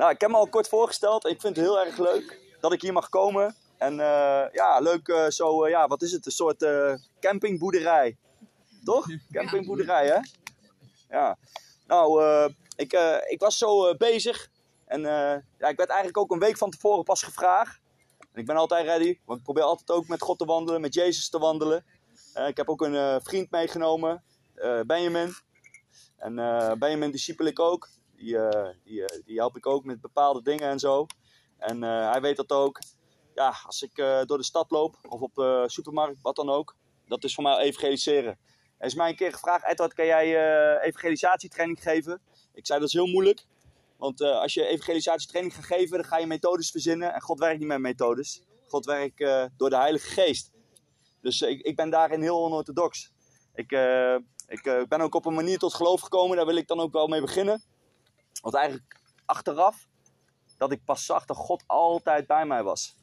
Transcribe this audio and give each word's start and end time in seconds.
Nou, 0.00 0.12
ik 0.12 0.20
heb 0.20 0.30
me 0.30 0.36
al 0.36 0.48
kort 0.48 0.68
voorgesteld. 0.68 1.26
Ik 1.26 1.40
vind 1.40 1.56
het 1.56 1.64
heel 1.64 1.80
erg 1.80 1.98
leuk 1.98 2.40
dat 2.60 2.72
ik 2.72 2.82
hier 2.82 2.92
mag 2.92 3.08
komen. 3.08 3.56
En 3.78 4.00
eh, 4.00 4.52
ja, 4.52 4.78
leuk 4.78 5.08
eh, 5.08 5.26
zo, 5.28 5.64
eh, 5.64 5.70
ja, 5.70 5.86
wat 5.86 6.02
is 6.02 6.12
het? 6.12 6.26
Een 6.26 6.32
soort 6.32 6.66
campingboerderij. 7.20 8.16
Toch? 8.84 9.06
Campingboerderij, 9.32 10.06
hè? 10.06 10.18
Ja. 11.16 11.38
Nou, 11.86 12.22
ik, 12.76 12.92
ik 13.28 13.40
was 13.40 13.58
zo 13.58 13.94
bezig. 13.96 14.48
En 14.84 15.00
ja, 15.58 15.68
ik 15.68 15.76
werd 15.76 15.88
eigenlijk 15.88 16.18
ook 16.18 16.30
een 16.30 16.38
week 16.38 16.56
van 16.56 16.70
tevoren 16.70 17.04
pas 17.04 17.22
gevraagd. 17.22 17.80
En 18.32 18.40
ik 18.40 18.46
ben 18.46 18.56
altijd 18.56 18.84
ready, 18.84 19.18
want 19.24 19.38
ik 19.38 19.44
probeer 19.44 19.62
altijd 19.62 19.90
ook 19.90 20.08
met 20.08 20.22
God 20.22 20.38
te 20.38 20.44
wandelen, 20.44 20.80
met 20.80 20.94
Jezus 20.94 21.28
te 21.28 21.38
wandelen. 21.38 21.84
ik 22.46 22.56
heb 22.56 22.68
ook 22.68 22.82
een 22.82 23.20
vriend 23.22 23.50
meegenomen, 23.50 24.24
Benjamin. 24.86 25.34
En 26.16 26.34
Benjamin 26.78 27.10
discipel 27.10 27.46
ik 27.46 27.58
ook. 27.58 27.88
Die, 28.20 28.34
uh, 28.34 28.68
die, 28.84 29.04
eh, 29.04 29.20
die 29.24 29.38
help 29.38 29.56
ik 29.56 29.66
ook 29.66 29.84
met 29.84 30.00
bepaalde 30.00 30.42
dingen 30.42 30.68
en 30.68 30.78
zo. 30.78 31.06
En 31.58 31.82
eh, 31.82 32.10
hij 32.10 32.20
weet 32.20 32.36
dat 32.36 32.52
ook. 32.52 32.80
Ja, 33.34 33.54
als 33.66 33.82
ik 33.82 33.96
door 34.26 34.38
de 34.38 34.44
stad 34.44 34.70
loop 34.70 34.96
of 35.08 35.20
op 35.20 35.34
de 35.34 35.64
supermarkt, 35.66 36.18
wat 36.22 36.36
dan 36.36 36.50
ook. 36.50 36.76
Dat 37.06 37.24
is 37.24 37.34
voor 37.34 37.44
mij 37.44 37.56
evangeliseren. 37.56 38.38
Er 38.78 38.86
is 38.86 38.94
mij 38.94 39.08
een 39.08 39.16
keer 39.16 39.32
gevraagd, 39.32 39.66
Edward, 39.66 39.94
kan 39.94 40.06
jij 40.06 40.80
evangelisatietraining 40.80 41.82
geven? 41.82 42.20
Ik 42.54 42.66
zei, 42.66 42.78
dat 42.78 42.88
is 42.88 42.94
heel 42.94 43.06
moeilijk. 43.06 43.46
Want 43.96 44.20
als 44.20 44.54
je 44.54 44.66
evangelisatietraining 44.66 45.54
gaat 45.54 45.64
geven, 45.64 45.96
dan 45.96 46.06
ga 46.06 46.18
je 46.18 46.26
methodes 46.26 46.70
verzinnen. 46.70 47.14
En 47.14 47.20
God 47.20 47.38
werkt 47.38 47.58
niet 47.58 47.68
met 47.68 47.78
methodes. 47.78 48.42
God 48.66 48.84
werkt 48.84 49.18
door 49.56 49.70
de 49.70 49.76
Heilige 49.76 50.10
Geest. 50.10 50.50
Dus 51.20 51.40
ik, 51.40 51.60
ik 51.60 51.76
ben 51.76 51.90
daarin 51.90 52.22
heel 52.22 52.44
onorthodox. 52.44 53.12
Ik, 53.54 53.72
ik 54.46 54.86
ben 54.88 55.00
ook 55.00 55.14
op 55.14 55.26
een 55.26 55.34
manier 55.34 55.58
tot 55.58 55.74
geloof 55.74 56.00
gekomen. 56.00 56.36
Daar 56.36 56.46
wil 56.46 56.56
ik 56.56 56.68
dan 56.68 56.80
ook 56.80 56.92
wel 56.92 57.06
mee 57.06 57.20
beginnen. 57.20 57.62
Want 58.42 58.54
eigenlijk 58.54 59.00
achteraf 59.24 59.88
dat 60.58 60.72
ik 60.72 60.84
pas 60.84 61.04
zag 61.04 61.24
dat 61.24 61.36
God 61.36 61.62
altijd 61.66 62.26
bij 62.26 62.46
mij 62.46 62.62
was. 62.62 62.96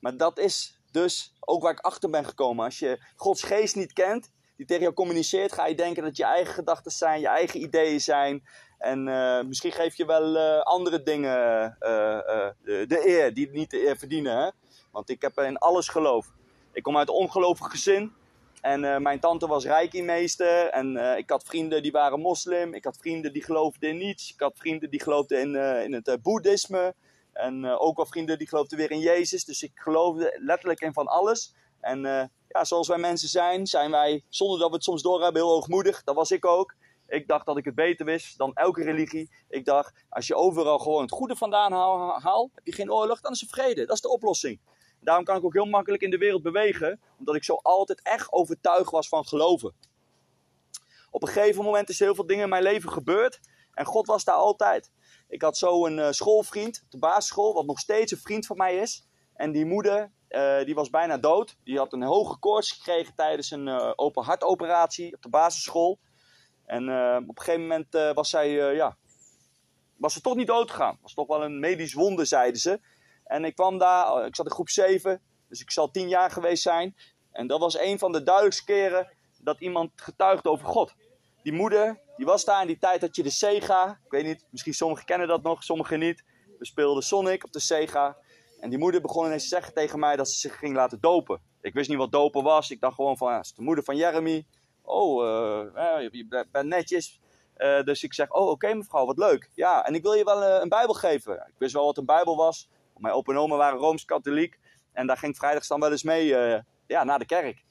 Maar 0.00 0.16
dat 0.16 0.38
is 0.38 0.80
dus 0.90 1.34
ook 1.40 1.62
waar 1.62 1.72
ik 1.72 1.80
achter 1.80 2.10
ben 2.10 2.24
gekomen. 2.24 2.64
Als 2.64 2.78
je 2.78 3.04
Gods 3.16 3.42
geest 3.42 3.76
niet 3.76 3.92
kent, 3.92 4.30
die 4.56 4.66
tegen 4.66 4.82
jou 4.82 4.94
communiceert, 4.94 5.52
ga 5.52 5.66
je 5.66 5.74
denken 5.74 6.02
dat 6.02 6.16
je 6.16 6.24
eigen 6.24 6.54
gedachten 6.54 6.92
zijn, 6.92 7.20
je 7.20 7.28
eigen 7.28 7.62
ideeën 7.62 8.00
zijn. 8.00 8.48
En 8.78 9.06
uh, 9.06 9.42
misschien 9.42 9.72
geef 9.72 9.96
je 9.96 10.04
wel 10.04 10.36
uh, 10.36 10.60
andere 10.60 11.02
dingen 11.02 11.76
de, 11.80 12.84
de, 12.88 13.08
eer, 13.08 13.34
die 13.34 13.50
niet 13.50 13.70
de 13.70 13.86
eer 13.86 13.96
verdienen. 13.96 14.36
Hè? 14.36 14.50
Want 14.90 15.10
ik 15.10 15.22
heb 15.22 15.38
in 15.38 15.58
alles 15.58 15.88
geloof. 15.88 16.32
Ik 16.72 16.82
kom 16.82 16.96
uit 16.96 17.08
een 17.08 17.14
ongelovig 17.14 17.70
gezin. 17.70 18.12
En 18.60 18.82
uh, 18.82 18.96
mijn 18.96 19.20
tante 19.20 19.46
was 19.46 19.64
reiki-meester. 19.64 20.66
En 20.66 20.96
uh, 20.96 21.16
ik 21.16 21.30
had 21.30 21.44
vrienden 21.44 21.82
die 21.82 21.92
waren 21.92 22.20
moslim. 22.20 22.74
Ik 22.74 22.84
had 22.84 22.96
vrienden 22.96 23.32
die 23.32 23.44
geloofden 23.44 23.88
in 23.88 23.96
niets. 23.96 24.32
Ik 24.32 24.40
had 24.40 24.52
vrienden 24.56 24.90
die 24.90 25.02
geloofden 25.02 25.40
in, 25.40 25.54
uh, 25.54 25.84
in 25.84 25.92
het 25.92 26.18
boeddhisme. 26.22 26.94
En 27.32 27.64
ook 27.66 27.96
wel 27.96 28.06
vrienden 28.06 28.38
die 28.38 28.48
geloofden 28.48 28.78
weer 28.78 28.90
in 28.90 29.00
Jezus. 29.00 29.44
Dus 29.44 29.62
ik 29.62 29.72
geloofde 29.74 30.36
letterlijk 30.42 30.80
in 30.80 30.92
van 30.92 31.06
alles. 31.06 31.54
En 31.80 32.00
ja, 32.48 32.64
zoals 32.64 32.88
wij 32.88 32.98
mensen 32.98 33.28
zijn, 33.28 33.66
zijn 33.66 33.90
wij, 33.90 34.24
zonder 34.28 34.58
dat 34.58 34.68
we 34.68 34.74
het 34.74 34.84
soms 34.84 35.02
doorhebben, 35.02 35.42
heel 35.42 35.50
hoogmoedig. 35.50 36.02
Dat 36.04 36.14
was 36.14 36.30
ik 36.30 36.46
ook. 36.46 36.74
Ik 37.08 37.28
dacht 37.28 37.46
dat 37.46 37.56
ik 37.56 37.64
het 37.64 37.74
beter 37.74 38.06
wist 38.06 38.38
dan 38.38 38.54
elke 38.54 38.82
religie. 38.82 39.30
Ik 39.48 39.64
dacht, 39.64 40.04
als 40.08 40.26
je 40.26 40.34
overal 40.34 40.78
gewoon 40.78 41.02
het 41.02 41.10
goede 41.10 41.36
vandaan 41.36 41.72
haalt, 42.22 42.50
heb 42.54 42.66
je 42.66 42.72
geen 42.72 42.92
oorlog, 42.92 43.20
dan 43.20 43.32
is 43.32 43.42
er 43.42 43.48
vrede. 43.48 43.86
Dat 43.86 43.96
is 43.96 44.02
de 44.02 44.08
oplossing. 44.08 44.60
Daarom 45.00 45.24
kan 45.24 45.36
ik 45.36 45.44
ook 45.44 45.52
heel 45.52 45.64
makkelijk 45.64 46.02
in 46.02 46.10
de 46.10 46.18
wereld 46.18 46.42
bewegen, 46.42 47.00
omdat 47.18 47.34
ik 47.34 47.44
zo 47.44 47.54
altijd 47.54 48.02
echt 48.02 48.32
overtuigd 48.32 48.90
was 48.90 49.08
van 49.08 49.26
geloven. 49.26 49.74
Op 51.10 51.22
een 51.22 51.28
gegeven 51.28 51.64
moment 51.64 51.88
is 51.88 51.98
heel 51.98 52.14
veel 52.14 52.26
dingen 52.26 52.44
in 52.44 52.48
mijn 52.48 52.62
leven 52.62 52.90
gebeurd 52.90 53.40
en 53.74 53.84
God 53.84 54.06
was 54.06 54.24
daar 54.24 54.34
altijd. 54.34 54.92
Ik 55.28 55.42
had 55.42 55.56
zo 55.56 55.86
een 55.86 55.98
uh, 55.98 56.10
schoolvriend 56.10 56.80
op 56.84 56.90
de 56.90 56.98
basisschool, 56.98 57.54
wat 57.54 57.66
nog 57.66 57.78
steeds 57.78 58.12
een 58.12 58.18
vriend 58.18 58.46
van 58.46 58.56
mij 58.56 58.76
is. 58.76 59.06
En 59.34 59.52
die 59.52 59.64
moeder, 59.64 60.12
uh, 60.28 60.64
die 60.64 60.74
was 60.74 60.90
bijna 60.90 61.18
dood. 61.18 61.56
Die 61.64 61.78
had 61.78 61.92
een 61.92 62.02
hoge 62.02 62.38
koorts 62.38 62.72
gekregen 62.72 63.14
tijdens 63.14 63.50
een 63.50 63.66
uh, 63.66 63.92
open 63.96 64.24
hartoperatie 64.24 65.14
op 65.14 65.22
de 65.22 65.28
basisschool. 65.28 65.98
En 66.64 66.82
op 67.28 67.38
een 67.38 67.44
gegeven 67.44 67.60
moment 67.60 68.14
was 68.14 68.30
zij, 68.30 68.50
ja, 68.74 68.96
was 69.96 70.12
ze 70.12 70.20
toch 70.20 70.36
niet 70.36 70.46
dood 70.46 70.70
gegaan. 70.70 70.98
Was 71.02 71.14
toch 71.14 71.26
wel 71.26 71.44
een 71.44 71.60
medisch 71.60 71.94
wonder, 71.94 72.26
zeiden 72.26 72.60
ze. 72.60 72.80
En 73.30 73.44
ik 73.44 73.54
kwam 73.54 73.78
daar, 73.78 74.12
oh, 74.12 74.26
ik 74.26 74.36
zat 74.36 74.46
in 74.46 74.52
groep 74.52 74.68
7, 74.68 75.20
dus 75.48 75.60
ik 75.60 75.70
zal 75.70 75.90
10 75.90 76.08
jaar 76.08 76.30
geweest 76.30 76.62
zijn. 76.62 76.96
En 77.32 77.46
dat 77.46 77.60
was 77.60 77.78
een 77.78 77.98
van 77.98 78.12
de 78.12 78.22
duidelijkste 78.22 78.64
keren 78.64 79.12
dat 79.38 79.60
iemand 79.60 79.90
getuigde 79.96 80.48
over 80.48 80.66
God. 80.66 80.94
Die 81.42 81.52
moeder, 81.52 82.00
die 82.16 82.26
was 82.26 82.44
daar 82.44 82.60
in 82.60 82.66
die 82.66 82.78
tijd 82.78 83.00
dat 83.00 83.16
je 83.16 83.22
de 83.22 83.30
Sega, 83.30 84.00
ik 84.04 84.10
weet 84.10 84.24
niet, 84.24 84.46
misschien 84.50 84.74
sommigen 84.74 85.04
kennen 85.04 85.28
dat 85.28 85.42
nog, 85.42 85.62
sommigen 85.62 85.98
niet. 85.98 86.24
We 86.58 86.66
speelden 86.66 87.02
Sonic 87.02 87.44
op 87.44 87.52
de 87.52 87.60
Sega. 87.60 88.16
En 88.60 88.70
die 88.70 88.78
moeder 88.78 89.00
begon 89.00 89.26
ineens 89.26 89.42
te 89.42 89.48
zeggen 89.48 89.74
tegen 89.74 89.98
mij 89.98 90.16
dat 90.16 90.28
ze 90.28 90.38
zich 90.38 90.58
ging 90.58 90.74
laten 90.74 91.00
dopen. 91.00 91.40
Ik 91.60 91.74
wist 91.74 91.88
niet 91.88 91.98
wat 91.98 92.12
dopen 92.12 92.42
was. 92.42 92.70
Ik 92.70 92.80
dacht 92.80 92.94
gewoon 92.94 93.16
van, 93.16 93.32
ja, 93.32 93.38
is 93.38 93.54
de 93.54 93.62
moeder 93.62 93.84
van 93.84 93.96
Jeremy. 93.96 94.46
Oh, 94.82 95.24
uh, 95.24 96.08
je 96.10 96.46
bent 96.50 96.66
netjes. 96.66 97.20
Uh, 97.56 97.82
dus 97.82 98.02
ik 98.02 98.14
zeg, 98.14 98.30
oh 98.30 98.48
oké 98.48 98.74
mevrouw, 98.74 99.06
wat 99.06 99.18
leuk. 99.18 99.50
Ja, 99.54 99.86
en 99.86 99.94
ik 99.94 100.02
wil 100.02 100.12
je 100.12 100.24
wel 100.24 100.42
een 100.42 100.68
bijbel 100.68 100.94
geven. 100.94 101.34
Ik 101.34 101.58
wist 101.58 101.72
wel 101.72 101.84
wat 101.84 101.96
een 101.96 102.04
bijbel 102.04 102.36
was. 102.36 102.68
Mijn 103.00 103.14
opa 103.14 103.32
en 103.32 103.38
oma 103.38 103.56
waren 103.56 103.78
Rooms-Katholiek. 103.78 104.58
En 104.92 105.06
daar 105.06 105.16
ging 105.16 105.36
vrijdags 105.36 105.68
dan 105.68 105.80
wel 105.80 105.90
eens 105.90 106.02
mee 106.02 106.26
uh, 106.26 106.58
ja, 106.86 107.04
naar 107.04 107.18
de 107.18 107.26
kerk. 107.26 107.64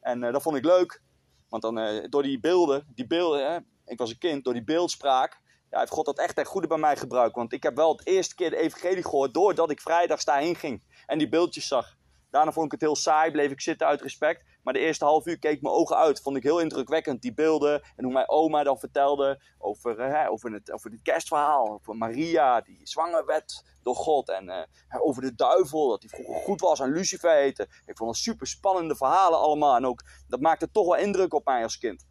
En 0.00 0.22
uh, 0.22 0.32
dat 0.32 0.42
vond 0.42 0.56
ik 0.56 0.64
leuk. 0.64 1.02
Want 1.48 1.62
dan 1.62 1.78
uh, 1.78 2.04
door 2.08 2.22
die 2.22 2.40
beelden, 2.40 2.86
die 2.94 3.06
beelden, 3.06 3.52
hè, 3.52 3.58
ik 3.84 3.98
was 3.98 4.10
een 4.10 4.18
kind, 4.18 4.44
door 4.44 4.52
die 4.52 4.64
beeldspraak, 4.64 5.40
ja, 5.70 5.78
heeft 5.78 5.92
God 5.92 6.06
dat 6.06 6.18
echt 6.18 6.34
ten 6.34 6.44
goede 6.44 6.66
bij 6.66 6.78
mij 6.78 6.96
gebruikt. 6.96 7.34
Want 7.34 7.52
ik 7.52 7.62
heb 7.62 7.76
wel 7.76 7.92
het 7.92 8.06
eerste 8.06 8.34
keer 8.34 8.50
de 8.50 8.56
evangelie 8.56 9.02
gehoord 9.02 9.34
doordat 9.34 9.70
ik 9.70 9.80
vrijdags 9.80 10.24
daarheen 10.24 10.56
ging. 10.56 10.82
En 11.06 11.18
die 11.18 11.28
beeldjes 11.28 11.66
zag. 11.66 11.95
Daarna 12.36 12.52
vond 12.52 12.66
ik 12.66 12.72
het 12.72 12.80
heel 12.80 12.96
saai, 12.96 13.30
bleef 13.30 13.50
ik 13.50 13.60
zitten 13.60 13.86
uit 13.86 14.00
respect. 14.00 14.44
Maar 14.62 14.72
de 14.74 14.80
eerste 14.80 15.04
half 15.04 15.26
uur 15.26 15.38
keek 15.38 15.62
mijn 15.62 15.74
ogen 15.74 15.96
uit. 15.96 16.20
Vond 16.20 16.36
ik 16.36 16.42
heel 16.42 16.60
indrukwekkend, 16.60 17.22
die 17.22 17.34
beelden. 17.34 17.82
En 17.96 18.04
hoe 18.04 18.12
mijn 18.12 18.28
oma 18.28 18.62
dan 18.62 18.78
vertelde 18.78 19.40
over, 19.58 20.00
hè, 20.00 20.30
over, 20.30 20.52
het, 20.52 20.72
over 20.72 20.90
het 20.90 21.02
kerstverhaal. 21.02 21.72
Over 21.72 21.96
Maria, 21.96 22.60
die 22.60 22.80
zwanger 22.82 23.26
werd 23.26 23.64
door 23.82 23.94
God. 23.94 24.28
En 24.28 24.44
uh, 24.44 24.64
over 25.02 25.22
de 25.22 25.34
duivel, 25.34 25.88
dat 25.88 26.02
hij 26.02 26.10
vroeger 26.10 26.42
goed 26.42 26.60
was 26.60 26.80
en 26.80 26.92
Lucifer 26.92 27.32
heette. 27.32 27.68
Ik 27.86 27.96
vond 27.96 28.10
het 28.10 28.18
super 28.18 28.46
spannende 28.46 28.96
verhalen 28.96 29.38
allemaal. 29.38 29.76
En 29.76 29.86
ook, 29.86 30.02
dat 30.28 30.40
maakte 30.40 30.70
toch 30.70 30.86
wel 30.86 30.96
indruk 30.96 31.34
op 31.34 31.44
mij 31.44 31.62
als 31.62 31.78
kind. 31.78 32.06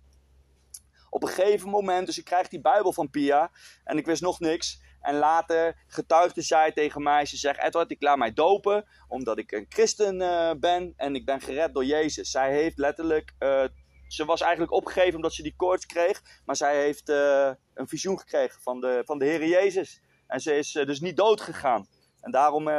Op 1.09 1.23
een 1.23 1.29
gegeven 1.29 1.69
moment, 1.69 2.05
dus 2.05 2.17
ik 2.17 2.25
krijg 2.25 2.47
die 2.47 2.61
Bijbel 2.61 2.93
van 2.93 3.09
Pia. 3.09 3.51
En 3.83 3.97
ik 3.97 4.05
wist 4.05 4.21
nog 4.21 4.39
niks. 4.39 4.81
En 5.05 5.15
later 5.15 5.75
getuigde 5.87 6.41
zij 6.41 6.71
tegen 6.71 7.03
mij. 7.03 7.25
Ze 7.25 7.37
zegt: 7.37 7.63
Edward, 7.63 7.91
ik 7.91 8.01
laat 8.01 8.17
mij 8.17 8.33
dopen. 8.33 8.85
Omdat 9.07 9.37
ik 9.37 9.51
een 9.51 9.65
christen 9.69 10.21
uh, 10.21 10.51
ben. 10.59 10.93
En 10.97 11.15
ik 11.15 11.25
ben 11.25 11.41
gered 11.41 11.73
door 11.73 11.85
Jezus. 11.85 12.31
Zij 12.31 12.51
heeft 12.51 12.77
letterlijk. 12.77 13.33
Uh, 13.39 13.63
ze 14.07 14.25
was 14.25 14.41
eigenlijk 14.41 14.71
opgegeven 14.71 15.15
omdat 15.15 15.33
ze 15.33 15.43
die 15.43 15.55
koorts 15.55 15.85
kreeg. 15.85 16.21
Maar 16.45 16.55
zij 16.55 16.81
heeft 16.81 17.09
uh, 17.09 17.51
een 17.73 17.87
visioen 17.87 18.19
gekregen 18.19 18.61
van 18.61 18.81
de, 18.81 19.01
van 19.05 19.19
de 19.19 19.25
Heer 19.25 19.45
Jezus. 19.45 20.01
En 20.27 20.39
ze 20.39 20.57
is 20.57 20.71
dus 20.71 20.99
niet 20.99 21.17
dood 21.17 21.41
gegaan. 21.41 21.87
En 22.21 22.31
daarom 22.31 22.69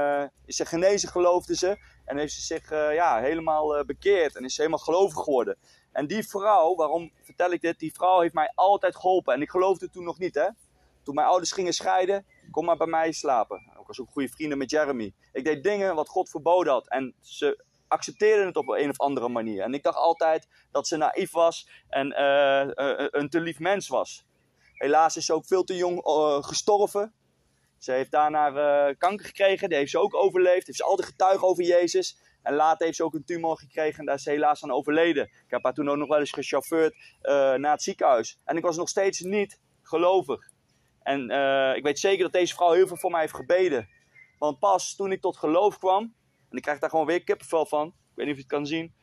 is 0.45 0.57
ze 0.57 0.67
genezen, 0.67 1.09
geloofde 1.09 1.57
ze. 1.57 1.79
En 2.05 2.19
heeft 2.19 2.33
ze 2.33 2.41
zich 2.41 2.71
ja, 2.71 3.21
helemaal 3.21 3.85
bekeerd. 3.85 4.37
En 4.37 4.45
is 4.45 4.57
helemaal 4.57 4.79
gelovig 4.79 5.23
geworden. 5.23 5.59
En 5.93 6.07
die 6.07 6.29
vrouw, 6.29 6.75
waarom 6.75 7.13
vertel 7.23 7.51
ik 7.51 7.61
dit? 7.61 7.79
Die 7.79 7.93
vrouw 7.95 8.21
heeft 8.21 8.35
mij 8.35 8.53
altijd 8.55 8.97
geholpen. 8.97 9.35
En 9.35 9.43
ik 9.43 9.51
geloofde 9.51 9.91
toen 9.91 10.05
nog 10.05 10.19
niet, 10.19 10.35
hè. 10.35 10.49
Toen 11.07 11.15
mijn 11.15 11.27
ouders 11.27 11.53
gingen 11.53 11.73
scheiden, 11.73 12.27
kom 12.51 12.65
maar 12.65 12.77
bij 12.77 12.87
mij 12.87 13.13
slapen. 13.13 13.57
Ik 13.81 13.87
was 13.87 14.01
ook 14.01 14.11
goede 14.11 14.29
vrienden 14.29 14.59
met 14.59 14.71
Jeremy. 14.71 15.15
Ik 15.33 15.45
deed 15.45 15.63
dingen 15.63 15.95
wat 15.95 16.09
God 16.09 16.31
verboden 16.31 16.73
had. 16.73 16.89
En 16.89 17.15
ze 17.21 17.65
accepteerden 17.89 18.47
het 18.47 18.57
op 18.57 18.69
een 18.69 18.91
of 18.91 19.01
andere 19.01 19.29
manier. 19.29 19.63
En 19.63 19.75
ik 19.75 19.83
dacht 19.83 19.97
altijd 19.97 20.49
dat 20.71 20.87
ze 20.87 20.97
naïef 20.97 21.33
was 21.33 21.69
en 21.89 22.07
uh, 22.07 22.67
uh, 22.75 23.07
een 23.11 23.29
te 23.29 23.41
lief 23.41 23.59
mens 23.59 23.89
was. 23.89 24.27
Helaas 24.73 25.17
is 25.17 25.27
ze 25.27 25.35
ook 25.35 25.47
veel 25.47 25.65
te 25.65 25.77
jong 25.77 26.01
gestorven. 26.45 27.13
Ze 27.79 27.93
heeft 27.93 28.11
daarna 28.11 28.95
kanker 28.95 29.27
gekregen, 29.27 29.69
die 29.69 29.79
heeft 29.79 29.91
ze 29.91 29.99
ook 29.99 30.15
overleefd. 30.15 30.67
Heeft 30.67 30.79
ze 30.79 30.85
altijd 30.85 31.09
getuigd 31.09 31.43
over 31.43 31.65
Jezus. 31.65 32.19
En 32.43 32.55
later 32.55 32.85
heeft 32.85 32.97
ze 32.97 33.05
ook 33.05 33.15
een 33.15 33.25
tumor 33.25 33.59
gekregen 33.59 33.99
en 33.99 34.07
daar 34.07 34.15
is 34.15 34.23
ze 34.23 34.31
helaas 34.31 34.63
aan 34.63 34.73
overleden. 34.73 35.25
Ik 35.25 35.51
heb 35.51 35.65
haar 35.65 35.75
toen 35.75 35.89
ook 35.89 35.97
nog 35.97 36.09
wel 36.09 36.19
eens 36.19 36.33
gechauffeurd 36.33 36.97
naar 37.57 37.71
het 37.71 37.83
ziekenhuis. 37.83 38.39
En 38.45 38.57
ik 38.57 38.63
was 38.63 38.77
nog 38.77 38.89
steeds 38.89 39.21
niet 39.21 39.61
gelovig. 39.83 40.55
En 41.07 41.31
eh, 41.31 41.77
ik 41.77 41.83
weet 41.83 41.99
zeker 41.99 42.23
dat 42.23 42.33
deze 42.33 42.55
vrouw 42.55 42.73
heel 42.73 42.87
veel 42.87 42.97
voor 42.97 43.11
mij 43.11 43.21
heeft 43.21 43.35
gebeden. 43.35 43.89
Want 44.39 44.59
pas 44.59 44.97
toen 44.97 45.13
ik 45.13 45.21
tot 45.21 45.37
geloof 45.37 45.79
kwam, 45.79 46.03
en 46.51 46.57
ik 46.57 46.63
krijg 46.63 46.79
daar 46.79 46.91
gewoon 46.91 47.07
weer 47.07 47.25
kippenvel 47.25 47.67
van, 47.67 47.87
ik 47.87 47.93
weet 48.15 48.27
niet 48.27 48.35
of 48.35 48.41
je 48.41 48.47
het 48.47 48.53
kan 48.53 48.67
zien. 48.67 48.95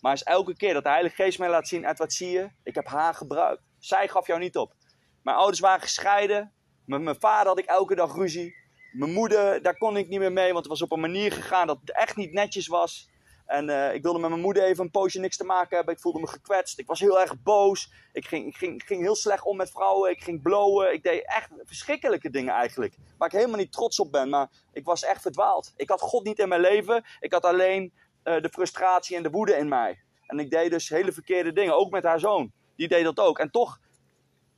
Maar 0.00 0.12
is 0.12 0.22
elke 0.22 0.56
keer 0.56 0.74
dat 0.74 0.82
de 0.82 0.88
Heilige 0.90 1.14
Geest 1.14 1.38
mij 1.38 1.48
laat 1.48 1.68
zien, 1.68 1.84
Ed, 1.84 1.98
wat 1.98 2.12
zie 2.12 2.30
je? 2.30 2.50
Ik 2.62 2.74
heb 2.74 2.86
haar 2.86 3.14
gebruikt. 3.14 3.62
Zij 3.78 4.08
gaf 4.08 4.26
jou 4.26 4.40
niet 4.40 4.56
op. 4.56 4.74
Mijn 5.22 5.36
ouders 5.36 5.60
waren 5.60 5.80
gescheiden. 5.80 6.52
Met 6.84 7.00
mijn 7.00 7.20
vader 7.20 7.46
had 7.46 7.58
ik 7.58 7.64
elke 7.64 7.94
dag 7.94 8.14
ruzie. 8.14 8.54
Mijn 8.92 9.12
moeder, 9.12 9.62
daar 9.62 9.76
kon 9.76 9.96
ik 9.96 10.08
niet 10.08 10.18
meer 10.18 10.32
mee, 10.32 10.52
want 10.52 10.58
het 10.58 10.78
was 10.78 10.82
op 10.82 10.92
een 10.92 11.00
manier 11.00 11.32
gegaan 11.32 11.66
dat 11.66 11.80
het 11.80 11.92
echt 11.92 12.16
niet 12.16 12.32
netjes 12.32 12.66
was. 12.66 13.10
En 13.48 13.68
uh, 13.68 13.94
ik 13.94 14.02
wilde 14.02 14.18
met 14.18 14.30
mijn 14.30 14.42
moeder 14.42 14.62
even 14.62 14.84
een 14.84 14.90
poosje 14.90 15.20
niks 15.20 15.36
te 15.36 15.44
maken 15.44 15.76
hebben. 15.76 15.94
Ik 15.94 16.00
voelde 16.00 16.20
me 16.20 16.26
gekwetst. 16.26 16.78
Ik 16.78 16.86
was 16.86 17.00
heel 17.00 17.20
erg 17.20 17.42
boos. 17.42 17.92
Ik 18.12 18.26
ging, 18.26 18.46
ik 18.46 18.56
ging, 18.56 18.82
ging 18.86 19.02
heel 19.02 19.14
slecht 19.14 19.44
om 19.44 19.56
met 19.56 19.70
vrouwen. 19.70 20.10
Ik 20.10 20.22
ging 20.22 20.42
blowen. 20.42 20.92
Ik 20.92 21.02
deed 21.02 21.26
echt 21.26 21.48
verschrikkelijke 21.64 22.30
dingen 22.30 22.54
eigenlijk. 22.54 22.94
Waar 23.18 23.28
ik 23.28 23.34
helemaal 23.34 23.58
niet 23.58 23.72
trots 23.72 24.00
op 24.00 24.12
ben. 24.12 24.28
Maar 24.28 24.48
ik 24.72 24.84
was 24.84 25.04
echt 25.04 25.22
verdwaald. 25.22 25.72
Ik 25.76 25.88
had 25.88 26.00
God 26.00 26.24
niet 26.24 26.38
in 26.38 26.48
mijn 26.48 26.60
leven. 26.60 27.04
Ik 27.20 27.32
had 27.32 27.44
alleen 27.44 27.92
uh, 28.24 28.40
de 28.40 28.48
frustratie 28.48 29.16
en 29.16 29.22
de 29.22 29.30
woede 29.30 29.56
in 29.56 29.68
mij. 29.68 30.02
En 30.26 30.38
ik 30.38 30.50
deed 30.50 30.70
dus 30.70 30.88
hele 30.88 31.12
verkeerde 31.12 31.52
dingen. 31.52 31.76
Ook 31.76 31.90
met 31.90 32.04
haar 32.04 32.20
zoon. 32.20 32.52
Die 32.76 32.88
deed 32.88 33.04
dat 33.04 33.20
ook. 33.20 33.38
En 33.38 33.50
toch 33.50 33.80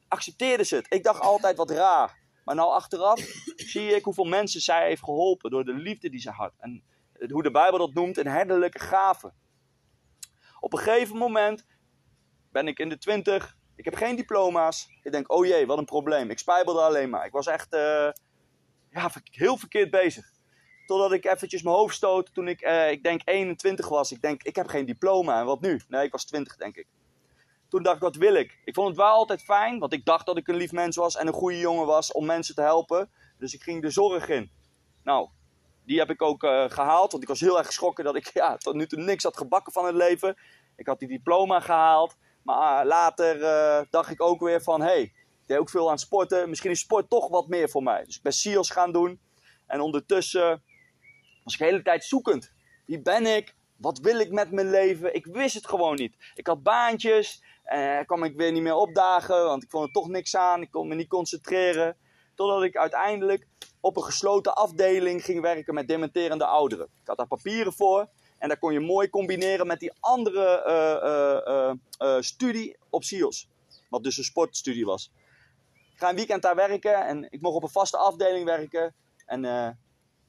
accepteerde 0.09 0.65
ze 0.65 0.77
het. 0.77 0.87
Ik 0.89 1.05
dacht 1.05 1.21
altijd 1.21 1.57
wat 1.57 1.71
raar. 1.71 2.19
Maar 2.45 2.55
nou 2.55 2.71
achteraf 2.71 3.21
zie 3.57 3.95
ik 3.95 4.05
hoeveel 4.05 4.25
mensen 4.25 4.61
zij 4.61 4.87
heeft 4.87 5.05
geholpen 5.05 5.51
door 5.51 5.65
de 5.65 5.75
liefde 5.75 6.11
die 6.11 6.21
ze 6.21 6.31
had. 6.31 6.53
En 6.59 6.83
hoe 7.29 7.43
de 7.43 7.51
Bijbel 7.51 7.79
dat 7.79 7.95
noemt, 7.95 8.19
een 8.19 8.27
herderlijke 8.27 8.79
gave. 8.79 9.33
Op 10.61 10.73
een 10.73 10.79
gegeven 10.79 11.17
moment 11.17 11.67
ben 12.53 12.69
ik 12.69 12.79
in 12.79 12.89
de 12.89 12.99
twintig. 12.99 13.57
Ik 13.77 13.85
heb 13.85 13.95
geen 13.95 14.17
diploma's. 14.17 14.89
Ik 15.03 15.13
denk, 15.13 15.33
oh 15.33 15.47
jee, 15.47 15.67
wat 15.67 15.79
een 15.79 15.85
probleem. 15.85 16.31
Ik 16.31 16.39
spijbelde 16.39 16.81
alleen 16.81 17.11
maar. 17.11 17.27
Ik 17.27 17.33
was 17.33 17.47
echt 17.47 17.75
uh, 17.75 18.11
ja, 18.91 19.11
heel 19.31 19.57
verkeerd 19.57 19.91
bezig. 19.91 20.25
Totdat 20.87 21.13
ik 21.13 21.25
eventjes 21.25 21.63
mijn 21.63 21.77
hoofd 21.77 21.95
stoot 21.95 22.35
toen 22.35 22.49
ik, 22.49 22.63
uh, 22.63 22.91
ik 22.91 23.03
denk 23.03 23.21
21 23.25 23.89
was. 23.89 24.13
Ik 24.13 24.23
denk, 24.23 24.43
ik 24.43 24.57
heb 24.57 24.67
geen 24.67 24.87
diploma. 24.87 25.41
En 25.41 25.47
wat 25.47 25.61
nu? 25.61 25.81
Nee, 25.89 26.05
ik 26.05 26.13
was 26.13 26.25
20 26.25 26.57
denk 26.57 26.77
ik. 26.77 26.87
Toen 27.69 27.83
dacht 27.83 27.97
ik, 27.97 28.03
wat 28.03 28.17
wil 28.17 28.35
ik? 28.35 28.59
Ik 28.65 28.75
vond 28.75 28.89
het 28.89 28.97
wel 28.97 29.07
altijd 29.07 29.43
fijn, 29.43 29.79
want 29.79 29.93
ik 29.93 30.05
dacht 30.05 30.27
dat 30.27 30.37
ik 30.37 30.49
een 30.49 30.55
lief 30.55 30.73
mens 30.73 30.97
was 30.97 31.17
en 31.17 31.27
een 31.27 31.33
goede 31.33 31.59
jongen 31.59 31.87
was 31.87 32.13
om 32.13 32.27
mensen 32.27 32.55
te 32.55 32.63
helpen. 32.63 33.11
Dus 33.39 33.55
ik 33.55 33.63
ging 33.63 33.83
de 33.83 33.91
zorg 33.91 34.29
in. 34.29 34.51
Nou, 35.03 35.29
die 35.91 35.99
heb 35.99 36.11
ik 36.11 36.23
ook 36.23 36.43
uh, 36.43 36.65
gehaald, 36.69 37.11
want 37.11 37.23
ik 37.23 37.29
was 37.29 37.41
heel 37.41 37.59
erg 37.59 37.67
geschrokken 37.67 38.05
dat 38.05 38.17
ik 38.17 38.31
ja, 38.43 38.57
tot 38.57 38.75
nu 38.75 38.87
toe 38.87 39.03
niks 39.03 39.25
had 39.25 39.37
gebakken 39.37 39.73
van 39.73 39.87
het 39.87 39.95
leven. 39.95 40.37
Ik 40.77 40.87
had 40.87 40.99
die 40.99 41.09
diploma 41.09 41.61
gehaald, 41.61 42.17
maar 42.43 42.83
uh, 42.83 42.89
later 42.89 43.41
uh, 43.41 43.81
dacht 43.91 44.11
ik 44.11 44.23
ook 44.23 44.41
weer 44.41 44.63
van, 44.63 44.81
hé, 44.81 44.87
hey, 44.87 45.03
ik 45.03 45.47
deed 45.47 45.59
ook 45.59 45.71
veel 45.71 45.91
aan 45.91 45.99
sporten. 45.99 46.49
Misschien 46.49 46.71
is 46.71 46.81
sport 46.81 47.11
toch 47.11 47.29
wat 47.29 47.49
meer 47.49 47.69
voor 47.71 47.83
mij. 47.83 48.05
Dus 48.05 48.17
ik 48.17 48.23
ben 48.23 48.33
SEALS 48.33 48.71
gaan 48.71 48.93
doen. 48.93 49.21
En 49.67 49.81
ondertussen 49.81 50.63
was 51.45 51.53
ik 51.53 51.59
de 51.59 51.65
hele 51.65 51.83
tijd 51.83 52.05
zoekend. 52.05 52.53
Wie 52.87 53.01
ben 53.01 53.27
ik? 53.37 53.55
Wat 53.77 53.99
wil 53.99 54.19
ik 54.21 54.31
met 54.31 54.51
mijn 54.51 54.71
leven? 54.71 55.15
Ik 55.15 55.27
wist 55.27 55.55
het 55.55 55.67
gewoon 55.67 55.95
niet. 55.95 56.17
Ik 56.35 56.47
had 56.47 56.63
baantjes, 56.63 57.43
en 57.65 58.07
kwam 58.07 58.25
ik 58.25 58.37
weer 58.37 58.53
niet 58.53 58.63
meer 58.63 58.75
opdagen, 58.75 59.45
want 59.45 59.63
ik 59.63 59.71
vond 59.71 59.87
er 59.87 59.93
toch 59.93 60.09
niks 60.09 60.37
aan. 60.37 60.63
Ik 60.63 60.71
kon 60.71 60.89
me 60.89 60.95
niet 60.95 61.09
concentreren. 61.09 61.97
Totdat 62.35 62.63
ik 62.63 62.77
uiteindelijk 62.77 63.47
op 63.81 63.97
een 63.97 64.03
gesloten 64.03 64.55
afdeling 64.55 65.25
ging 65.25 65.41
werken 65.41 65.75
met 65.75 65.89
dementerende 65.89 66.45
ouderen. 66.45 66.87
Ik 67.01 67.07
had 67.07 67.17
daar 67.17 67.27
papieren 67.27 67.73
voor. 67.73 68.09
En 68.39 68.49
daar 68.49 68.59
kon 68.59 68.73
je 68.73 68.81
mooi 68.81 69.11
combineren 69.11 69.67
met 69.67 69.81
die 69.81 69.93
andere 70.01 70.65
uh, 71.99 72.09
uh, 72.09 72.21
studie 72.21 72.77
op 72.91 73.05
SIOS. 73.05 73.49
Wat 73.89 74.03
dus 74.03 74.19
een 74.19 74.25
sportstudie 74.25 74.85
was. 74.85 75.13
Ik 75.93 75.99
ga 75.99 76.09
een 76.09 76.17
weekend 76.17 76.43
daar 76.43 76.55
werken 76.55 77.07
en 77.07 77.27
ik 77.31 77.41
mocht 77.41 77.57
op 77.57 77.63
een 77.63 77.69
vaste 77.69 77.97
afdeling 77.97 78.45
werken. 78.45 78.95
En 79.27 79.43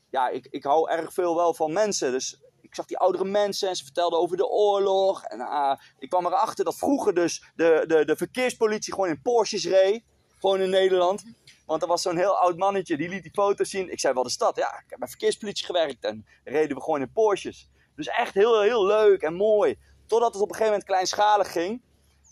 ja, 0.10 0.30
ik, 0.30 0.48
ik 0.50 0.64
hou 0.64 0.90
erg 0.90 1.14
veel 1.14 1.36
wel 1.36 1.54
van 1.54 1.74
mensen. 1.74 2.12
Dus 2.12 2.40
ik 2.62 2.76
zag 2.76 2.86
die 2.86 2.98
oudere 2.98 3.26
mensen 3.26 3.70
en 3.70 3.76
ze 3.76 3.84
vertelden 3.84 4.20
over 4.20 4.38
de 4.38 4.48
oorlog. 4.48 5.24
En 5.24 5.40
uh, 5.40 5.74
ik 6.00 6.10
kwam 6.10 6.26
erachter 6.26 6.66
dat 6.66 6.78
vroeger 6.78 7.14
dus 7.14 7.44
de, 7.56 7.84
de, 7.88 8.06
de 8.06 8.16
verkeerspolitie 8.16 8.94
gewoon 8.94 9.10
in 9.10 9.22
Porsches 9.22 9.66
reed. 9.66 10.04
Gewoon 10.40 10.62
in 10.62 10.70
Nederland. 10.70 11.24
Want 11.72 11.84
er 11.84 11.90
was 11.90 12.02
zo'n 12.02 12.18
heel 12.18 12.38
oud 12.38 12.58
mannetje, 12.58 12.98
die 12.98 13.10
liet 13.10 13.24
die 13.24 13.32
foto's 13.32 13.70
zien. 13.70 13.92
Ik 13.92 14.00
zei, 14.00 14.14
wel 14.14 14.24
de 14.24 14.30
stad? 14.30 14.56
Ja, 14.56 14.68
ik 14.68 14.90
heb 14.90 15.00
bij 15.00 15.08
verkeerspolitie 15.08 15.66
gewerkt 15.66 16.04
en 16.04 16.26
reden 16.44 16.76
we 16.76 16.84
gewoon 16.84 17.02
in 17.02 17.12
Porsches. 17.12 17.70
Dus 17.96 18.08
echt 18.08 18.34
heel, 18.34 18.62
heel 18.62 18.86
leuk 18.86 19.22
en 19.22 19.34
mooi. 19.34 19.78
Totdat 20.08 20.34
het 20.34 20.42
op 20.42 20.48
een 20.50 20.56
gegeven 20.56 20.72
moment 20.72 20.90
kleinschalig 20.90 21.52
ging. 21.52 21.82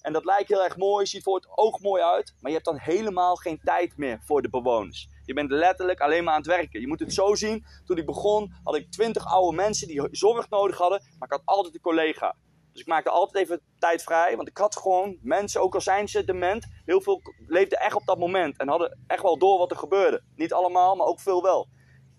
En 0.02 0.14
dat 0.14 0.26
lijkt 0.26 0.50
heel 0.50 0.64
erg 0.64 0.78
mooi, 0.78 1.06
ziet 1.06 1.24
voor 1.24 1.36
het 1.36 1.48
oog 1.56 1.80
mooi 1.80 2.04
uit. 2.04 2.34
Maar 2.40 2.52
je 2.52 2.58
hebt 2.58 2.70
dan 2.70 2.80
helemaal 2.80 3.36
geen 3.36 3.60
tijd 3.64 3.98
meer 3.98 4.20
voor 4.26 4.42
de 4.42 4.50
bewoners. 4.50 5.08
Je 5.26 5.34
bent 5.34 5.52
letterlijk 5.52 6.00
alleen 6.00 6.24
maar 6.24 6.34
aan 6.34 6.40
het 6.40 6.50
werken. 6.50 6.82
Je 6.82 6.88
moet 6.88 7.00
het 7.00 7.14
zo 7.14 7.36
zien. 7.36 7.66
Toen 7.86 7.98
ik 7.98 8.06
begon 8.06 8.54
had 8.64 8.76
ik 8.76 8.92
twintig 8.92 9.26
oude 9.26 9.56
mensen 9.56 9.88
die 9.88 10.08
zorg 10.12 10.50
nodig 10.50 10.78
hadden. 10.78 11.02
Maar 11.20 11.28
ik 11.28 11.34
had 11.34 11.46
altijd 11.46 11.74
een 11.74 11.82
collega. 11.82 12.36
Dus 12.72 12.82
ik 12.82 12.88
maakte 12.88 13.10
altijd 13.10 13.44
even 13.44 13.62
tijd 13.80 14.04
vrij. 14.04 14.36
Want 14.36 14.48
ik 14.48 14.58
had 14.58 14.76
gewoon 14.76 15.18
mensen, 15.22 15.62
ook 15.62 15.74
al 15.74 15.82
zijn 15.82 16.08
ze 16.08 16.24
dement. 16.24 16.66
Heel 16.86 17.02
veel 17.02 17.22
leefden 17.48 17.80
echt 17.80 17.96
op 17.96 18.06
dat 18.06 18.20
moment. 18.20 18.58
En 18.58 18.68
hadden 18.68 19.00
echt 19.08 19.22
wel 19.22 19.38
door 19.38 19.58
wat 19.58 19.72
er 19.72 19.78
gebeurde. 19.78 20.24
Niet 20.36 20.54
allemaal, 20.54 20.96
maar 20.96 21.08
ook 21.08 21.20
veel 21.20 21.42
wel. 21.42 21.68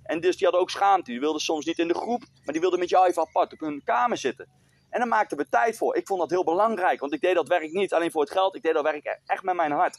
En 0.03 0.21
dus 0.21 0.37
die 0.37 0.45
hadden 0.45 0.61
ook 0.61 0.71
schaamte. 0.71 1.11
Die 1.11 1.21
wilden 1.21 1.41
soms 1.41 1.65
niet 1.65 1.79
in 1.79 1.89
de 1.89 1.95
groep. 1.95 2.21
Maar 2.45 2.53
die 2.53 2.61
wilden 2.61 2.79
met 2.79 2.89
jou 2.89 3.07
even 3.07 3.23
apart 3.23 3.53
op 3.53 3.61
hun 3.61 3.83
kamer 3.85 4.17
zitten. 4.17 4.49
En 4.91 4.99
daar 4.99 5.09
maakten 5.09 5.37
we 5.37 5.49
tijd 5.49 5.77
voor. 5.77 5.97
Ik 5.97 6.07
vond 6.07 6.21
dat 6.21 6.31
heel 6.31 6.45
belangrijk. 6.45 7.01
Want 7.01 7.13
ik 7.13 7.21
deed 7.21 7.35
dat 7.35 7.49
werk 7.49 7.73
niet 7.73 7.93
alleen 7.93 8.11
voor 8.11 8.23
het 8.23 8.31
geld. 8.31 8.57
Ik 8.57 8.63
deed 8.63 8.75
dat 8.75 8.85
werk 8.85 9.21
echt 9.27 9.43
met 9.43 9.55
mijn 9.55 9.73
hart. 9.73 9.99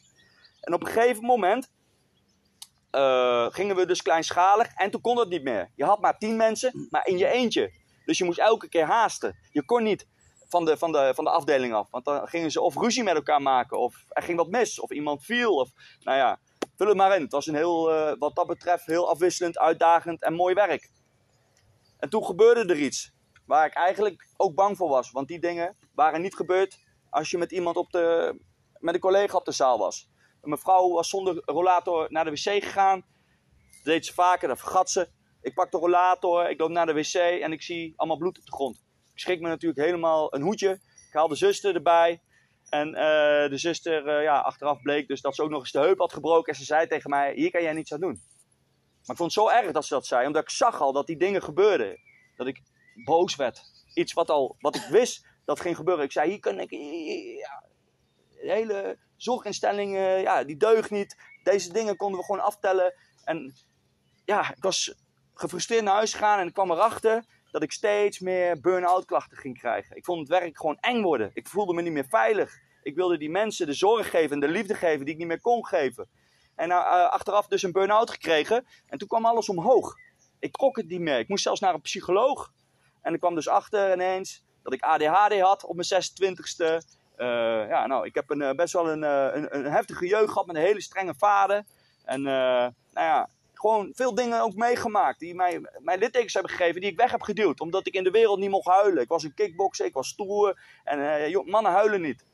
En 0.62 0.74
op 0.74 0.82
een 0.82 0.88
gegeven 0.88 1.24
moment 1.24 1.72
uh, 2.92 3.48
gingen 3.50 3.76
we 3.76 3.86
dus 3.86 4.02
kleinschalig 4.02 4.74
en 4.74 4.92
toen 4.92 5.02
kon 5.02 5.16
dat 5.16 5.30
niet 5.30 5.44
meer. 5.44 5.72
Je 5.76 5.84
had 5.84 6.02
maar 6.02 6.18
tien 6.18 6.36
mensen, 6.36 6.88
maar 6.90 7.08
in 7.08 7.18
je 7.18 7.28
eentje. 7.28 7.74
Dus 8.06 8.18
je 8.18 8.24
moest 8.24 8.40
elke 8.40 8.70
keer 8.70 8.86
haasten. 8.86 9.38
Je 9.50 9.66
kon 9.66 9.84
niet 9.84 10.08
van 10.52 10.66
de, 10.66 10.78
van 10.78 10.92
de, 10.92 11.12
van 11.16 11.24
de 11.24 11.30
afdeling 11.30 11.74
af. 11.74 11.88
Want 11.92 12.06
dan 12.06 12.28
gingen 12.28 12.52
ze 12.52 12.62
of 12.62 12.76
ruzie 12.76 13.04
met 13.04 13.16
elkaar 13.16 13.42
maken, 13.42 13.80
of 13.80 14.06
er 14.10 14.24
ging 14.24 14.38
wat 14.38 14.50
mis, 14.50 14.80
of 14.80 14.92
iemand 14.92 15.24
viel. 15.24 15.56
Of, 15.56 15.70
nou 16.00 16.18
ja, 16.18 16.40
vul 16.76 16.88
het 16.88 16.98
maar 16.98 17.16
in. 17.16 17.22
Het 17.22 17.32
was 17.32 17.48
een 17.48 17.56
heel, 17.56 17.92
uh, 17.92 18.14
wat 18.20 18.36
dat 18.36 18.48
betreft 18.48 18.86
heel 18.86 19.10
afwisselend, 19.10 19.58
uitdagend 19.58 20.22
en 20.22 20.34
mooi 20.34 20.54
werk. 20.54 20.90
En 21.98 22.10
toen 22.10 22.26
gebeurde 22.26 22.74
er 22.74 22.80
iets 22.80 23.12
waar 23.46 23.66
ik 23.66 23.74
eigenlijk 23.74 24.28
ook 24.38 24.56
bang 24.56 24.78
voor 24.78 24.90
was. 24.90 25.12
Want 25.12 25.28
die 25.28 25.40
dingen 25.40 25.78
waren 25.94 26.22
niet 26.22 26.36
gebeurd 26.36 26.80
als 27.10 27.30
je 27.30 27.38
met 27.38 27.52
iemand 27.52 27.76
op 27.76 27.92
de, 27.92 28.36
met 28.80 28.94
een 28.94 29.00
collega 29.00 29.38
op 29.38 29.46
de 29.46 29.52
zaal 29.52 29.78
was. 29.78 30.10
Mijn 30.42 30.60
vrouw 30.60 30.90
was 30.90 31.10
zonder 31.10 31.42
rollator 31.46 32.08
naar 32.10 32.26
de 32.26 32.32
wc 32.32 32.64
gegaan. 32.64 33.06
Dat 33.76 33.84
deed 33.84 34.06
ze 34.06 34.14
vaker, 34.14 34.48
dat 34.48 34.60
vergat 34.60 34.90
ze. 34.90 35.10
Ik 35.42 35.54
pak 35.54 35.72
de 35.72 35.78
rollator, 35.78 36.50
ik 36.50 36.60
loop 36.60 36.70
naar 36.70 36.86
de 36.86 36.94
wc 36.94 37.14
en 37.14 37.52
ik 37.52 37.62
zie 37.62 37.94
allemaal 37.96 38.18
bloed 38.18 38.38
op 38.40 38.46
de 38.46 38.52
grond. 38.52 38.84
Ik 39.22 39.28
schrik 39.28 39.42
me 39.42 39.48
natuurlijk 39.48 39.82
helemaal 39.82 40.36
een 40.36 40.42
hoedje. 40.42 40.70
Ik 41.08 41.14
haal 41.14 41.28
de 41.28 41.36
zuster 41.36 41.76
erbij. 41.76 42.22
En 42.70 42.88
uh, 42.88 42.94
de 43.50 43.58
zuster, 43.58 44.08
uh, 44.08 44.24
ja, 44.24 44.40
achteraf 44.40 44.82
bleek 44.82 45.08
dus 45.08 45.22
dat 45.22 45.36
ze 45.36 45.44
ook 45.44 45.50
nog 45.50 45.60
eens 45.60 45.72
de 45.72 45.80
heup 45.80 46.00
had 46.00 46.14
gebroken. 46.14 46.54
En 46.54 46.60
ze 46.60 46.66
zei 46.66 46.88
tegen 46.88 47.10
mij, 47.10 47.34
hier 47.34 47.52
kan 47.52 47.62
jij 47.62 47.74
niets 47.74 47.94
aan 47.94 48.00
doen. 48.00 48.22
Maar 49.02 49.16
ik 49.16 49.18
vond 49.18 49.20
het 49.20 49.32
zo 49.32 49.50
erg 49.50 49.72
dat 49.72 49.86
ze 49.86 49.94
dat 49.94 50.06
zei, 50.06 50.28
omdat 50.28 50.42
ik 50.42 50.50
zag 50.50 50.82
al 50.82 50.94
dat 50.94 51.08
die 51.08 51.18
dingen 51.18 51.44
gebeurden. 51.44 52.00
Dat 52.36 52.48
ik 52.48 52.62
boos 53.06 53.36
werd. 53.36 53.64
Iets 53.94 54.14
wat, 54.14 54.30
al, 54.30 54.56
wat 54.60 54.76
ik 54.76 54.86
wist 54.90 55.26
dat 55.46 55.60
ging 55.60 55.76
gebeuren. 55.76 56.04
Ik 56.04 56.12
zei, 56.12 56.30
hier 56.30 56.40
kan 56.40 56.60
ik... 56.60 56.72
Ja, 57.40 57.64
de 58.30 58.52
hele 58.52 58.98
zorginstelling, 59.18 59.96
ja, 59.98 60.44
die 60.44 60.58
deugt 60.58 60.92
niet. 60.92 61.18
Deze 61.44 61.74
dingen 61.74 61.96
konden 61.96 62.20
we 62.20 62.26
gewoon 62.26 62.42
aftellen. 62.42 62.94
En 63.24 63.54
ja, 64.26 64.50
ik 64.50 64.64
was 64.64 64.96
gefrustreerd 65.34 65.84
naar 65.84 65.96
huis 65.96 66.14
gegaan 66.14 66.40
en 66.40 66.48
ik 66.48 66.54
kwam 66.54 66.72
erachter 66.72 67.26
dat 67.52 67.64
ik 67.64 67.72
steeds 67.72 68.20
meer 68.20 68.60
burn-out 68.60 69.06
klachten 69.06 69.38
ging 69.38 69.58
krijgen. 69.58 69.96
Ik 69.96 70.06
vond 70.06 70.20
het 70.20 70.40
werk 70.40 70.58
gewoon 70.58 70.78
eng 70.80 71.02
worden. 71.02 71.32
Ik 71.34 71.48
voelde 71.48 71.74
me 71.74 71.82
niet 71.82 71.94
meer 71.94 72.08
veilig. 72.10 72.60
Ik 72.84 72.96
wilde 72.96 73.18
die 73.18 73.30
mensen 73.30 73.66
de 73.66 73.74
zorg 73.74 74.10
geven 74.10 74.32
en 74.32 74.40
de 74.40 74.48
liefde 74.48 74.74
geven 74.74 75.06
die 75.06 75.14
ik 75.14 75.20
niet 75.20 75.28
meer 75.28 75.42
kon 75.42 75.66
geven. 75.66 76.10
En 76.56 76.70
uh, 76.70 77.10
achteraf 77.10 77.48
dus 77.48 77.64
een 77.64 77.72
burn-out 77.72 78.10
gekregen. 78.10 78.66
En 78.88 78.98
toen 78.98 79.08
kwam 79.08 79.26
alles 79.26 79.50
omhoog. 79.50 79.96
Ik 80.40 80.52
trok 80.52 80.76
het 80.76 80.88
niet 80.88 81.00
meer. 81.00 81.20
Ik 81.20 81.28
moest 81.28 81.44
zelfs 81.44 81.60
naar 81.60 81.74
een 81.74 81.82
psycholoog. 81.82 82.52
En 83.02 83.14
ik 83.14 83.20
kwam 83.20 83.36
dus 83.36 83.48
achter 83.48 83.94
ineens 83.94 84.44
dat 84.64 84.74
ik 84.74 84.82
ADHD 84.82 85.40
had 85.40 85.66
op 85.66 85.76
mijn 85.76 86.04
26e. 86.04 86.86
Uh, 87.18 87.28
ja, 87.70 87.88
nou, 87.88 88.06
ik 88.06 88.16
heb 88.16 88.30
een, 88.30 88.56
best 88.56 88.74
wel 88.74 88.90
een, 88.90 89.02
een, 89.02 89.56
een, 89.56 89.72
heftige 89.72 90.08
jeugd 90.08 90.32
gehad 90.32 90.46
met 90.46 90.56
een 90.56 90.62
hele 90.62 90.82
strenge 90.82 91.14
vader. 91.18 91.64
En 92.04 92.22
nou 92.22 92.74
ja, 92.94 93.30
gewoon 93.62 93.92
veel 93.94 94.16
dingen 94.16 94.42
ook 94.42 94.56
meegemaakt 94.56 95.20
die 95.20 95.36
mij, 95.36 95.62
mij 95.80 95.98
littekens 95.98 96.34
hebben 96.34 96.52
gegeven 96.52 96.82
die 96.82 96.90
ik 96.90 96.98
weg 96.98 97.12
heb 97.12 97.22
geduwd. 97.22 97.60
Omdat 97.60 97.88
ik 97.88 97.94
in 97.94 98.04
de 98.04 98.12
wereld 98.12 98.40
niet 98.40 98.50
mocht 98.50 98.68
huilen. 98.68 99.04
Ik 99.04 99.10
was 99.10 99.24
een 99.24 99.34
kickboxer, 99.34 99.86
ik 99.86 99.94
was 99.94 100.08
stoer 100.08 100.62
en 100.84 101.32
mannen 101.46 101.72
huilen 101.72 102.02
niet. 102.02 102.26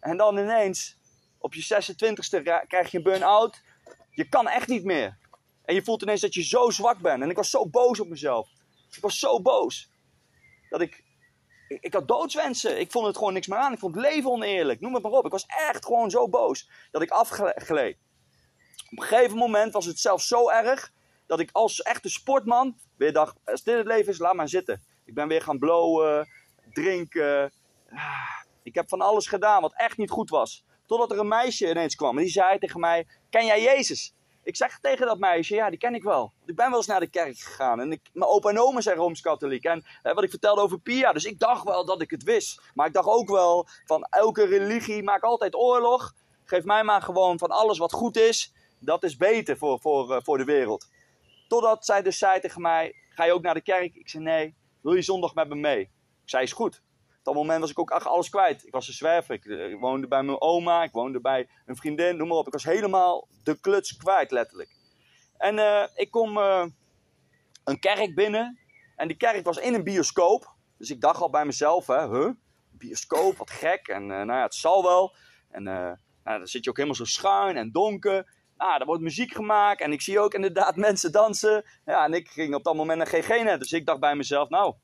En 0.00 0.16
dan 0.16 0.38
ineens, 0.38 0.96
op 1.38 1.54
je 1.54 1.82
26e 1.82 2.66
krijg 2.66 2.90
je 2.90 2.96
een 2.96 3.02
burn-out. 3.02 3.62
Je 4.10 4.28
kan 4.28 4.48
echt 4.48 4.68
niet 4.68 4.84
meer. 4.84 5.18
En 5.64 5.74
je 5.74 5.82
voelt 5.82 6.02
ineens 6.02 6.20
dat 6.20 6.34
je 6.34 6.44
zo 6.44 6.70
zwak 6.70 6.98
bent. 6.98 7.22
En 7.22 7.30
ik 7.30 7.36
was 7.36 7.50
zo 7.50 7.68
boos 7.68 8.00
op 8.00 8.08
mezelf. 8.08 8.48
Ik 8.90 9.02
was 9.02 9.18
zo 9.18 9.40
boos. 9.40 9.90
Dat 10.68 10.80
ik 10.80 11.04
ik 11.80 11.92
had 11.92 12.08
doodswensen. 12.08 12.80
Ik 12.80 12.90
vond 12.90 13.06
het 13.06 13.16
gewoon 13.16 13.32
niks 13.32 13.46
meer 13.46 13.58
aan. 13.58 13.72
Ik 13.72 13.78
vond 13.78 13.94
het 13.94 14.04
leven 14.04 14.30
oneerlijk. 14.30 14.80
Noem 14.80 14.94
het 14.94 15.02
maar 15.02 15.12
op. 15.12 15.24
Ik 15.24 15.30
was 15.30 15.46
echt 15.46 15.84
gewoon 15.84 16.10
zo 16.10 16.28
boos 16.28 16.70
dat 16.90 17.02
ik 17.02 17.10
afgleed. 17.10 17.96
Op 18.92 19.00
een 19.00 19.06
gegeven 19.06 19.36
moment 19.36 19.72
was 19.72 19.84
het 19.84 19.98
zelfs 19.98 20.26
zo 20.26 20.50
erg 20.50 20.92
dat 21.26 21.40
ik 21.40 21.48
als 21.52 21.82
echte 21.82 22.08
sportman 22.08 22.76
weer 22.96 23.12
dacht: 23.12 23.36
als 23.44 23.62
dit 23.62 23.76
het 23.76 23.86
leven 23.86 24.12
is, 24.12 24.18
laat 24.18 24.34
maar 24.34 24.48
zitten. 24.48 24.82
Ik 25.04 25.14
ben 25.14 25.28
weer 25.28 25.42
gaan 25.42 25.58
blowen, 25.58 26.28
drinken. 26.72 27.52
Ah, 27.90 28.42
ik 28.62 28.74
heb 28.74 28.88
van 28.88 29.00
alles 29.00 29.26
gedaan 29.26 29.60
wat 29.60 29.74
echt 29.76 29.96
niet 29.96 30.10
goed 30.10 30.30
was. 30.30 30.64
Totdat 30.86 31.10
er 31.10 31.18
een 31.18 31.28
meisje 31.28 31.70
ineens 31.70 31.94
kwam 31.94 32.16
en 32.16 32.22
die 32.22 32.32
zei 32.32 32.58
tegen 32.58 32.80
mij: 32.80 33.06
Ken 33.30 33.46
jij 33.46 33.62
Jezus? 33.62 34.14
Ik 34.42 34.56
zeg 34.56 34.78
tegen 34.78 35.06
dat 35.06 35.18
meisje: 35.18 35.54
Ja, 35.54 35.70
die 35.70 35.78
ken 35.78 35.94
ik 35.94 36.02
wel. 36.02 36.32
Ik 36.46 36.56
ben 36.56 36.68
wel 36.68 36.76
eens 36.76 36.86
naar 36.86 37.00
de 37.00 37.10
kerk 37.10 37.38
gegaan. 37.38 37.80
En 37.80 37.92
ik, 37.92 38.00
mijn 38.12 38.30
opa 38.30 38.48
en 38.48 38.58
oma 38.58 38.80
zijn 38.80 38.96
rooms-katholiek. 38.96 39.64
En 39.64 39.84
eh, 40.02 40.14
wat 40.14 40.24
ik 40.24 40.30
vertelde 40.30 40.60
over 40.60 40.80
Pia. 40.80 41.12
Dus 41.12 41.24
ik 41.24 41.38
dacht 41.38 41.64
wel 41.64 41.84
dat 41.84 42.02
ik 42.02 42.10
het 42.10 42.22
wist. 42.22 42.60
Maar 42.74 42.86
ik 42.86 42.92
dacht 42.92 43.08
ook 43.08 43.28
wel: 43.28 43.66
van 43.84 44.06
elke 44.10 44.44
religie 44.44 45.02
maakt 45.02 45.22
altijd 45.22 45.54
oorlog. 45.54 46.14
Geef 46.44 46.64
mij 46.64 46.84
maar 46.84 47.02
gewoon 47.02 47.38
van 47.38 47.50
alles 47.50 47.78
wat 47.78 47.92
goed 47.92 48.16
is. 48.16 48.52
Dat 48.84 49.02
is 49.02 49.16
beter 49.16 49.56
voor, 49.56 49.80
voor, 49.80 50.10
uh, 50.10 50.16
voor 50.22 50.38
de 50.38 50.44
wereld. 50.44 50.88
Totdat 51.48 51.84
zij 51.84 52.02
dus 52.02 52.18
zei 52.18 52.40
tegen 52.40 52.60
mij: 52.60 52.94
Ga 53.08 53.24
je 53.24 53.32
ook 53.32 53.42
naar 53.42 53.54
de 53.54 53.62
kerk? 53.62 53.94
Ik 53.94 54.08
zei: 54.08 54.22
Nee. 54.22 54.54
Wil 54.80 54.94
je 54.94 55.02
zondag 55.02 55.34
met 55.34 55.48
me 55.48 55.54
mee? 55.54 55.80
Ik 55.80 55.90
zei: 56.24 56.42
Is 56.42 56.52
goed. 56.52 56.82
Op 57.18 57.24
dat 57.24 57.34
moment 57.34 57.60
was 57.60 57.70
ik 57.70 57.78
ook 57.78 57.90
alles 57.90 58.28
kwijt. 58.28 58.66
Ik 58.66 58.72
was 58.72 58.88
een 58.88 58.94
zwerver. 58.94 59.34
Ik, 59.34 59.44
ik, 59.44 59.80
woonde 59.80 60.08
bij 60.08 60.22
mijn 60.22 60.40
oma. 60.40 60.82
Ik 60.82 60.92
woonde 60.92 61.20
bij 61.20 61.48
een 61.66 61.76
vriendin. 61.76 62.16
Noem 62.16 62.28
maar 62.28 62.36
op. 62.36 62.46
Ik 62.46 62.52
was 62.52 62.64
helemaal 62.64 63.28
de 63.42 63.60
kluts 63.60 63.96
kwijt, 63.96 64.30
letterlijk. 64.30 64.76
En 65.36 65.56
uh, 65.56 65.84
ik 65.94 66.10
kom 66.10 66.36
een 67.64 67.78
kerk 67.80 68.14
binnen. 68.14 68.58
En 68.96 69.08
die 69.08 69.16
kerk 69.16 69.44
was 69.44 69.56
in 69.56 69.74
een 69.74 69.84
bioscoop. 69.84 70.54
Dus 70.78 70.90
ik 70.90 71.00
dacht 71.00 71.20
al 71.20 71.30
bij 71.30 71.44
mezelf: 71.44 71.86
hè, 71.86 72.08
huh? 72.08 72.30
bioscoop, 72.70 73.36
wat 73.36 73.50
gek. 73.50 73.88
En 73.88 74.06
nou 74.06 74.26
ja, 74.26 74.42
het 74.42 74.54
zal 74.54 74.82
wel. 74.82 75.14
En 75.50 75.62
nou, 75.62 76.38
dan 76.38 76.46
zit 76.46 76.64
je 76.64 76.70
ook 76.70 76.76
helemaal 76.76 76.98
zo 76.98 77.04
schuin 77.04 77.56
en 77.56 77.70
donker. 77.70 78.40
Ah, 78.62 78.80
er 78.80 78.86
wordt 78.86 79.02
muziek 79.02 79.34
gemaakt 79.34 79.80
en 79.80 79.92
ik 79.92 80.00
zie 80.00 80.20
ook 80.20 80.34
inderdaad 80.34 80.76
mensen 80.86 81.12
dansen. 81.12 81.64
Ja, 81.86 82.04
en 82.04 82.12
ik 82.12 82.28
ging 82.28 82.54
op 82.54 82.64
dat 82.64 82.74
moment 82.74 82.98
naar 82.98 83.06
GG 83.06 83.28
net. 83.42 83.58
Dus 83.58 83.72
ik 83.72 83.86
dacht 83.86 84.00
bij 84.00 84.14
mezelf, 84.14 84.48
nou, 84.48 84.74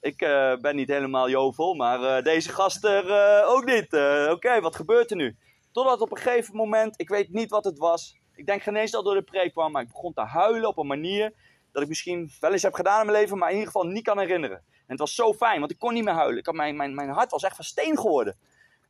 ik 0.00 0.22
uh, 0.22 0.56
ben 0.56 0.76
niet 0.76 0.88
helemaal 0.88 1.30
jovel, 1.30 1.74
maar 1.74 2.00
uh, 2.00 2.24
deze 2.24 2.52
gast 2.52 2.84
er 2.84 3.06
uh, 3.06 3.50
ook 3.50 3.64
niet. 3.64 3.92
Oké, 4.30 4.60
wat 4.60 4.76
gebeurt 4.76 5.10
er 5.10 5.16
nu? 5.16 5.36
Totdat 5.72 6.00
op 6.00 6.10
een 6.10 6.16
gegeven 6.16 6.56
moment, 6.56 7.00
ik 7.00 7.08
weet 7.08 7.32
niet 7.32 7.50
wat 7.50 7.64
het 7.64 7.78
was. 7.78 8.16
Ik 8.34 8.46
denk 8.46 8.62
geen 8.62 8.76
eens 8.76 8.90
dat 8.90 9.04
door 9.04 9.14
de 9.14 9.22
preek 9.22 9.52
kwam, 9.52 9.72
maar 9.72 9.82
ik 9.82 9.92
begon 9.92 10.12
te 10.12 10.20
huilen 10.20 10.68
op 10.68 10.78
een 10.78 10.86
manier 10.86 11.32
dat 11.72 11.82
ik 11.82 11.88
misschien 11.88 12.30
wel 12.40 12.52
eens 12.52 12.62
heb 12.62 12.74
gedaan 12.74 13.00
in 13.00 13.06
mijn 13.06 13.18
leven, 13.18 13.38
maar 13.38 13.48
in 13.48 13.56
ieder 13.56 13.72
geval 13.72 13.88
niet 13.88 14.04
kan 14.04 14.18
herinneren. 14.18 14.56
En 14.56 14.84
het 14.86 14.98
was 14.98 15.14
zo 15.14 15.34
fijn, 15.34 15.58
want 15.58 15.70
ik 15.70 15.78
kon 15.78 15.94
niet 15.94 16.04
meer 16.04 16.14
huilen. 16.14 16.38
Ik 16.38 16.46
had, 16.46 16.54
mijn, 16.54 16.76
mijn, 16.76 16.94
mijn 16.94 17.10
hart 17.10 17.30
was 17.30 17.42
echt 17.42 17.56
van 17.56 17.64
steen 17.64 17.98
geworden. 17.98 18.36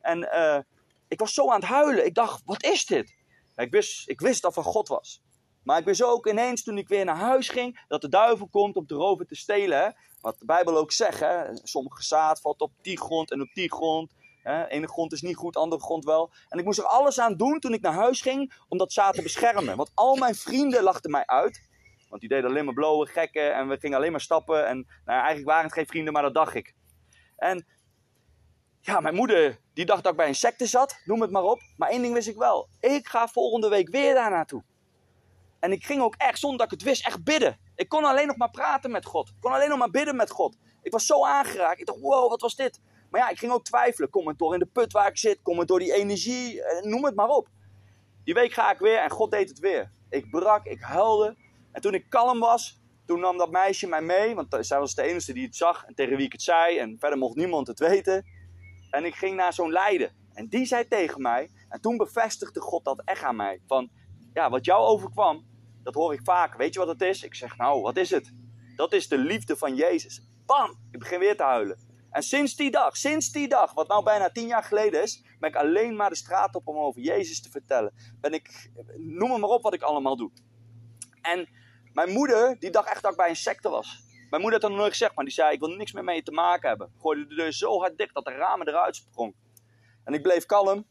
En 0.01 0.29
ik 1.09 1.19
was 1.19 1.35
zo 1.35 1.51
aan 1.51 1.61
het 1.61 1.69
huilen. 1.69 2.07
Ik 2.07 2.15
dacht, 2.15 2.43
wat 2.45 2.65
is 2.65 2.87
dit? 2.87 3.18
Ik 3.65 3.71
wist, 3.71 4.09
ik 4.09 4.21
wist 4.21 4.43
dat 4.43 4.55
van 4.55 4.65
God 4.65 4.89
was. 4.89 5.23
Maar 5.63 5.79
ik 5.79 5.85
wist 5.85 6.03
ook 6.03 6.27
ineens 6.27 6.63
toen 6.63 6.79
ik 6.79 6.89
weer 6.89 7.05
naar 7.05 7.17
huis 7.17 7.49
ging, 7.49 7.85
dat 7.89 8.01
de 8.01 8.09
duivel 8.09 8.49
komt 8.49 8.77
om 8.77 8.87
te 8.87 8.95
roven 8.95 9.27
te 9.27 9.35
stelen. 9.35 9.97
Wat 10.21 10.39
de 10.39 10.45
Bijbel 10.45 10.77
ook 10.77 10.93
zegt, 10.93 11.21
hè? 11.21 11.57
sommige 11.63 12.03
zaad 12.03 12.41
valt 12.41 12.61
op 12.61 12.73
die 12.83 12.99
grond 12.99 13.31
en 13.31 13.41
op 13.41 13.51
die 13.53 13.73
grond. 13.73 14.13
Hè? 14.43 14.67
Ene 14.67 14.89
grond 14.89 15.13
is 15.13 15.23
niet 15.23 15.37
goed, 15.37 15.57
andere 15.57 15.83
grond 15.83 16.05
wel. 16.05 16.31
En 16.49 16.59
ik 16.59 16.65
moest 16.65 16.79
er 16.79 16.85
alles 16.85 17.21
aan 17.21 17.37
doen 17.37 17.59
toen 17.59 17.73
ik 17.73 17.81
naar 17.81 17.93
huis 17.93 18.21
ging 18.21 18.53
om 18.69 18.79
dat 18.79 18.93
zaad 18.93 19.15
te 19.15 19.23
beschermen. 19.23 19.77
Want 19.77 19.91
al 19.95 20.17
mijn 20.17 20.35
vrienden 20.35 20.83
lachten 20.83 21.11
mij 21.11 21.27
uit. 21.27 21.63
Want 22.09 22.21
die 22.21 22.31
deden 22.31 22.51
alleen 22.51 22.65
maar 22.65 22.75
blowen, 22.75 23.09
gekken 23.09 23.55
en 23.55 23.69
we 23.69 23.79
gingen 23.79 23.97
alleen 23.97 24.11
maar 24.11 24.21
stappen. 24.21 24.67
En 24.67 24.77
nou, 25.05 25.19
eigenlijk 25.19 25.49
waren 25.49 25.65
het 25.65 25.73
geen 25.73 25.87
vrienden, 25.87 26.13
maar 26.13 26.23
dat 26.23 26.35
dacht 26.35 26.55
ik. 26.55 26.75
En 27.37 27.67
ja, 28.89 29.01
mijn 29.01 29.15
moeder 29.15 29.59
die 29.73 29.85
dacht 29.85 30.03
dat 30.03 30.13
ik 30.13 30.19
bij 30.19 30.29
een 30.29 30.35
secte 30.35 30.67
zat, 30.67 31.01
noem 31.05 31.21
het 31.21 31.31
maar 31.31 31.43
op. 31.43 31.61
Maar 31.77 31.89
één 31.89 32.03
ding 32.03 32.15
wist 32.15 32.29
ik 32.29 32.37
wel. 32.37 32.69
Ik 32.81 33.09
ga 33.09 33.29
volgende 33.29 33.69
week 33.69 33.89
weer 33.89 34.15
daar 34.15 34.31
naartoe. 34.31 34.63
En 35.61 35.73
ik 35.73 35.85
ging 35.85 36.03
ook 36.03 36.15
echt, 36.17 36.39
zonder 36.39 36.59
dat 36.59 36.73
ik 36.73 36.79
het 36.79 36.89
wist, 36.89 37.07
echt 37.07 37.25
bidden. 37.25 37.59
Ik 37.75 37.89
kon 37.89 38.05
alleen 38.05 38.27
nog 38.27 38.37
maar 38.37 38.51
praten 38.51 38.91
met 38.91 39.05
God. 39.05 39.29
Ik 39.29 39.35
kon 39.41 39.53
alleen 39.53 39.69
nog 39.69 39.79
maar 39.79 39.91
bidden 39.91 40.17
met 40.17 40.31
God. 40.31 40.57
Ik 40.83 40.93
was 40.93 41.07
zo 41.07 41.25
aangeraakt. 41.25 41.81
Ik 41.81 41.87
dacht, 41.87 42.01
wow, 42.01 42.31
wat 42.31 42.41
was 42.41 42.57
dit? 42.57 42.81
Maar 43.11 43.21
ja, 43.21 43.29
ik 43.29 43.39
ging 43.39 43.53
ook 43.53 43.65
twijfelen. 43.65 44.11
Kom 44.11 44.29
het 44.29 44.39
door 44.39 44.53
in 44.53 44.59
de 44.59 44.67
put 44.67 44.93
waar 44.93 45.09
ik 45.09 45.19
zit? 45.19 45.43
Kom 45.43 45.59
het 45.59 45.69
door 45.69 45.79
die 45.79 45.95
energie? 45.95 46.63
Noem 46.81 47.05
het 47.05 47.15
maar 47.15 47.29
op. 47.29 47.49
Die 48.25 48.35
week 48.35 48.53
ga 48.53 48.73
ik 48.73 48.79
weer 48.79 48.99
en 48.99 49.11
God 49.11 49.31
deed 49.31 49.49
het 49.49 49.59
weer. 49.59 49.93
Ik 50.11 50.31
brak, 50.31 50.67
ik 50.67 50.81
huilde. 50.81 51.37
En 51.73 51.81
toen 51.81 51.95
ik 51.95 52.07
kalm 52.09 52.39
was, 52.39 52.81
toen 53.07 53.21
nam 53.21 53.37
dat 53.37 53.51
meisje 53.51 53.87
mij 53.87 54.03
mee. 54.03 54.35
Want 54.35 54.57
zij 54.61 54.79
was 54.79 54.95
de 54.95 55.03
enige 55.03 55.33
die 55.33 55.47
het 55.47 55.57
zag 55.57 55.85
en 55.85 55.95
tegen 55.95 56.17
wie 56.17 56.27
ik 56.27 56.33
het 56.33 56.43
zei. 56.43 56.79
En 56.79 56.97
verder 56.99 57.19
mocht 57.19 57.37
niemand 57.37 57.67
het 57.67 57.79
weten. 57.79 58.27
En 58.91 59.05
ik 59.05 59.15
ging 59.15 59.37
naar 59.37 59.53
zo'n 59.53 59.73
leider. 59.73 60.13
En 60.33 60.49
die 60.49 60.67
zei 60.67 60.89
tegen 60.89 61.23
mij, 61.23 61.51
en 61.69 61.81
toen 61.81 61.97
bevestigde 61.97 62.61
God 62.61 62.85
dat 62.85 63.03
echt 63.05 63.23
aan 63.23 63.37
mij. 63.37 63.63
Van, 63.67 63.91
ja, 64.33 64.51
wat 64.51 64.65
jou 64.65 64.87
overkwam, 64.87 65.47
dat 65.83 65.95
hoor 65.95 66.13
ik 66.13 66.21
vaak. 66.23 66.57
Weet 66.57 66.75
je 66.75 66.79
wat 66.79 66.89
het 66.89 67.03
is? 67.03 67.23
Ik 67.23 67.35
zeg, 67.35 67.57
nou, 67.57 67.81
wat 67.83 67.97
is 67.97 68.11
het? 68.11 68.33
Dat 68.77 68.93
is 68.93 69.09
de 69.09 69.19
liefde 69.19 69.57
van 69.57 69.75
Jezus. 69.75 70.23
Bam! 70.47 70.79
Ik 70.91 70.99
begin 70.99 71.19
weer 71.19 71.37
te 71.37 71.43
huilen. 71.43 71.79
En 72.11 72.23
sinds 72.23 72.57
die 72.57 72.71
dag, 72.71 72.97
sinds 72.97 73.33
die 73.33 73.49
dag, 73.49 73.73
wat 73.73 73.89
nou 73.89 74.05
bijna 74.05 74.31
tien 74.31 74.47
jaar 74.47 74.63
geleden 74.63 75.03
is, 75.03 75.25
ben 75.41 75.51
ik 75.51 75.57
alleen 75.57 75.97
maar 75.97 76.11
de 76.11 76.17
straat 76.17 76.55
op 76.55 76.67
om 76.67 76.77
over 76.77 77.01
Jezus 77.01 77.43
te 77.43 77.51
vertellen. 77.51 77.93
Ben 78.21 78.33
ik, 78.33 78.71
noem 78.97 79.41
maar 79.41 79.51
op 79.51 79.63
wat 79.63 79.75
ik 79.75 79.83
allemaal 79.83 80.17
doe. 80.17 80.31
En 81.23 81.49
mijn 81.93 82.11
moeder, 82.11 82.57
die 82.59 82.71
dacht 82.71 82.89
echt 82.89 83.03
dat 83.03 83.11
ik 83.11 83.17
bij 83.17 83.29
een 83.29 83.37
secte 83.37 83.69
was. 83.69 84.08
Mijn 84.31 84.43
moeder 84.43 84.53
had 84.53 84.61
dat 84.61 84.71
nog 84.71 84.79
nooit 84.79 84.93
gezegd, 84.93 85.15
maar 85.15 85.25
die 85.25 85.35
zei: 85.35 85.53
Ik 85.53 85.61
wil 85.61 85.69
niks 85.69 85.93
meer 85.93 86.05
mee 86.05 86.23
te 86.23 86.33
maken 86.33 86.69
hebben. 86.69 86.93
Gooide 87.01 87.27
de 87.27 87.35
deur 87.35 87.53
zo 87.53 87.79
hard 87.79 87.99
dicht 87.99 88.15
dat 88.15 88.25
de 88.25 88.31
ramen 88.31 88.69
eruit 88.69 88.97
sprong. 88.97 89.35
En 90.05 90.15
ik 90.15 90.23
bleef 90.23 90.47
kalm. 90.47 90.87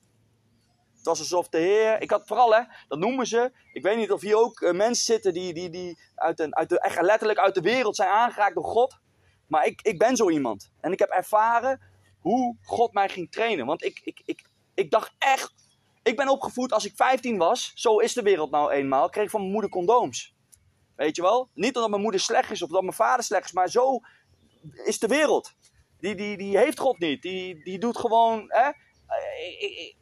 Het 0.96 1.06
was 1.06 1.20
alsof 1.20 1.50
de 1.50 1.58
Heer. 1.58 2.01
Ik 2.01 2.12
had 2.12 2.27
vooral, 2.27 2.56
hè, 2.56 2.62
dat 2.88 3.00
noemen 3.00 3.25
ze. 3.25 3.51
Ik 3.74 3.84
weet 3.84 3.98
niet 3.98 4.12
of 4.12 4.22
hier 4.22 4.38
ook 4.38 4.62
uh, 4.62 4.72
mensen 4.72 5.06
zitten 5.06 5.34
die, 5.34 5.53
die, 5.53 5.70
die 5.70 6.00
uit, 6.15 6.39
een, 6.39 6.56
uit 6.56 6.70
de, 6.70 6.79
echt 6.79 7.01
letterlijk 7.01 7.39
uit 7.39 7.56
de 7.56 7.62
wereld 7.62 7.96
zijn 7.96 8.10
aangeraakt 8.10 8.56
door 8.56 8.63
God. 8.63 9.00
Maar 9.48 9.65
ik, 9.65 9.82
ik 9.82 9.98
ben 9.98 10.15
zo 10.15 10.29
iemand. 10.29 10.72
En 10.82 10.91
ik 10.91 11.00
heb 11.00 11.10
ervaren 11.10 11.82
hoe 12.20 12.58
God 12.62 12.94
mij 12.94 13.10
ging 13.10 13.32
trainen. 13.32 13.65
Want 13.65 13.84
ik, 13.84 14.01
ik, 14.03 14.22
ik, 14.25 14.50
ik 14.74 14.91
dacht 14.91 15.13
echt. 15.17 15.53
Ik 16.03 16.15
ben 16.15 16.29
opgevoed 16.29 16.74
als 16.74 16.86
ik 16.86 16.96
15 16.96 17.38
was. 17.38 17.72
Zo 17.75 17.98
is 17.98 18.13
de 18.13 18.22
wereld 18.22 18.51
nou 18.51 18.72
eenmaal. 18.72 19.10
Kreeg 19.10 19.24
ik 19.24 19.29
van 19.29 19.39
mijn 19.39 19.51
moeder 19.51 19.70
condooms. 19.70 20.36
Weet 20.98 21.16
je 21.16 21.22
wel? 21.22 21.50
Niet 21.54 21.75
omdat 21.75 21.89
mijn 21.89 22.01
moeder 22.01 22.22
slecht 22.22 22.51
is 22.51 22.62
of 22.62 22.70
dat 22.70 22.82
mijn 22.82 22.94
vader 22.94 23.24
slecht 23.24 23.46
is, 23.46 23.51
maar 23.51 23.70
zo 23.70 24.00
is 24.86 25.00
de 25.00 25.08
wereld. 25.08 25.54
Die, 26.00 26.16
die, 26.16 26.38
die 26.38 26.58
heeft 26.58 26.80
God 26.80 27.00
niet. 27.00 27.22
Die, 27.22 27.63
die 27.63 27.80
doet 27.80 27.98
gewoon. 27.98 28.46
Hè? 28.48 28.68
Ik, 29.48 29.60
ik, 29.60 29.96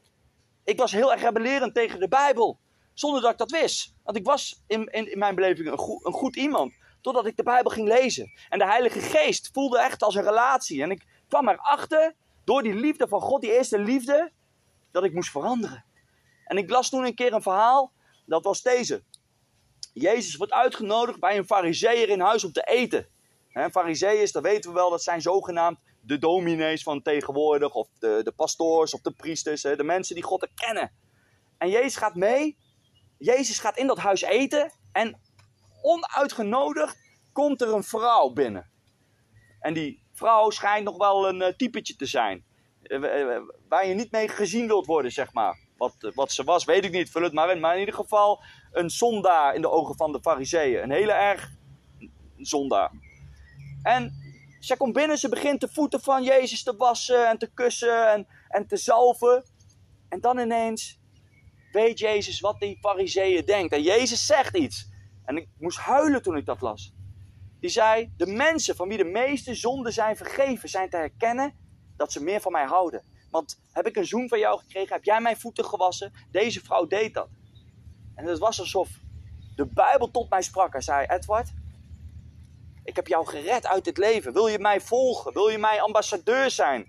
ik 0.64 0.78
was 0.78 0.92
heel 0.92 1.12
erg 1.12 1.22
rebellerend 1.22 1.74
tegen 1.74 2.00
de 2.00 2.08
Bijbel. 2.08 2.60
Zonder 2.94 3.22
dat 3.22 3.32
ik 3.32 3.38
dat 3.38 3.52
wist. 3.52 3.94
Want 4.04 4.18
ik 4.18 4.26
was 4.26 4.64
in, 4.68 4.86
in, 4.86 5.12
in 5.12 5.18
mijn 5.18 5.36
beleving 5.36 5.68
een 5.68 5.78
goed, 5.78 6.06
een 6.06 6.14
goed 6.14 6.36
iemand. 6.36 6.74
Totdat 7.02 7.26
ik 7.26 7.38
de 7.38 7.44
Bijbel 7.44 7.72
ging 7.72 7.88
lezen. 7.88 8.32
En 8.50 8.60
de 8.60 8.66
Heilige 8.66 9.00
Geest 9.00 9.50
voelde 9.54 9.80
echt 9.80 10.04
als 10.04 10.16
een 10.16 10.24
relatie. 10.24 10.82
En 10.82 10.92
ik 10.92 11.06
kwam 11.28 11.50
erachter, 11.50 12.16
door 12.44 12.64
die 12.64 12.74
liefde 12.74 13.08
van 13.08 13.22
God, 13.22 13.42
die 13.42 13.54
eerste 13.54 13.80
liefde, 13.80 14.32
dat 14.92 15.04
ik 15.04 15.14
moest 15.14 15.32
veranderen. 15.32 15.86
En 16.46 16.58
ik 16.58 16.70
las 16.70 16.90
toen 16.90 17.06
een 17.06 17.16
keer 17.16 17.34
een 17.34 17.42
verhaal. 17.42 17.92
Dat 18.26 18.44
was 18.44 18.62
deze. 18.62 19.04
Jezus 19.96 20.36
wordt 20.36 20.54
uitgenodigd 20.54 21.20
bij 21.20 21.38
een 21.38 21.46
fariseer 21.46 22.10
in 22.10 22.20
huis 22.20 22.44
om 22.44 22.52
te 22.52 22.62
eten. 22.62 23.08
En 23.52 23.72
fariseeërs, 23.72 24.32
dat 24.32 24.44
weten 24.44 24.70
we 24.70 24.76
wel, 24.76 24.90
dat 24.90 25.04
zijn 25.04 25.22
zogenaamd 25.22 25.80
de 26.02 26.18
dominees 26.18 26.84
van 26.84 27.02
tegenwoordig, 27.02 27.74
of 27.74 27.88
de, 28.00 28.22
de 28.24 28.32
pastoors, 28.32 28.94
of 28.94 29.02
de 29.02 29.12
priesters, 29.12 29.62
de 29.62 29.84
mensen 29.84 30.16
die 30.16 30.24
God 30.24 30.42
erkennen. 30.42 30.92
En 31.58 31.70
Jezus 31.70 31.96
gaat 31.96 32.16
mee, 32.16 32.58
Jezus 33.18 33.60
gaat 33.60 33.78
in 33.78 33.88
dat 33.88 33.98
huis 33.98 34.22
eten 34.22 34.72
en 34.92 35.20
onuitgenodigd 35.82 36.98
komt 37.32 37.62
er 37.62 37.74
een 37.74 37.84
vrouw 37.84 38.30
binnen. 38.30 38.72
En 39.60 39.74
die 39.74 40.04
vrouw 40.14 40.50
schijnt 40.50 40.86
nog 40.86 40.98
wel 40.98 41.28
een 41.30 41.42
uh, 41.42 41.48
typetje 41.48 41.96
te 41.96 42.06
zijn, 42.06 42.46
uh, 42.82 43.40
waar 43.68 43.88
je 43.88 43.94
niet 43.94 44.12
mee 44.12 44.28
gezien 44.28 44.68
wilt 44.68 44.86
worden, 44.86 45.12
zeg 45.12 45.34
maar. 45.34 45.65
Wat, 45.78 46.12
wat 46.14 46.32
ze 46.32 46.44
was, 46.44 46.66
weet 46.66 46.86
ik 46.86 46.92
niet, 46.92 47.12
vul 47.12 47.22
het 47.22 47.34
maar 47.34 47.52
in. 47.52 47.60
Maar 47.60 47.74
in 47.74 47.80
ieder 47.80 47.96
geval 47.96 48.44
een 48.72 48.90
zondaar 48.90 49.56
in 49.56 49.62
de 49.62 49.70
ogen 49.70 49.96
van 49.96 50.12
de 50.12 50.20
fariseeën. 50.22 50.84
Een 50.84 50.92
hele 50.92 51.12
erg 51.12 51.52
zondaar. 52.38 52.92
En 53.84 54.14
zij 54.60 54.78
komt 54.78 54.94
binnen, 54.94 55.18
ze 55.18 55.30
begint 55.30 55.62
de 55.62 55.70
voeten 55.72 56.02
van 56.02 56.24
Jezus 56.24 56.64
te 56.64 56.76
wassen 56.76 57.28
en 57.30 57.38
te 57.38 57.52
kussen 57.54 58.12
en, 58.12 58.28
en 58.48 58.68
te 58.68 58.78
zalven. 58.78 59.44
En 60.10 60.22
dan 60.22 60.40
ineens 60.40 61.00
weet 61.72 62.00
Jezus 62.00 62.40
wat 62.40 62.60
die 62.60 62.78
fariseeën 62.82 63.46
denkt. 63.46 63.74
En 63.74 63.82
Jezus 63.82 64.26
zegt 64.26 64.58
iets. 64.58 64.90
En 65.26 65.38
ik 65.38 65.48
moest 65.60 65.78
huilen 65.78 66.22
toen 66.22 66.38
ik 66.38 66.46
dat 66.46 66.62
las. 66.62 66.94
Die 67.60 67.70
zei, 67.70 68.14
de 68.18 68.28
mensen 68.28 68.76
van 68.76 68.88
wie 68.88 68.98
de 68.98 69.04
meeste 69.04 69.56
zonden 69.56 69.94
zijn 69.94 70.18
vergeven, 70.18 70.70
zijn 70.70 70.90
te 70.90 70.98
herkennen 70.98 71.54
dat 71.98 72.12
ze 72.12 72.24
meer 72.24 72.42
van 72.42 72.52
mij 72.52 72.66
houden. 72.66 73.04
Want 73.36 73.60
heb 73.72 73.88
ik 73.88 73.96
een 73.96 74.06
zoen 74.06 74.28
van 74.28 74.40
jou 74.40 74.60
gekregen? 74.60 74.94
Heb 74.94 75.04
jij 75.04 75.22
mijn 75.22 75.38
voeten 75.38 75.66
gewassen? 75.66 76.14
Deze 76.32 76.62
vrouw 76.62 76.88
deed 76.88 77.14
dat. 77.14 77.28
En 78.16 78.26
het 78.26 78.40
was 78.40 78.60
alsof 78.60 78.90
de 79.56 79.66
Bijbel 79.66 80.12
tot 80.12 80.30
mij 80.30 80.42
sprak. 80.42 80.72
Hij 80.72 80.82
zei: 80.82 81.06
Edward, 81.06 81.54
ik 82.84 82.96
heb 82.96 83.08
jou 83.08 83.26
gered 83.26 83.68
uit 83.68 83.84
dit 83.84 83.98
leven. 83.98 84.34
Wil 84.34 84.48
je 84.48 84.60
mij 84.60 84.82
volgen? 84.82 85.34
Wil 85.34 85.48
je 85.48 85.58
mijn 85.58 85.80
ambassadeur 85.80 86.50
zijn? 86.50 86.88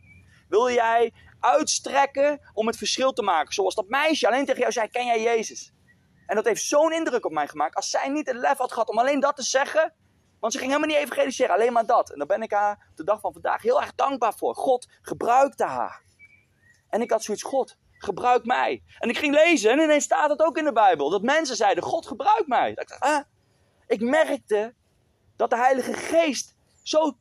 Wil 0.48 0.70
jij 0.70 1.12
uitstrekken 1.40 2.50
om 2.52 2.66
het 2.66 2.76
verschil 2.76 3.12
te 3.12 3.22
maken? 3.22 3.54
Zoals 3.54 3.74
dat 3.74 3.88
meisje 3.88 4.26
alleen 4.26 4.44
tegen 4.44 4.60
jou 4.60 4.72
zei: 4.72 4.88
Ken 4.88 5.06
jij 5.06 5.22
Jezus? 5.22 5.72
En 6.26 6.36
dat 6.36 6.44
heeft 6.44 6.62
zo'n 6.62 6.92
indruk 6.92 7.24
op 7.24 7.32
mij 7.32 7.48
gemaakt. 7.48 7.74
Als 7.74 7.90
zij 7.90 8.08
niet 8.08 8.26
het 8.26 8.36
lef 8.36 8.58
had 8.58 8.72
gehad 8.72 8.88
om 8.88 8.98
alleen 8.98 9.20
dat 9.20 9.36
te 9.36 9.42
zeggen. 9.42 9.94
Want 10.40 10.52
ze 10.52 10.58
ging 10.58 10.70
helemaal 10.72 10.96
niet 10.96 11.04
evangeliseren, 11.06 11.54
alleen 11.54 11.72
maar 11.72 11.86
dat. 11.86 12.10
En 12.10 12.18
daar 12.18 12.26
ben 12.26 12.42
ik 12.42 12.52
haar 12.52 12.90
de 12.94 13.04
dag 13.04 13.20
van 13.20 13.32
vandaag 13.32 13.62
heel 13.62 13.80
erg 13.80 13.94
dankbaar 13.94 14.34
voor. 14.34 14.54
God 14.54 14.88
gebruikte 15.00 15.64
haar. 15.64 16.04
En 16.96 17.02
ik 17.02 17.10
had 17.10 17.22
zoiets, 17.22 17.42
God, 17.42 17.76
gebruik 17.98 18.44
mij. 18.44 18.82
En 18.98 19.08
ik 19.08 19.18
ging 19.18 19.34
lezen 19.34 19.70
en 19.70 19.78
ineens 19.78 20.04
staat 20.04 20.30
het 20.30 20.42
ook 20.42 20.58
in 20.58 20.64
de 20.64 20.72
Bijbel. 20.72 21.10
Dat 21.10 21.22
mensen 21.22 21.56
zeiden, 21.56 21.82
God 21.84 22.06
gebruik 22.06 22.46
mij. 22.46 22.70
Ik, 22.70 22.76
dacht, 22.76 23.00
ah. 23.00 23.20
ik 23.86 24.00
merkte 24.00 24.74
dat 25.36 25.50
de 25.50 25.56
Heilige 25.56 25.92
Geest 25.92 26.56
zo 26.82 27.16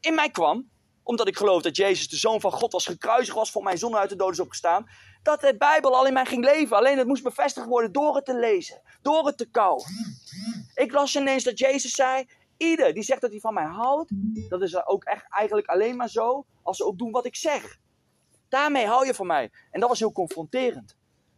in 0.00 0.14
mij 0.14 0.30
kwam. 0.30 0.70
Omdat 1.02 1.28
ik 1.28 1.36
geloof 1.36 1.62
dat 1.62 1.76
Jezus 1.76 2.08
de 2.08 2.16
Zoon 2.16 2.40
van 2.40 2.52
God 2.52 2.72
was, 2.72 2.86
gekruisigd 2.86 3.36
was, 3.36 3.50
voor 3.50 3.62
mijn 3.62 3.78
zon 3.78 3.96
uit 3.96 4.08
de 4.08 4.16
dood 4.16 4.32
is 4.32 4.40
opgestaan. 4.40 4.86
Dat 5.22 5.40
de 5.40 5.56
Bijbel 5.56 5.96
al 5.96 6.06
in 6.06 6.12
mij 6.12 6.26
ging 6.26 6.44
leven. 6.44 6.76
Alleen 6.76 6.98
het 6.98 7.06
moest 7.06 7.22
bevestigd 7.22 7.66
worden 7.66 7.92
door 7.92 8.14
het 8.14 8.24
te 8.24 8.38
lezen. 8.38 8.82
Door 9.02 9.26
het 9.26 9.36
te 9.36 9.50
kauwen. 9.50 9.84
Ik 10.74 10.92
las 10.92 11.16
ineens 11.16 11.44
dat 11.44 11.58
Jezus 11.58 11.92
zei, 11.92 12.28
ieder 12.56 12.94
die 12.94 13.02
zegt 13.02 13.20
dat 13.20 13.30
hij 13.30 13.40
van 13.40 13.54
mij 13.54 13.64
houdt, 13.64 14.10
dat 14.48 14.62
is 14.62 14.86
ook 14.86 15.04
echt 15.04 15.26
eigenlijk 15.28 15.68
alleen 15.68 15.96
maar 15.96 16.08
zo 16.08 16.44
als 16.62 16.76
ze 16.76 16.84
ook 16.84 16.98
doen 16.98 17.10
wat 17.10 17.26
ik 17.26 17.36
zeg. 17.36 17.78
Daarmee 18.50 18.86
hou 18.86 19.06
je 19.06 19.14
van 19.14 19.26
mij. 19.26 19.50
En 19.70 19.80
dat 19.80 19.88
was 19.88 19.98
heel 19.98 20.12
confronterend. 20.12 20.96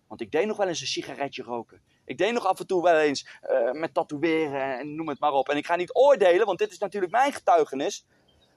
Want 0.08 0.20
ik 0.20 0.30
deed 0.30 0.46
nog 0.46 0.56
wel 0.56 0.68
eens 0.68 0.80
een 0.80 0.86
sigaretje 0.86 1.42
roken. 1.42 1.80
Ik 2.04 2.18
deed 2.18 2.32
nog 2.32 2.46
af 2.46 2.60
en 2.60 2.66
toe 2.66 2.82
wel 2.82 2.98
eens 2.98 3.28
uh, 3.50 3.70
met 3.72 3.94
tatoeëren 3.94 4.78
en 4.78 4.94
noem 4.94 5.08
het 5.08 5.20
maar 5.20 5.32
op. 5.32 5.48
En 5.48 5.56
ik 5.56 5.66
ga 5.66 5.76
niet 5.76 5.94
oordelen, 5.94 6.46
want 6.46 6.58
dit 6.58 6.70
is 6.70 6.78
natuurlijk 6.78 7.12
mijn 7.12 7.32
getuigenis. 7.32 8.06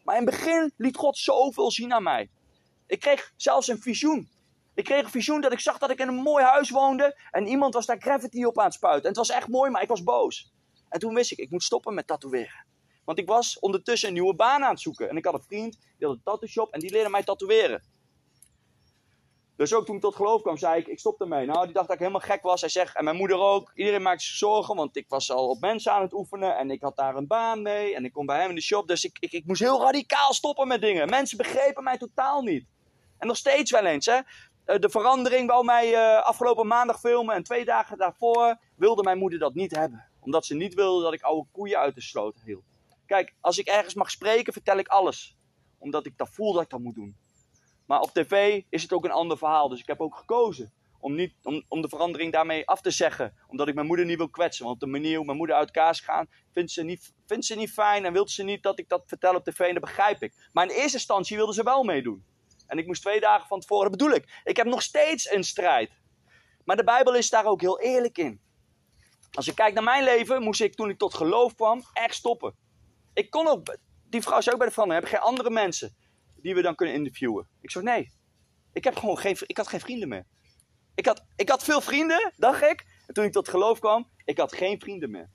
Maar 0.04 0.18
in 0.18 0.26
het 0.26 0.36
begin 0.36 0.74
liet 0.78 0.98
God 0.98 1.18
zoveel 1.18 1.72
zien 1.72 1.94
aan 1.94 2.04
mij. 2.04 2.30
Ik 2.88 3.00
kreeg 3.00 3.34
zelfs 3.36 3.68
een 3.68 3.82
visioen. 3.82 4.30
Ik 4.74 4.84
kreeg 4.84 5.04
een 5.04 5.10
visioen 5.10 5.42
dat 5.42 5.52
ik 5.52 5.60
zag 5.60 5.78
dat 5.78 5.90
ik 5.90 6.00
in 6.00 6.08
een 6.08 6.16
mooi 6.16 6.44
huis 6.44 6.70
woonde. 6.70 7.18
En 7.32 7.48
iemand 7.48 7.74
was 7.74 7.86
daar 7.86 8.02
gravity 8.02 8.44
op 8.44 8.60
aan 8.60 8.66
het 8.66 8.74
spuiten. 8.74 9.02
En 9.02 9.08
het 9.08 9.18
was 9.18 9.30
echt 9.30 9.48
mooi, 9.48 9.72
maar 9.72 9.82
ik 9.82 9.88
was 9.88 10.04
boos. 10.04 10.52
En 10.90 11.00
toen 11.00 11.14
wist 11.14 11.32
ik, 11.32 11.38
ik 11.38 11.50
moet 11.50 11.64
stoppen 11.64 11.94
met 11.94 12.08
tatoeëren. 12.08 12.66
Want 13.06 13.20
ik 13.20 13.28
was 13.28 13.60
ondertussen 13.60 14.08
een 14.08 14.14
nieuwe 14.14 14.36
baan 14.36 14.64
aan 14.64 14.70
het 14.70 14.82
zoeken. 14.82 15.10
En 15.10 15.18
ik 15.18 15.26
had 15.26 15.34
een 15.34 15.44
vriend, 15.48 15.72
die 15.98 16.08
had 16.08 16.16
een 16.16 16.24
tattoo 16.24 16.48
shop 16.48 16.74
en 16.74 16.80
die 16.80 16.92
leerde 16.92 17.10
mij 17.10 17.24
tatoeëren. 17.24 17.84
Dus 19.56 19.74
ook 19.74 19.86
toen 19.86 19.96
ik 19.96 20.02
tot 20.02 20.16
geloof 20.16 20.42
kwam, 20.42 20.58
zei 20.58 20.80
ik, 20.80 20.88
ik 20.88 21.00
stop 21.00 21.22
ermee. 21.22 21.46
Nou, 21.46 21.66
die 21.66 21.74
dacht 21.74 21.86
dat 21.86 21.96
ik 21.96 22.02
helemaal 22.02 22.28
gek 22.28 22.42
was. 22.42 22.62
Hij 22.62 22.70
zegt, 22.70 22.96
en 22.96 23.04
mijn 23.04 23.16
moeder 23.16 23.38
ook. 23.38 23.72
Iedereen 23.76 24.02
maakte 24.02 24.24
zich 24.24 24.36
zorgen, 24.36 24.76
want 24.76 24.96
ik 24.96 25.06
was 25.08 25.32
al 25.32 25.50
op 25.50 25.60
mensen 25.60 25.92
aan 25.92 26.02
het 26.02 26.14
oefenen. 26.14 26.58
En 26.58 26.72
ik 26.72 26.82
had 26.82 26.96
daar 26.96 27.16
een 27.16 27.28
baan 27.28 27.62
mee. 27.62 27.96
En 27.96 28.06
ik 28.06 28.14
kon 28.14 28.26
bij 28.26 28.40
hem 28.40 28.50
in 28.50 28.56
de 28.56 28.62
shop. 28.62 28.88
Dus 28.88 29.04
ik, 29.04 29.18
ik, 29.20 29.32
ik 29.32 29.46
moest 29.46 29.62
heel 29.62 29.82
radicaal 29.82 30.34
stoppen 30.34 30.68
met 30.68 30.82
dingen. 30.82 31.10
Mensen 31.10 31.38
begrepen 31.38 31.84
mij 31.84 31.98
totaal 31.98 32.42
niet. 32.42 32.66
En 33.18 33.28
nog 33.28 33.38
steeds 33.38 33.72
wel 33.72 33.86
eens, 33.86 34.06
hè. 34.06 34.20
Eh, 34.66 34.80
de 34.80 34.90
verandering 34.90 35.50
wou 35.50 35.66
mij 35.66 35.92
uh, 35.92 36.24
afgelopen 36.24 36.68
maandag 36.68 37.00
filmen. 37.00 37.36
En 37.36 37.44
twee 37.44 37.66
dagen 37.66 37.98
daarvoor 37.98 38.58
wilde 38.76 39.04
mijn 39.04 39.18
moeder 39.18 39.40
dat 39.40 39.54
niet 39.54 39.76
hebben. 39.76 40.06
Omdat 40.20 40.46
ze 40.46 40.56
niet 40.56 40.74
wilde 40.74 41.04
dat 41.04 41.14
ik 41.14 41.22
oude 41.22 41.48
koeien 41.52 41.80
uit 41.80 41.96
de 41.96 42.02
sloot 42.02 42.42
hield. 42.46 42.64
Kijk, 43.06 43.34
als 43.42 43.58
ik 43.58 43.68
ergens 43.68 43.94
mag 43.94 44.12
spreken, 44.12 44.54
vertel 44.54 44.78
ik 44.78 44.88
alles. 44.88 45.38
Omdat 45.78 46.06
ik 46.06 46.18
dat 46.18 46.30
voel 46.30 46.54
dat 46.54 46.64
ik 46.64 46.70
dat 46.70 46.80
moet 46.80 46.96
doen. 46.96 47.16
Maar 47.86 48.00
op 48.00 48.10
tv 48.10 48.62
is 48.70 48.82
het 48.82 48.94
ook 48.94 49.06
een 49.06 49.12
ander 49.12 49.38
verhaal. 49.38 49.70
Dus 49.70 49.80
ik 49.80 49.88
heb 49.88 50.02
ook 50.02 50.16
gekozen 50.16 50.74
om, 51.00 51.16
niet, 51.16 51.34
om, 51.68 51.82
de 51.82 51.90
verandering 51.90 52.32
daarmee 52.32 52.68
af 52.68 52.82
te 52.82 52.92
zeggen. 52.92 53.34
Omdat 53.48 53.68
ik 53.68 53.74
mijn 53.76 53.88
moeder 53.88 54.06
niet 54.06 54.18
wil 54.18 54.30
kwetsen. 54.30 54.66
Want 54.66 54.80
de 54.80 54.86
manier 54.86 55.16
hoe 55.16 55.26
mijn 55.26 55.38
moeder 55.38 55.56
uit 55.56 55.66
elkaar 55.66 55.92
is 55.92 56.00
gegaan, 56.00 56.28
vindt 56.52 56.72
ze, 56.72 56.84
niet, 56.84 57.14
vindt 57.26 57.46
ze 57.46 57.56
niet 57.56 57.72
fijn. 57.72 58.06
En 58.06 58.14
wil 58.14 58.28
ze 58.28 58.44
niet 58.44 58.64
dat 58.64 58.80
ik 58.80 58.90
dat 58.90 59.04
vertel 59.06 59.36
op 59.36 59.44
tv. 59.44 59.60
En 59.60 59.74
dat 59.74 59.84
begrijp 59.84 60.24
ik. 60.24 60.50
Maar 60.54 60.64
in 60.64 60.76
eerste 60.76 60.98
instantie 60.98 61.38
wilde 61.38 61.54
ze 61.54 61.64
wel 61.64 61.84
meedoen. 61.84 62.26
En 62.68 62.78
ik 62.78 62.86
moest 62.86 63.02
twee 63.02 63.20
dagen 63.20 63.48
van 63.48 63.60
tevoren, 63.60 63.92
bedoel 63.92 64.12
ik. 64.12 64.42
Ik 64.44 64.58
heb 64.58 64.68
nog 64.68 64.82
steeds 64.82 65.32
een 65.32 65.44
strijd. 65.44 65.92
Maar 66.64 66.76
de 66.76 66.84
Bijbel 66.84 67.16
is 67.16 67.30
daar 67.30 67.46
ook 67.46 67.62
heel 67.62 67.80
eerlijk 67.80 68.18
in. 68.18 68.42
Als 69.32 69.48
ik 69.48 69.56
kijk 69.56 69.74
naar 69.74 69.84
mijn 69.84 70.04
leven, 70.04 70.42
moest 70.42 70.62
ik 70.62 70.76
toen 70.76 70.90
ik 70.90 70.98
tot 70.98 71.14
geloof 71.14 71.56
kwam 71.56 71.84
echt 71.94 72.16
stoppen. 72.16 72.56
Ik 73.14 73.30
kon 73.30 73.48
ook, 73.48 73.78
die 74.10 74.22
vrouw 74.22 74.42
zei 74.42 74.52
ook 74.52 74.60
bij 74.60 74.68
de 74.68 74.74
verandering, 74.74 75.10
heb 75.10 75.20
geen 75.20 75.30
andere 75.30 75.50
mensen 75.50 75.96
die 76.46 76.56
we 76.56 76.62
dan 76.62 76.76
kunnen 76.76 76.96
interviewen? 76.96 77.48
Ik 77.62 77.72
zei, 77.72 77.84
nee. 77.84 78.12
Ik, 78.74 78.84
heb 78.84 78.96
gewoon 78.96 79.18
geen, 79.18 79.38
ik 79.40 79.58
had 79.58 79.68
geen 79.68 79.80
vrienden 79.80 80.08
meer. 80.08 80.26
Ik 80.96 81.06
had, 81.06 81.26
ik 81.36 81.50
had 81.50 81.64
veel 81.64 81.82
vrienden, 81.82 82.34
dacht 82.38 82.62
ik. 82.62 82.86
En 83.08 83.14
toen 83.14 83.24
ik 83.24 83.32
tot 83.32 83.50
geloof 83.50 83.80
kwam, 83.80 84.10
ik 84.26 84.38
had 84.38 84.56
geen 84.56 84.80
vrienden 84.80 85.12
meer. 85.12 85.30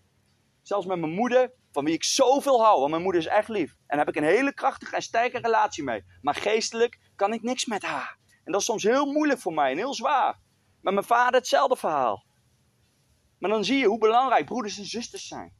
Zelfs 0.63 0.87
met 0.87 0.99
mijn 0.99 1.13
moeder, 1.13 1.53
van 1.73 1.85
wie 1.85 1.95
ik 1.95 2.05
zoveel 2.05 2.63
hou. 2.63 2.79
Want 2.79 2.91
mijn 2.91 3.03
moeder 3.03 3.21
is 3.21 3.27
echt 3.27 3.49
lief. 3.49 3.71
En 3.71 3.97
daar 3.97 4.07
heb 4.07 4.09
ik 4.09 4.17
een 4.17 4.29
hele 4.29 4.55
krachtige 4.55 4.95
en 4.95 5.03
sterke 5.03 5.39
relatie 5.39 5.85
mee. 5.85 6.05
Maar 6.21 6.35
geestelijk 6.35 6.99
kan 7.17 7.33
ik 7.33 7.43
niks 7.43 7.65
met 7.67 7.83
haar. 7.83 8.19
En 8.45 8.53
dat 8.53 8.61
is 8.61 8.67
soms 8.67 8.83
heel 8.83 9.13
moeilijk 9.13 9.41
voor 9.41 9.55
mij 9.55 9.71
en 9.71 9.77
heel 9.77 9.95
zwaar. 9.95 10.39
Met 10.81 10.95
mijn 10.95 11.07
vader 11.07 11.41
hetzelfde 11.41 11.77
verhaal. 11.77 12.25
Maar 13.39 13.51
dan 13.51 13.65
zie 13.65 13.79
je 13.79 13.87
hoe 13.87 13.99
belangrijk 13.99 14.45
broeders 14.45 14.79
en 14.79 14.85
zusters 14.85 15.29
zijn. 15.29 15.53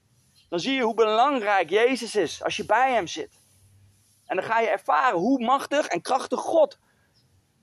Dan 0.49 0.61
zie 0.61 0.75
je 0.75 0.83
hoe 0.83 0.95
belangrijk 0.95 1.71
Jezus 1.71 2.17
is 2.17 2.43
als 2.43 2.57
je 2.57 2.65
bij 2.65 2.93
hem 2.93 3.07
zit. 3.07 3.40
En 4.31 4.37
dan 4.37 4.45
ga 4.45 4.61
je 4.61 4.69
ervaren 4.69 5.19
hoe 5.19 5.45
machtig 5.45 5.87
en 5.87 6.01
krachtig 6.01 6.41
God 6.41 6.79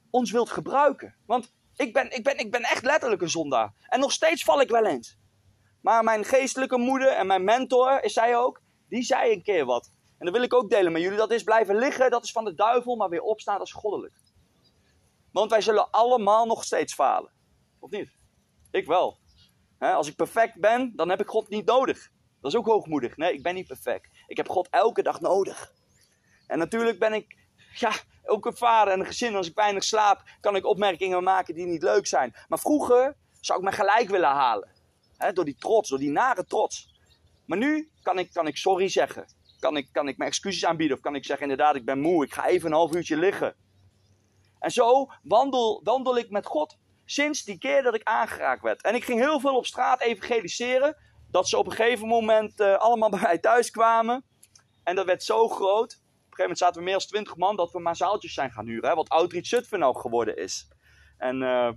ons 0.09 0.31
wilt 0.31 0.49
gebruiken. 0.49 1.15
Want 1.25 1.53
ik 1.75 1.93
ben, 1.93 2.11
ik 2.11 2.23
ben, 2.23 2.37
ik 2.37 2.51
ben 2.51 2.61
echt 2.61 2.85
letterlijk 2.85 3.21
een 3.21 3.29
zondaar. 3.29 3.73
En 3.87 3.99
nog 3.99 4.11
steeds 4.11 4.43
val 4.43 4.61
ik 4.61 4.69
wel 4.69 4.85
eens. 4.85 5.17
Maar 5.81 6.03
mijn 6.03 6.25
geestelijke 6.25 6.77
moeder 6.77 7.07
en 7.07 7.27
mijn 7.27 7.43
mentor, 7.43 8.03
is 8.03 8.13
zij 8.13 8.37
ook, 8.37 8.61
die 8.89 9.03
zei 9.03 9.31
een 9.31 9.43
keer 9.43 9.65
wat. 9.65 9.91
En 10.17 10.25
dat 10.25 10.33
wil 10.33 10.43
ik 10.43 10.53
ook 10.53 10.69
delen 10.69 10.91
met 10.91 11.01
jullie. 11.01 11.17
Dat 11.17 11.31
is 11.31 11.43
blijven 11.43 11.75
liggen, 11.75 12.11
dat 12.11 12.23
is 12.23 12.31
van 12.31 12.45
de 12.45 12.53
duivel, 12.53 12.95
maar 12.95 13.09
weer 13.09 13.21
opstaan, 13.21 13.57
dat 13.57 13.67
is 13.67 13.73
goddelijk. 13.73 14.13
Want 15.31 15.51
wij 15.51 15.61
zullen 15.61 15.91
allemaal 15.91 16.45
nog 16.45 16.63
steeds 16.63 16.93
falen. 16.93 17.31
Of 17.79 17.91
niet? 17.91 18.11
Ik 18.71 18.85
wel. 18.85 19.17
als 19.79 20.07
ik 20.07 20.15
perfect 20.15 20.59
ben, 20.59 20.93
dan 20.95 21.09
heb 21.09 21.21
ik 21.21 21.27
God 21.27 21.49
niet 21.49 21.65
nodig. 21.65 22.09
Dat 22.41 22.51
is 22.51 22.57
ook 22.57 22.65
hoogmoedig. 22.65 23.17
Nee, 23.17 23.33
ik 23.33 23.43
ben 23.43 23.55
niet 23.55 23.67
perfect. 23.67 24.09
Ik 24.27 24.37
heb 24.37 24.49
God 24.49 24.67
elke 24.69 25.03
dag 25.03 25.21
nodig. 25.21 25.75
En 26.47 26.57
natuurlijk 26.57 26.99
ben 26.99 27.13
ik 27.13 27.35
ja, 27.73 27.91
ook 28.25 28.45
een 28.45 28.57
vader 28.57 28.93
en 28.93 28.99
een 28.99 29.05
gezin. 29.05 29.35
Als 29.35 29.47
ik 29.47 29.55
weinig 29.55 29.83
slaap, 29.83 30.23
kan 30.41 30.55
ik 30.55 30.65
opmerkingen 30.65 31.23
maken 31.23 31.55
die 31.55 31.65
niet 31.65 31.83
leuk 31.83 32.07
zijn. 32.07 32.35
Maar 32.47 32.59
vroeger 32.59 33.15
zou 33.39 33.59
ik 33.59 33.65
me 33.65 33.71
gelijk 33.71 34.09
willen 34.09 34.29
halen. 34.29 34.69
door 35.33 35.45
die 35.45 35.57
trots, 35.59 35.89
door 35.89 35.99
die 35.99 36.11
nare 36.11 36.45
trots. 36.45 36.95
Maar 37.45 37.57
nu 37.57 37.89
kan 38.01 38.19
ik, 38.19 38.33
kan 38.33 38.47
ik 38.47 38.57
sorry 38.57 38.87
zeggen. 38.87 39.25
Kan 39.59 39.77
ik, 39.77 39.89
kan 39.91 40.07
ik 40.07 40.17
mijn 40.17 40.29
excuses 40.29 40.65
aanbieden. 40.65 40.97
Of 40.97 41.03
kan 41.03 41.15
ik 41.15 41.25
zeggen, 41.25 41.49
inderdaad, 41.49 41.75
ik 41.75 41.85
ben 41.85 41.99
moe. 41.99 42.23
Ik 42.23 42.33
ga 42.33 42.47
even 42.47 42.69
een 42.69 42.75
half 42.75 42.95
uurtje 42.95 43.17
liggen. 43.17 43.55
En 44.59 44.71
zo 44.71 45.07
wandel, 45.23 45.81
wandel 45.83 46.17
ik 46.17 46.29
met 46.29 46.45
God. 46.45 46.77
Sinds 47.05 47.43
die 47.43 47.57
keer 47.57 47.83
dat 47.83 47.95
ik 47.95 48.03
aangeraakt 48.03 48.61
werd. 48.61 48.81
En 48.81 48.95
ik 48.95 49.03
ging 49.03 49.19
heel 49.19 49.39
veel 49.39 49.55
op 49.55 49.65
straat 49.65 50.01
evangeliseren. 50.01 50.97
Dat 51.31 51.47
ze 51.47 51.57
op 51.57 51.65
een 51.65 51.71
gegeven 51.71 52.07
moment 52.07 52.59
uh, 52.59 52.75
allemaal 52.75 53.09
bij 53.09 53.19
mij 53.21 53.37
thuis 53.37 53.71
kwamen. 53.71 54.25
En 54.83 54.95
dat 54.95 55.05
werd 55.05 55.23
zo 55.23 55.47
groot 55.47 56.01
gegeven 56.37 56.43
moment 56.43 56.57
zaten 56.57 56.77
we 56.77 56.83
meer 56.83 56.93
als 56.93 57.07
twintig 57.07 57.35
man 57.35 57.55
dat 57.55 57.71
we 57.71 57.79
maar 57.79 57.95
zaaltjes 57.95 58.33
zijn 58.33 58.51
gaan 58.51 58.65
huren. 58.65 58.89
Hè, 58.89 58.95
wat 58.95 59.09
Outreach 59.09 59.45
Zutphen 59.45 59.83
ook 59.83 59.99
geworden 59.99 60.37
is. 60.37 60.67
En 61.17 61.41
uh, 61.41 61.69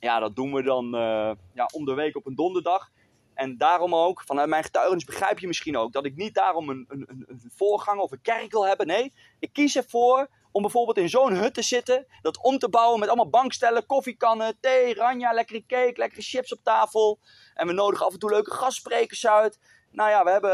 ja, 0.00 0.18
dat 0.18 0.36
doen 0.36 0.52
we 0.52 0.62
dan 0.62 0.84
uh, 0.84 1.30
ja, 1.54 1.68
om 1.72 1.84
de 1.84 1.94
week 1.94 2.16
op 2.16 2.26
een 2.26 2.34
donderdag. 2.34 2.90
En 3.34 3.56
daarom 3.56 3.94
ook, 3.94 4.22
vanuit 4.26 4.48
mijn 4.48 4.64
getuigenis 4.64 5.04
begrijp 5.04 5.38
je 5.38 5.46
misschien 5.46 5.76
ook, 5.76 5.92
dat 5.92 6.04
ik 6.04 6.16
niet 6.16 6.34
daarom 6.34 6.68
een, 6.68 6.84
een, 6.88 7.24
een 7.26 7.50
voorgang 7.56 8.00
of 8.00 8.12
een 8.12 8.20
kerk 8.22 8.52
wil 8.52 8.66
hebben. 8.66 8.86
Nee, 8.86 9.12
ik 9.38 9.52
kies 9.52 9.76
ervoor 9.76 10.28
om 10.50 10.62
bijvoorbeeld 10.62 10.96
in 10.96 11.08
zo'n 11.08 11.34
hut 11.34 11.54
te 11.54 11.62
zitten, 11.62 12.06
dat 12.22 12.42
om 12.42 12.58
te 12.58 12.68
bouwen 12.68 12.98
met 13.00 13.08
allemaal 13.08 13.30
bankstellen, 13.30 13.86
koffiekannen, 13.86 14.56
thee, 14.60 14.94
ranja, 14.94 15.32
lekkere 15.32 15.66
cake, 15.66 15.92
lekkere 15.96 16.22
chips 16.22 16.52
op 16.52 16.60
tafel. 16.62 17.18
En 17.54 17.66
we 17.66 17.72
nodigen 17.72 18.06
af 18.06 18.12
en 18.12 18.18
toe 18.18 18.30
leuke 18.30 18.50
gastsprekers 18.50 19.26
uit. 19.26 19.58
Nou 19.90 20.10
ja, 20.10 20.24
we 20.24 20.30
hebben 20.30 20.50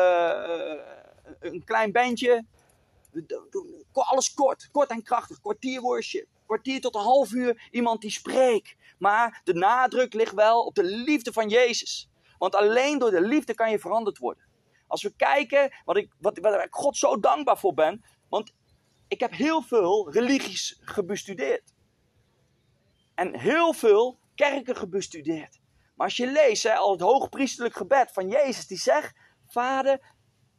uh, 0.48 1.50
een 1.52 1.64
klein 1.64 1.92
bandje 1.92 2.44
alles 3.92 4.34
kort, 4.34 4.68
kort 4.70 4.90
en 4.90 5.02
krachtig. 5.02 5.40
Kwartier 5.40 5.80
worship, 5.80 6.26
kwartier 6.46 6.80
tot 6.80 6.94
een 6.94 7.00
half 7.00 7.32
uur 7.32 7.68
iemand 7.70 8.00
die 8.00 8.10
spreekt. 8.10 8.76
Maar 8.98 9.40
de 9.44 9.54
nadruk 9.54 10.14
ligt 10.14 10.34
wel 10.34 10.64
op 10.64 10.74
de 10.74 10.84
liefde 10.84 11.32
van 11.32 11.48
Jezus. 11.48 12.08
Want 12.38 12.54
alleen 12.54 12.98
door 12.98 13.10
de 13.10 13.20
liefde 13.20 13.54
kan 13.54 13.70
je 13.70 13.78
veranderd 13.78 14.18
worden. 14.18 14.44
Als 14.86 15.02
we 15.02 15.12
kijken, 15.16 15.74
wat 15.84 15.96
ik, 15.96 16.14
wat, 16.20 16.38
waar 16.38 16.64
ik 16.64 16.74
God 16.74 16.96
zo 16.96 17.20
dankbaar 17.20 17.58
voor 17.58 17.74
ben. 17.74 18.04
Want 18.28 18.52
ik 19.08 19.20
heb 19.20 19.32
heel 19.32 19.62
veel 19.62 20.10
religies 20.12 20.78
gebestudeerd. 20.80 21.74
En 23.14 23.38
heel 23.38 23.72
veel 23.72 24.18
kerken 24.34 24.76
gebestudeerd. 24.76 25.60
Maar 25.94 26.06
als 26.06 26.16
je 26.16 26.26
leest, 26.26 26.62
hè, 26.62 26.74
al 26.74 26.92
het 26.92 27.00
hoogpriestelijk 27.00 27.74
gebed 27.74 28.12
van 28.12 28.28
Jezus, 28.28 28.66
die 28.66 28.78
zegt: 28.78 29.16
Vader, 29.46 30.14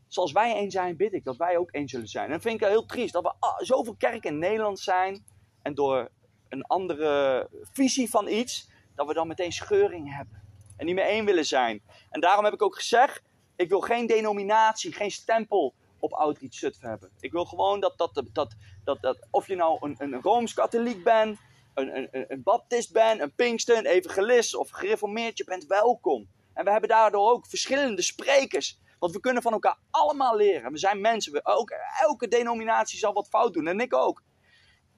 Zoals 0.10 0.32
wij 0.32 0.56
één 0.56 0.72
zijn, 0.72 0.98
bid 0.98 1.14
ik 1.14 1.24
dat 1.24 1.38
wij 1.38 1.58
ook 1.58 1.72
één 1.72 1.88
zullen 1.88 2.08
zijn. 2.08 2.26
En 2.26 2.32
dat 2.32 2.42
vind 2.42 2.62
ik 2.62 2.68
heel 2.68 2.86
triest 2.86 3.14
dat 3.14 3.24
we 3.24 3.66
zoveel 3.66 3.96
kerken 3.96 4.30
in 4.30 4.40
Nederland 4.40 4.80
zijn. 4.80 5.26
En 5.62 5.74
door 5.74 6.10
een 6.50 6.64
andere 6.64 7.48
visie 7.74 8.10
van 8.10 8.28
iets, 8.28 8.70
dat 8.96 9.08
we 9.08 9.14
dan 9.14 9.28
meteen 9.28 9.52
scheuring 9.52 10.16
hebben. 10.16 10.42
En 10.78 10.86
niet 10.86 10.96
meer 10.96 11.06
één 11.06 11.26
willen 11.26 11.46
zijn. 11.46 11.82
En 12.10 12.22
daarom 12.22 12.44
heb 12.44 12.54
ik 12.54 12.62
ook 12.62 12.76
gezegd, 12.76 13.22
ik 13.56 13.70
wil 13.70 13.80
geen 13.80 14.08
denominatie, 14.08 14.94
geen 14.94 15.12
stempel 15.12 15.74
op 16.00 16.14
Outreach 16.14 16.54
Zutphen 16.54 16.90
hebben. 16.90 17.12
Ik 17.20 17.32
wil 17.32 17.46
gewoon 17.46 17.80
dat, 17.80 17.98
dat, 17.98 18.24
dat, 18.34 18.56
dat, 18.84 19.02
dat 19.02 19.28
of 19.32 19.48
je 19.48 19.56
nou 19.56 19.78
een, 19.82 19.96
een 19.98 20.22
Rooms-Katholiek 20.22 21.04
bent, 21.04 21.40
een, 21.74 21.98
een, 21.98 22.26
een 22.28 22.44
baptist 22.44 22.92
bent, 22.94 23.22
een 23.22 23.34
pinkster, 23.36 23.78
een 23.78 23.86
evangelist 23.86 24.56
of 24.56 24.70
gereformeerd, 24.70 25.38
je 25.38 25.44
bent 25.44 25.66
welkom. 25.66 26.28
En 26.54 26.66
we 26.66 26.72
hebben 26.72 26.90
daardoor 26.90 27.32
ook 27.32 27.48
verschillende 27.48 28.02
sprekers. 28.02 28.80
Want 29.00 29.14
we 29.14 29.20
kunnen 29.20 29.42
van 29.42 29.52
elkaar 29.52 29.78
allemaal 29.92 30.36
leren. 30.36 30.72
We 30.72 30.78
zijn 30.78 31.02
mensen. 31.02 31.32
We, 31.32 31.40
ook, 31.44 31.74
elke 32.02 32.28
denominatie 32.28 33.00
zal 33.00 33.14
wat 33.14 33.28
fout 33.28 33.54
doen. 33.54 33.68
En 33.68 33.80
ik 33.80 33.94
ook. 33.94 34.24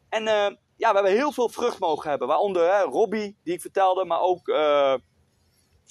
En 0.10 0.24
uh, 0.24 0.50
ja, 0.76 0.90
we 0.90 0.94
hebben 0.94 1.12
heel 1.12 1.32
veel 1.32 1.50
vrucht 1.50 1.80
mogen 1.80 2.10
hebben. 2.10 2.28
Waaronder 2.28 2.82
Robbie, 2.82 3.38
die 3.44 3.54
ik 3.54 3.62
vertelde. 3.62 4.06
Maar 4.06 4.20
ook 4.22 4.48
uh, 4.48 4.96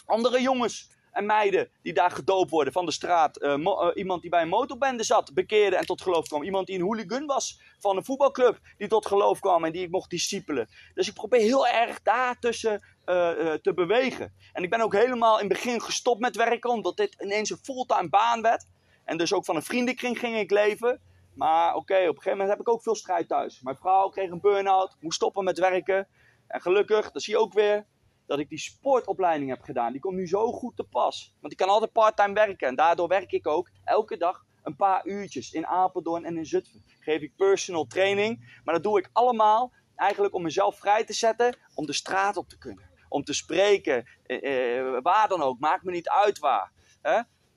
andere 0.07 0.41
jongens 0.41 0.91
en 1.13 1.27
meiden 1.27 1.71
die 1.83 1.93
daar 1.93 2.11
gedoopt 2.11 2.51
worden 2.51 2.73
van 2.73 2.87
de 2.87 2.93
straat. 2.93 3.43
Uh, 3.43 3.57
uh, 3.59 3.89
iemand 3.95 4.21
die 4.21 4.31
bij 4.31 4.43
een 4.43 4.49
motorbende 4.49 5.03
zat, 5.03 5.35
bekeerde 5.35 5.77
en 5.77 5.87
tot 5.87 6.03
geloof 6.03 6.29
kwam. 6.29 6.43
Iemand 6.43 6.67
die 6.67 6.79
een 6.79 6.85
hooligan 6.85 7.27
was 7.27 7.61
van 7.79 7.97
een 7.97 8.05
voetbalclub, 8.05 8.59
die 8.79 8.89
tot 8.89 9.07
geloof 9.07 9.41
kwam 9.41 9.65
en 9.65 9.73
die 9.73 9.83
ik 9.83 9.91
mocht 9.91 10.11
discipelen. 10.11 10.69
Dus 10.95 11.09
ik 11.09 11.15
probeer 11.15 11.41
heel 11.41 11.67
erg 11.67 12.03
daartussen 12.03 12.73
uh, 13.07 13.53
te 13.53 13.73
bewegen. 13.75 14.35
En 14.53 14.63
ik 14.63 14.71
ben 14.71 14.81
ook 14.81 14.95
helemaal 14.95 15.41
in 15.41 15.49
het 15.49 15.53
begin 15.53 15.81
gestopt 15.81 16.21
met 16.21 16.37
werken, 16.37 16.71
omdat 16.71 16.97
dit 16.97 17.17
ineens 17.21 17.51
een 17.51 17.61
fulltime 17.63 18.09
baan 18.09 18.43
werd. 18.43 18.67
En 19.05 19.17
dus 19.17 19.33
ook 19.33 19.45
van 19.45 19.57
een 19.57 19.63
vriendenkring 19.63 20.19
ging 20.19 20.37
ik 20.37 20.51
leven. 20.51 21.01
Maar 21.35 21.75
oké, 21.75 21.95
op 21.95 22.01
een 22.01 22.07
gegeven 22.07 22.31
moment 22.31 22.49
heb 22.49 22.61
ik 22.61 22.69
ook 22.69 22.83
veel 22.83 22.95
strijd 22.95 23.29
thuis. 23.29 23.61
Mijn 23.61 23.77
vrouw 23.77 24.09
kreeg 24.09 24.31
een 24.31 24.41
burn-out, 24.41 24.97
moest 25.01 25.17
stoppen 25.17 25.45
met 25.45 25.59
werken. 25.59 26.09
En 26.47 26.61
gelukkig, 26.61 27.11
dat 27.11 27.23
zie 27.23 27.35
je 27.35 27.41
ook 27.41 27.53
weer, 27.53 27.87
dat 28.31 28.39
ik 28.39 28.49
die 28.49 28.59
sportopleiding 28.59 29.51
heb 29.51 29.63
gedaan. 29.63 29.93
Die 29.93 30.01
komt 30.01 30.17
nu 30.17 30.27
zo 30.27 30.53
goed 30.53 30.77
te 30.77 30.85
pas. 30.85 31.35
Want 31.41 31.53
ik 31.53 31.59
kan 31.59 31.69
altijd 31.69 31.93
parttime 31.93 32.35
werken. 32.35 32.69
En 32.69 32.75
daardoor 32.75 33.09
werk 33.09 33.33
ik 33.33 33.47
ook 33.47 33.71
elke 33.85 34.17
dag 34.17 34.45
een 34.63 34.77
paar 34.77 35.07
uurtjes 35.07 35.53
in 35.53 35.67
Apeldoorn 35.67 36.25
en 36.25 36.37
in 36.37 36.47
Zutphen. 36.47 36.85
Geef 37.01 37.21
ik 37.21 37.37
personal 37.37 37.87
training. 37.87 38.61
Maar 38.65 38.75
dat 38.75 38.83
doe 38.83 38.99
ik 38.99 39.11
allemaal 39.13 39.73
eigenlijk 39.97 40.35
om 40.35 40.43
mezelf 40.43 40.79
vrij 40.79 41.05
te 41.05 41.13
zetten 41.13 41.57
om 41.75 41.87
de 41.87 41.93
straat 41.93 42.37
op 42.37 42.49
te 42.49 42.59
kunnen. 42.59 42.85
Om 43.09 43.25
te 43.25 43.33
spreken, 43.33 44.07
eh, 44.27 44.79
eh, 44.79 45.03
waar 45.03 45.29
dan 45.29 45.43
ook. 45.43 45.59
Maakt 45.59 45.85
me 45.85 45.91
niet 45.91 46.09
uit 46.09 46.39
waar. 46.39 46.73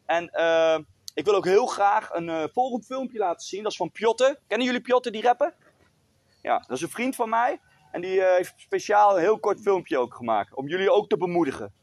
En 0.06 0.30
uh, 0.34 0.78
ik 1.14 1.26
wil 1.26 1.36
ook 1.36 1.46
heel 1.46 1.66
graag 1.66 2.14
een 2.14 2.28
uh, 2.28 2.44
volgend 2.54 2.86
filmpje 2.86 3.18
laten 3.18 3.48
zien. 3.48 3.64
Dat 3.64 3.72
is 3.72 3.78
van 3.78 3.92
Pjotte. 3.92 4.40
Kennen 4.48 4.68
jullie 4.68 4.82
Pjotte 4.82 5.12
die 5.12 5.22
rappen? 5.22 5.54
Ja, 6.42 6.58
dat 6.58 6.78
is 6.78 6.82
een 6.82 6.90
vriend 6.90 7.16
van 7.16 7.30
mij. 7.30 7.60
En 7.94 8.02
die 8.02 8.18
uh, 8.18 8.36
heeft 8.36 8.54
speciaal 8.58 9.16
een 9.16 9.22
heel 9.22 9.40
kort 9.40 9.62
filmpje 9.62 9.98
ook 9.98 10.14
gemaakt. 10.16 10.54
Om 10.54 10.68
jullie 10.68 10.92
ook 10.92 11.10
te 11.10 11.18
bemoedigen. 11.18 11.74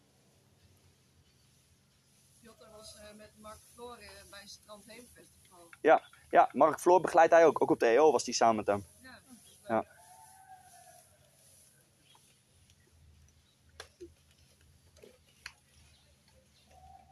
Pjotte 2.41 2.67
was 2.77 2.97
uh, 2.97 3.17
met 3.17 3.31
Mark 3.39 3.61
Floor 3.75 3.99
bij 4.31 4.47
Strand 4.47 4.85
Heem 4.87 5.07
Festival. 5.15 5.69
Ja, 5.81 6.03
ja, 6.31 6.49
Mark 6.53 6.81
Floor 6.81 7.01
begeleidt 7.01 7.33
hij 7.33 7.47
ook. 7.47 7.63
Ook 7.63 7.71
op 7.71 7.79
de 7.79 7.87
EO 7.87 8.13
was 8.13 8.25
hij 8.25 8.35
samen 8.35 8.57
met 8.57 8.67
hem. 8.67 8.85
Ja. 9.03 9.21
Ja. 9.69 9.85
Speciaal 9.85 10.79
voor 17.01 17.09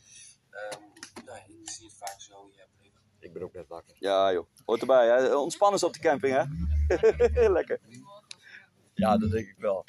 Um, 0.50 1.24
nou, 1.24 1.38
ik 1.38 1.70
zie 1.70 1.86
het 1.86 1.96
vaak 1.96 2.20
zo, 2.20 2.48
je 2.52 2.58
hebt 2.58 2.70
even 2.82 3.00
ik 3.18 3.32
ben 3.32 3.42
ook 3.42 3.52
net 3.52 3.68
wakker. 3.68 3.96
Ja, 3.98 4.32
joh. 4.32 4.46
Hoort 4.64 4.80
erbij, 4.80 5.06
hè? 5.06 5.34
Ontspannen 5.34 5.76
is 5.76 5.84
op 5.84 5.92
de 5.92 5.98
camping, 6.00 6.34
hè? 6.34 7.48
Lekker. 7.58 7.80
Ja, 8.94 9.18
dat 9.18 9.30
denk 9.30 9.48
ik 9.48 9.56
wel. 9.58 9.84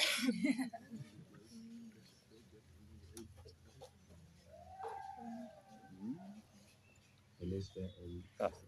Elizabeth 7.52 8.64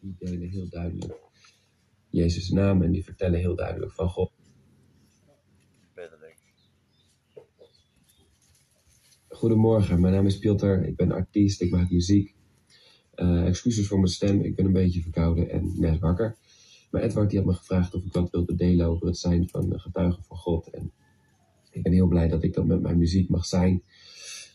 die 0.00 0.14
delen 0.18 0.48
heel 0.48 0.68
duidelijk 0.68 1.18
Jezus' 2.10 2.50
naam 2.50 2.82
en 2.82 2.92
die 2.92 3.04
vertellen 3.04 3.38
heel 3.38 3.56
duidelijk 3.56 3.92
van 3.92 4.08
God. 4.08 4.32
Goedemorgen, 9.28 10.00
mijn 10.00 10.14
naam 10.14 10.26
is 10.26 10.38
Piotr, 10.38 10.66
ik 10.66 10.96
ben 10.96 11.12
artiest, 11.12 11.60
ik 11.60 11.70
maak 11.70 11.90
muziek. 11.90 12.34
Eh, 13.14 13.46
excuses 13.46 13.86
voor 13.86 13.98
mijn 13.98 14.10
stem, 14.10 14.40
ik 14.40 14.56
ben 14.56 14.64
een 14.64 14.72
beetje 14.72 15.02
verkouden 15.02 15.50
en 15.50 15.72
net 15.76 15.98
wakker. 15.98 16.36
Maar 16.90 17.02
Edward 17.02 17.30
die 17.30 17.38
had 17.38 17.48
me 17.48 17.54
gevraagd 17.54 17.94
of 17.94 18.04
ik 18.04 18.12
wat 18.12 18.30
wilde 18.30 18.54
delen 18.54 18.86
over 18.86 19.06
het 19.06 19.18
zijn 19.18 19.48
van 19.48 19.72
een 19.72 19.80
getuige 19.80 20.22
van 20.22 20.36
God. 20.36 20.70
En 20.70 20.92
ik 21.70 21.82
ben 21.82 21.92
heel 21.92 22.06
blij 22.08 22.28
dat 22.28 22.42
ik 22.42 22.54
dat 22.54 22.66
met 22.66 22.80
mijn 22.80 22.98
muziek 22.98 23.28
mag 23.28 23.46
zijn. 23.46 23.82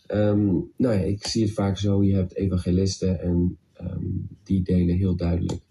Ehm, 0.07 0.45
nou 0.77 0.93
ja, 0.93 0.99
ik 0.99 1.27
zie 1.27 1.43
het 1.43 1.53
vaak 1.53 1.77
zo, 1.77 2.03
je 2.03 2.13
hebt 2.13 2.35
evangelisten 2.35 3.21
en 3.21 3.57
ehm, 3.75 4.05
die 4.43 4.61
delen 4.63 4.95
heel 4.95 5.15
duidelijk 5.15 5.61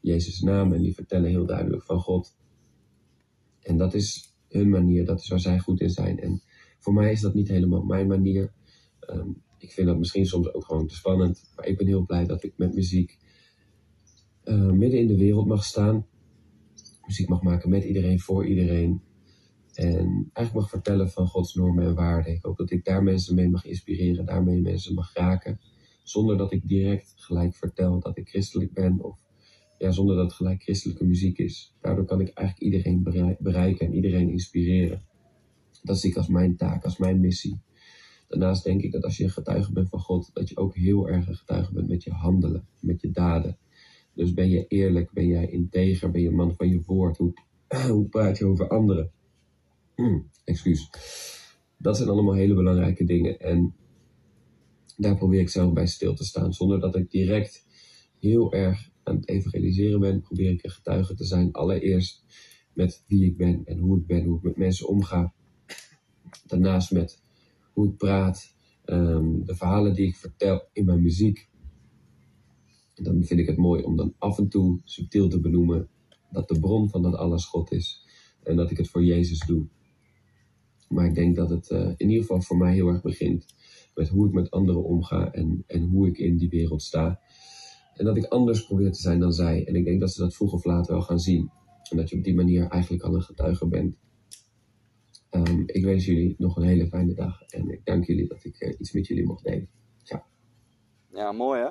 Jezus' 0.00 0.40
naam 0.40 0.72
en 0.72 0.82
die 0.82 0.94
vertellen 0.94 1.30
heel 1.30 1.46
duidelijk 1.46 1.82
van 1.82 2.00
God. 2.00 2.36
En 3.60 3.76
dat 3.76 3.94
is 3.94 4.34
hun 4.48 4.68
manier, 4.68 5.04
dat 5.04 5.20
is 5.20 5.28
waar 5.28 5.40
zij 5.40 5.58
goed 5.58 5.80
in 5.80 5.90
zijn. 5.90 6.18
En 6.18 6.42
voor 6.78 6.92
mij 6.92 7.12
is 7.12 7.20
dat 7.20 7.34
niet 7.34 7.48
helemaal 7.48 7.82
mijn 7.82 8.06
manier. 8.06 8.52
Ehm, 9.00 9.28
ik 9.58 9.72
vind 9.72 9.86
dat 9.86 9.98
misschien 9.98 10.26
soms 10.26 10.52
ook 10.52 10.64
gewoon 10.64 10.86
te 10.86 10.94
spannend. 10.94 11.50
Maar 11.56 11.66
ik 11.66 11.76
ben 11.76 11.86
heel 11.86 12.04
blij 12.04 12.26
dat 12.26 12.42
ik 12.42 12.52
met 12.56 12.74
muziek 12.74 13.18
eh, 14.42 14.70
midden 14.70 15.00
in 15.00 15.06
de 15.06 15.16
wereld 15.16 15.46
mag 15.46 15.64
staan. 15.64 16.06
Muziek 17.06 17.28
mag 17.28 17.42
maken 17.42 17.70
met 17.70 17.84
iedereen, 17.84 18.20
voor 18.20 18.46
iedereen. 18.46 19.02
En 19.74 20.30
eigenlijk 20.32 20.52
mag 20.52 20.68
vertellen 20.68 21.10
van 21.10 21.26
Gods 21.26 21.54
normen 21.54 21.84
en 21.84 21.94
waarden. 21.94 22.32
Ik 22.32 22.42
hoop 22.42 22.56
dat 22.56 22.70
ik 22.70 22.84
daar 22.84 23.02
mensen 23.02 23.34
mee 23.34 23.48
mag 23.48 23.64
inspireren, 23.64 24.24
daarmee 24.24 24.60
mensen 24.60 24.94
mag 24.94 25.14
raken. 25.14 25.60
Zonder 26.08 26.36
dat 26.36 26.52
ik 26.52 26.68
direct 26.68 27.12
gelijk 27.16 27.54
vertel 27.54 28.00
dat 28.00 28.18
ik 28.18 28.28
christelijk 28.28 28.72
ben. 28.72 29.00
Of 29.00 29.18
ja, 29.78 29.90
zonder 29.90 30.16
dat 30.16 30.24
het 30.24 30.34
gelijk 30.34 30.62
christelijke 30.62 31.04
muziek 31.04 31.38
is. 31.38 31.74
Daardoor 31.80 32.04
kan 32.04 32.20
ik 32.20 32.28
eigenlijk 32.28 32.72
iedereen 32.72 33.02
berei- 33.02 33.36
bereiken 33.38 33.86
en 33.86 33.94
iedereen 33.94 34.30
inspireren. 34.30 35.02
Dat 35.82 35.98
zie 35.98 36.10
ik 36.10 36.16
als 36.16 36.28
mijn 36.28 36.56
taak, 36.56 36.84
als 36.84 36.98
mijn 36.98 37.20
missie. 37.20 37.60
Daarnaast 38.28 38.64
denk 38.64 38.82
ik 38.82 38.92
dat 38.92 39.04
als 39.04 39.16
je 39.16 39.24
een 39.24 39.30
getuige 39.30 39.72
bent 39.72 39.88
van 39.88 40.00
God, 40.00 40.30
dat 40.32 40.48
je 40.48 40.56
ook 40.56 40.74
heel 40.74 41.08
erg 41.08 41.28
een 41.28 41.36
getuige 41.36 41.72
bent 41.72 41.88
met 41.88 42.02
je 42.02 42.10
handelen, 42.10 42.66
met 42.80 43.00
je 43.00 43.10
daden. 43.10 43.58
Dus 44.14 44.34
ben 44.34 44.48
je 44.48 44.66
eerlijk, 44.66 45.12
ben 45.12 45.26
jij 45.26 45.50
integer, 45.50 46.10
ben 46.10 46.22
je 46.22 46.30
man 46.30 46.54
van 46.54 46.68
je 46.68 46.82
woord? 46.86 47.16
Hoe, 47.16 47.32
hoe 47.88 48.08
praat 48.08 48.38
je 48.38 48.46
over 48.46 48.68
anderen? 48.68 49.10
Excuus. 50.44 50.90
Dat 51.78 51.96
zijn 51.96 52.08
allemaal 52.08 52.34
hele 52.34 52.54
belangrijke 52.54 53.04
dingen. 53.04 53.40
En 53.40 53.74
daar 54.98 55.16
probeer 55.16 55.40
ik 55.40 55.48
zelf 55.48 55.72
bij 55.72 55.86
stil 55.86 56.14
te 56.14 56.24
staan. 56.24 56.52
Zonder 56.52 56.80
dat 56.80 56.96
ik 56.96 57.10
direct 57.10 57.66
heel 58.18 58.52
erg 58.52 58.90
aan 59.02 59.16
het 59.16 59.28
evangeliseren 59.28 60.00
ben, 60.00 60.20
probeer 60.20 60.50
ik 60.50 60.64
een 60.64 60.70
getuige 60.70 61.14
te 61.14 61.24
zijn. 61.24 61.52
Allereerst 61.52 62.24
met 62.72 63.04
wie 63.06 63.24
ik 63.24 63.36
ben 63.36 63.64
en 63.64 63.78
hoe 63.78 63.98
ik 63.98 64.06
ben, 64.06 64.24
hoe 64.24 64.36
ik 64.36 64.42
met 64.42 64.56
mensen 64.56 64.88
omga. 64.88 65.34
Daarnaast 66.46 66.92
met 66.92 67.22
hoe 67.72 67.88
ik 67.88 67.96
praat, 67.96 68.54
ehm, 68.84 69.44
de 69.44 69.54
verhalen 69.54 69.94
die 69.94 70.06
ik 70.06 70.16
vertel 70.16 70.68
in 70.72 70.84
mijn 70.84 71.02
muziek. 71.02 71.48
En 72.94 73.04
dan 73.04 73.24
vind 73.24 73.40
ik 73.40 73.46
het 73.46 73.56
mooi 73.56 73.82
om 73.82 73.96
dan 73.96 74.14
af 74.18 74.38
en 74.38 74.48
toe 74.48 74.80
subtiel 74.84 75.28
te 75.28 75.40
benoemen 75.40 75.88
dat 76.30 76.48
de 76.48 76.60
bron 76.60 76.90
van 76.90 77.02
dat 77.02 77.14
alles 77.14 77.44
God 77.44 77.72
is. 77.72 78.06
En 78.42 78.56
dat 78.56 78.70
ik 78.70 78.76
het 78.76 78.88
voor 78.88 79.04
Jezus 79.04 79.46
doe. 79.46 79.66
Maar 80.88 81.06
ik 81.06 81.14
denk 81.14 81.36
dat 81.36 81.50
het 81.50 81.70
eh, 81.70 81.88
in 81.96 82.08
ieder 82.08 82.20
geval 82.20 82.42
voor 82.42 82.56
mij 82.56 82.74
heel 82.74 82.88
erg 82.88 83.02
begint 83.02 83.46
met 83.98 84.08
hoe 84.08 84.26
ik 84.26 84.32
met 84.32 84.50
anderen 84.50 84.84
omga 84.84 85.32
en, 85.32 85.64
en 85.66 85.82
hoe 85.82 86.06
ik 86.06 86.18
in 86.18 86.36
die 86.36 86.48
wereld 86.48 86.82
sta. 86.82 87.20
En 87.94 88.04
dat 88.04 88.16
ik 88.16 88.24
anders 88.24 88.66
probeer 88.66 88.92
te 88.92 89.00
zijn 89.00 89.20
dan 89.20 89.32
zij. 89.32 89.66
En 89.66 89.74
ik 89.74 89.84
denk 89.84 90.00
dat 90.00 90.12
ze 90.12 90.20
dat 90.20 90.34
vroeg 90.34 90.52
of 90.52 90.64
laat 90.64 90.86
wel 90.86 91.02
gaan 91.02 91.20
zien. 91.20 91.50
En 91.90 91.96
dat 91.96 92.10
je 92.10 92.16
op 92.16 92.24
die 92.24 92.34
manier 92.34 92.68
eigenlijk 92.68 93.02
al 93.02 93.14
een 93.14 93.22
getuige 93.22 93.66
bent. 93.66 93.96
Ehm, 95.30 95.62
ik 95.66 95.84
wens 95.84 96.04
jullie 96.04 96.34
nog 96.38 96.56
een 96.56 96.62
hele 96.62 96.86
fijne 96.86 97.14
dag. 97.14 97.42
En 97.42 97.70
ik 97.70 97.84
dank 97.84 98.06
jullie 98.06 98.28
dat 98.28 98.44
ik 98.44 98.60
eh, 98.60 98.74
iets 98.78 98.92
met 98.92 99.06
jullie 99.06 99.26
mocht 99.26 99.44
delen. 99.44 99.68
Ciao. 100.02 100.22
Ja, 101.12 101.32
mooi 101.32 101.60
hè? 101.60 101.68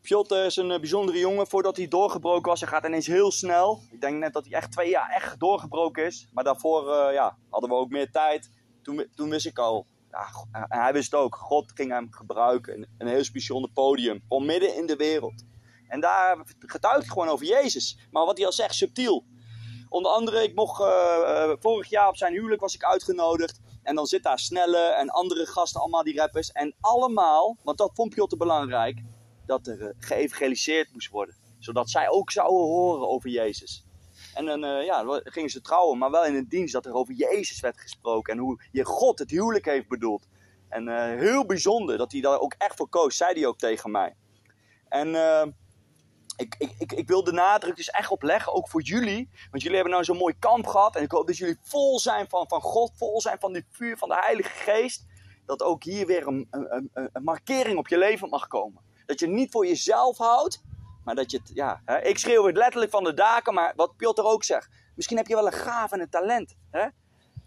Piotr 0.00 0.34
is 0.34 0.56
een 0.56 0.70
eh, 0.70 0.78
bijzondere 0.78 1.18
jongen. 1.18 1.46
Voordat 1.46 1.76
hij 1.76 1.88
doorgebroken 1.88 2.50
was, 2.50 2.60
hij 2.60 2.68
gaat 2.68 2.86
ineens 2.86 3.06
heel 3.06 3.30
snel. 3.30 3.80
Ik 3.90 4.00
denk 4.00 4.18
net 4.18 4.32
dat 4.32 4.44
hij 4.44 4.52
echt 4.52 4.72
twee 4.72 4.90
jaar 4.90 5.10
echt 5.10 5.40
doorgebroken 5.40 6.06
is. 6.06 6.28
Maar 6.32 6.44
daarvoor 6.44 6.92
eh, 6.92 7.14
ja, 7.14 7.38
hadden 7.48 7.70
we 7.70 7.76
ook 7.76 7.90
meer 7.90 8.10
tijd. 8.10 8.50
Toen, 8.82 9.06
toen 9.14 9.28
wist 9.28 9.46
ik 9.46 9.58
al, 9.58 9.86
hij 10.68 10.92
wist 10.92 11.14
ook, 11.14 11.34
God 11.34 11.72
ging 11.74 11.90
hem 11.90 12.06
gebruiken. 12.10 12.88
Een, 12.98 13.06
heel 13.06 13.24
bijzonder 13.32 13.70
podium, 13.70 14.22
gewoon 14.28 14.46
midden 14.46 14.76
in 14.76 14.86
de 14.86 14.96
wereld. 14.96 15.44
En 15.88 16.00
daar 16.00 16.44
getuigt 16.58 16.98
hij 16.98 17.08
gewoon 17.08 17.28
over 17.28 17.46
Jezus. 17.46 17.98
Maar 18.10 18.24
wat 18.24 18.36
hij 18.36 18.46
al 18.46 18.52
zegt, 18.52 18.74
subtiel. 18.74 19.24
Onder 19.88 20.12
andere, 20.12 20.42
ik 20.42 20.54
mocht 20.54 20.80
eh, 20.80 21.50
eh, 21.50 21.56
vorig 21.60 21.88
jaar 21.90 22.08
op 22.08 22.16
zijn 22.16 22.32
huwelijk 22.32 22.60
was 22.60 22.74
ik 22.74 22.84
uitgenodigd. 22.84 23.60
En 23.82 23.94
dan 23.94 24.06
zit 24.06 24.22
daar 24.22 24.38
Snelle 24.38 24.78
en 24.78 25.08
andere 25.08 25.46
gasten, 25.46 25.80
allemaal 25.80 26.02
die 26.02 26.16
rappers. 26.16 26.52
En 26.52 26.74
allemaal, 26.80 27.56
want 27.62 27.78
dat 27.78 27.90
vond 27.94 28.14
Piotr 28.14 28.36
belangrijk, 28.36 29.02
dat 29.46 29.66
er 29.66 29.82
eh, 29.82 29.94
geëvangeliseerd 29.98 30.92
moest 30.92 31.10
worden. 31.10 31.36
Zodat 31.58 31.90
zij 31.90 32.08
ook 32.08 32.30
zouden 32.30 32.66
horen 32.66 33.08
over 33.08 33.30
Jezus. 33.30 33.84
En 34.40 34.46
dan 34.46 34.64
eh, 34.64 34.84
ja, 34.84 35.20
gingen 35.24 35.50
ze 35.50 35.60
trouwen, 35.60 35.98
maar 35.98 36.10
wel 36.10 36.24
in 36.24 36.34
een 36.34 36.48
dienst 36.48 36.72
dat 36.72 36.86
er 36.86 36.92
over 36.92 37.14
Jezus 37.14 37.60
werd 37.60 37.80
gesproken. 37.80 38.32
En 38.32 38.38
hoe 38.38 38.62
je 38.72 38.84
God 38.84 39.18
het 39.18 39.30
huwelijk 39.30 39.64
heeft 39.64 39.88
bedoeld. 39.88 40.26
En 40.68 40.88
eh, 40.88 41.18
heel 41.18 41.46
bijzonder 41.46 41.98
dat 41.98 42.12
hij 42.12 42.20
daar 42.20 42.40
ook 42.40 42.54
echt 42.58 42.76
voor 42.76 42.88
koos, 42.88 43.16
zei 43.16 43.32
hij 43.34 43.46
ook 43.46 43.58
tegen 43.58 43.90
mij. 43.90 44.16
En 44.88 45.14
eh, 45.14 45.46
ik, 46.36 46.54
ik, 46.58 46.70
ik, 46.78 46.92
ik 46.92 47.08
wil 47.08 47.24
de 47.24 47.32
nadruk 47.32 47.76
dus 47.76 47.90
echt 47.90 48.10
op 48.10 48.22
leggen, 48.22 48.52
ook 48.52 48.68
voor 48.68 48.82
jullie. 48.82 49.30
Want 49.50 49.62
jullie 49.62 49.76
hebben 49.76 49.92
nou 49.92 50.04
zo'n 50.04 50.16
mooi 50.16 50.34
kamp 50.38 50.66
gehad. 50.66 50.96
En 50.96 51.02
ik 51.02 51.10
hoop 51.10 51.26
dat 51.26 51.36
jullie 51.36 51.58
vol 51.62 51.98
zijn 51.98 52.28
van, 52.28 52.48
van 52.48 52.60
God, 52.60 52.92
vol 52.96 53.20
zijn 53.20 53.38
van 53.38 53.52
dit 53.52 53.64
vuur 53.70 53.96
van 53.96 54.08
de 54.08 54.18
Heilige 54.20 54.50
Geest. 54.50 55.06
Dat 55.46 55.62
ook 55.62 55.84
hier 55.84 56.06
weer 56.06 56.26
een, 56.26 56.46
een, 56.50 56.90
een, 56.92 57.22
markering 57.22 57.78
op 57.78 57.88
je 57.88 57.98
leven 57.98 58.28
mag 58.28 58.46
komen. 58.46 58.82
Dat 59.06 59.20
je 59.20 59.26
niet 59.26 59.50
voor 59.50 59.66
jezelf 59.66 60.18
houdt, 60.18 60.62
maar 61.04 61.14
dat 61.14 61.30
je 61.30 61.36
het, 61.36 61.50
ja, 61.54 61.82
hè, 61.84 61.98
ik 61.98 62.18
schreeuw 62.18 62.46
het 62.46 62.56
letterlijk 62.56 62.90
van 62.90 63.04
de 63.04 63.14
daken, 63.14 63.54
maar 63.54 63.72
wat 63.76 63.96
Piotr 63.96 64.20
ook 64.20 64.44
zegt. 64.44 64.68
Misschien 64.94 65.16
heb 65.16 65.26
je 65.26 65.34
wel 65.34 65.46
een 65.46 65.52
gaaf 65.52 65.92
en 65.92 66.00
een 66.00 66.08
talent. 66.08 66.56
Hè? 66.70 66.82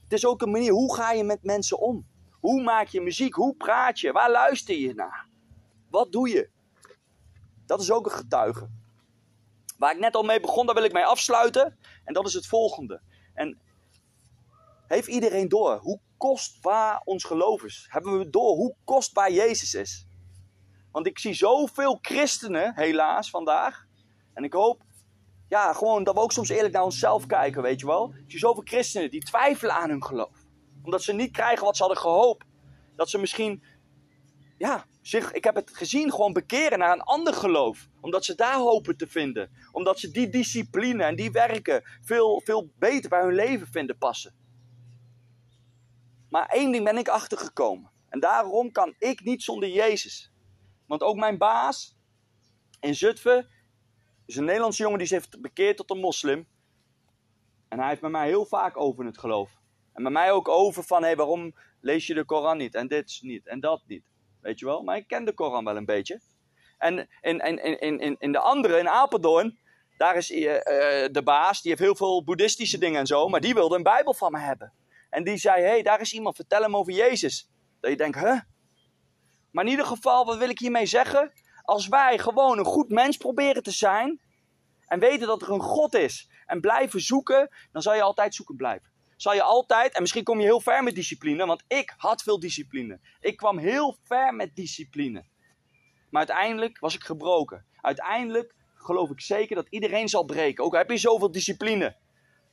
Het 0.03 0.13
is 0.13 0.25
ook 0.25 0.41
een 0.41 0.51
manier, 0.51 0.71
hoe 0.71 0.95
ga 0.95 1.11
je 1.11 1.23
met 1.23 1.43
mensen 1.43 1.79
om? 1.79 2.07
Hoe 2.39 2.63
maak 2.63 2.87
je 2.87 3.01
muziek? 3.01 3.33
Hoe 3.33 3.55
praat 3.55 3.99
je? 3.99 4.11
Waar 4.11 4.31
luister 4.31 4.75
je 4.75 4.93
naar? 4.93 5.27
Wat 5.89 6.11
doe 6.11 6.29
je? 6.29 6.49
Dat 7.65 7.81
is 7.81 7.91
ook 7.91 8.05
een 8.05 8.11
getuige. 8.11 8.69
Waar 9.77 9.93
ik 9.93 9.99
net 9.99 10.15
al 10.15 10.23
mee 10.23 10.39
begon, 10.39 10.65
daar 10.65 10.75
wil 10.75 10.83
ik 10.83 10.93
mee 10.93 11.05
afsluiten. 11.05 11.77
En 12.03 12.13
dat 12.13 12.27
is 12.27 12.33
het 12.33 12.47
volgende. 12.47 13.01
En 13.33 13.59
heeft 14.87 15.07
iedereen 15.07 15.49
door 15.49 15.77
hoe 15.77 15.99
kostbaar 16.17 17.01
ons 17.03 17.23
geloof 17.23 17.63
is? 17.63 17.85
Hebben 17.89 18.17
we 18.17 18.29
door 18.29 18.55
hoe 18.55 18.75
kostbaar 18.83 19.31
Jezus 19.31 19.73
is? 19.73 20.07
Want 20.93 21.08
ik 21.08 21.19
zie 21.19 21.34
zoveel 21.34 21.99
christenen, 22.01 22.73
helaas, 22.75 23.29
vandaag. 23.29 23.86
En 24.34 24.43
ik 24.43 24.53
hoop, 24.53 24.82
ja, 25.49 25.73
gewoon 25.73 26.03
dat 26.03 26.15
we 26.15 26.21
ook 26.21 26.32
soms 26.32 26.49
eerlijk 26.49 26.73
naar 26.73 26.84
onszelf 26.84 27.25
kijken, 27.25 27.62
weet 27.62 27.79
je 27.79 27.86
wel. 27.86 28.13
Ik 28.13 28.32
zie 28.32 28.39
zoveel 28.39 28.63
christenen 28.65 29.12
die 29.12 29.23
twijfelen 29.23 29.75
aan 29.75 29.89
hun 29.89 30.03
geloof. 30.03 30.45
Omdat 30.84 31.03
ze 31.03 31.13
niet 31.13 31.32
krijgen 31.32 31.65
wat 31.65 31.75
ze 31.75 31.84
hadden 31.84 32.01
gehoopt. 32.01 32.45
Dat 32.95 33.10
ze 33.10 33.17
misschien, 33.17 33.63
ja, 34.58 34.86
zich, 35.01 35.32
ik 35.32 35.43
heb 35.43 35.56
het 35.56 35.69
gezien, 35.73 36.12
gewoon 36.12 36.34
bekeren 36.34 36.79
naar 36.79 36.93
een 36.93 37.01
ander 37.01 37.34
geloof. 37.34 37.88
Omdat 38.01 38.25
ze 38.25 38.36
daar 38.36 38.58
hopen 38.58 38.97
te 38.97 39.08
vinden. 39.08 39.51
Omdat 39.71 39.99
ze 39.99 40.12
die 40.12 40.29
discipline 40.29 41.03
en 41.03 41.15
die 41.15 41.32
werken 41.32 41.84
veel, 42.01 42.41
veel 42.45 42.71
beter 42.79 43.10
bij 43.10 43.21
hun 43.21 43.36
leven 43.36 43.67
vinden 43.67 43.97
passen. 43.97 44.36
Maar 46.29 46.45
één 46.45 46.71
ding 46.71 46.84
ben 46.84 46.97
ik 46.97 47.08
achtergekomen. 47.08 47.91
En 48.10 48.19
daarom 48.19 48.71
kan 48.71 48.95
ik 48.97 49.23
niet 49.23 49.43
zonder 49.43 49.69
Jezus. 49.69 50.32
Want 50.93 51.06
ook 51.06 51.15
mijn 51.15 51.38
baas 51.38 51.97
in 52.79 52.95
Zutphen 52.95 53.49
is 54.25 54.36
een 54.36 54.45
Nederlandse 54.45 54.82
jongen 54.82 54.97
die 54.97 55.08
zich 55.08 55.17
heeft 55.17 55.41
bekeerd 55.41 55.77
tot 55.77 55.91
een 55.91 55.99
moslim. 55.99 56.47
En 57.67 57.79
hij 57.79 57.88
heeft 57.88 58.01
met 58.01 58.12
mij 58.12 58.27
heel 58.27 58.45
vaak 58.45 58.77
over 58.77 59.06
het 59.06 59.17
geloof. 59.17 59.51
En 59.93 60.01
met 60.03 60.12
mij 60.12 60.32
ook 60.32 60.47
over 60.47 60.84
van, 60.84 61.01
hé, 61.01 61.08
hey, 61.08 61.15
waarom 61.15 61.56
lees 61.82 62.08
je 62.08 62.13
de 62.13 62.25
Koran 62.25 62.58
niet? 62.58 62.75
En 62.75 62.88
dit 62.88 63.19
niet, 63.21 63.47
en 63.47 63.60
dat 63.60 63.84
niet. 63.88 64.03
Weet 64.41 64.60
je 64.60 64.65
wel? 64.65 64.84
Maar 64.84 64.97
ik 64.97 65.08
ken 65.08 65.25
de 65.25 65.34
Koran 65.34 65.65
wel 65.65 65.77
een 65.77 65.86
beetje. 65.86 66.21
En 66.77 67.08
in, 67.21 67.39
in, 67.39 67.79
in, 67.79 67.99
in, 67.99 68.15
in 68.19 68.32
de 68.32 68.39
andere, 68.39 68.79
in 68.79 68.89
Apeldoorn, 68.89 69.60
daar 69.97 70.15
is 70.15 70.32
uh, 70.32 70.41
uh, 70.41 70.60
de 71.12 71.21
baas, 71.23 71.62
die 71.62 71.71
heeft 71.71 71.84
heel 71.84 71.95
veel 71.95 72.23
boeddhistische 72.23 72.77
dingen 72.77 72.99
en 72.99 73.08
zo. 73.08 73.27
Maar 73.27 73.41
die 73.41 73.53
wilde 73.53 73.75
een 73.75 73.84
Bijbel 73.84 74.13
van 74.13 74.32
me 74.32 74.39
hebben. 74.39 74.73
En 75.10 75.23
die 75.23 75.38
zei, 75.38 75.62
hé, 75.62 75.67
hey, 75.67 75.82
daar 75.82 76.01
is 76.01 76.13
iemand, 76.13 76.36
vertel 76.36 76.62
hem 76.62 76.75
over 76.75 76.93
Jezus. 76.93 77.49
Dat 77.79 77.91
je 77.91 77.97
denkt, 77.97 78.19
huh? 78.19 78.39
Maar 79.53 79.63
in 79.63 79.69
ieder 79.69 79.85
geval, 79.85 80.25
wat 80.25 80.37
wil 80.37 80.49
ik 80.49 80.59
hiermee 80.59 80.85
zeggen? 80.85 81.31
Als 81.61 81.87
wij 81.87 82.17
gewoon 82.17 82.57
een 82.57 82.65
goed 82.65 82.89
mens 82.89 83.17
proberen 83.17 83.63
te 83.63 83.71
zijn 83.71 84.21
en 84.85 84.99
weten 84.99 85.27
dat 85.27 85.41
er 85.41 85.49
een 85.49 85.61
God 85.61 85.93
is 85.93 86.29
en 86.45 86.61
blijven 86.61 87.01
zoeken, 87.01 87.49
dan 87.71 87.81
zal 87.81 87.95
je 87.95 88.01
altijd 88.01 88.35
zoeken 88.35 88.55
blijven. 88.55 88.91
Zal 89.15 89.33
je 89.33 89.41
altijd, 89.41 89.93
en 89.93 90.01
misschien 90.01 90.23
kom 90.23 90.39
je 90.39 90.45
heel 90.45 90.59
ver 90.59 90.83
met 90.83 90.95
discipline, 90.95 91.45
want 91.45 91.63
ik 91.67 91.93
had 91.97 92.23
veel 92.23 92.39
discipline. 92.39 92.99
Ik 93.19 93.37
kwam 93.37 93.57
heel 93.57 93.97
ver 94.03 94.33
met 94.33 94.55
discipline. 94.55 95.25
Maar 96.09 96.27
uiteindelijk 96.27 96.79
was 96.79 96.95
ik 96.95 97.03
gebroken. 97.03 97.65
Uiteindelijk 97.81 98.55
geloof 98.75 99.09
ik 99.09 99.21
zeker 99.21 99.55
dat 99.55 99.67
iedereen 99.69 100.07
zal 100.07 100.23
breken. 100.23 100.63
Ook 100.63 100.75
heb 100.75 100.89
je 100.89 100.97
zoveel 100.97 101.31
discipline. 101.31 101.97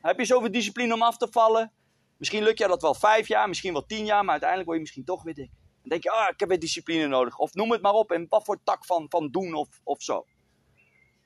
Heb 0.01 0.19
je 0.19 0.25
zoveel 0.25 0.51
discipline 0.51 0.95
om 0.95 1.03
af 1.03 1.17
te 1.17 1.29
vallen? 1.31 1.73
Misschien 2.17 2.43
lukt 2.43 2.59
je 2.59 2.67
dat 2.67 2.83
wel 2.83 2.95
vijf 2.95 3.29
jaar, 3.29 3.49
misschien 3.49 3.73
wel 3.73 3.87
tien 3.87 4.05
jaar, 4.05 4.23
maar 4.23 4.31
uiteindelijk 4.31 4.69
word 4.69 4.77
je 4.77 4.85
misschien 4.85 5.05
toch 5.05 5.23
weer 5.23 5.35
dik. 5.35 5.51
Dan 5.81 5.89
denk 5.89 6.03
je, 6.03 6.11
ah, 6.11 6.29
ik 6.29 6.41
heb 6.41 6.49
weer 6.49 6.59
discipline 6.59 7.07
nodig. 7.07 7.39
Of 7.39 7.55
noem 7.55 7.71
het 7.71 7.83
maar 7.83 7.93
op, 7.93 8.13
in 8.13 8.27
wat 8.29 8.45
voor 8.45 8.61
tak 8.65 8.85
van, 8.85 9.07
van 9.09 9.31
doen 9.31 9.55
of, 9.55 9.81
of 9.85 10.03
zo. 10.03 10.27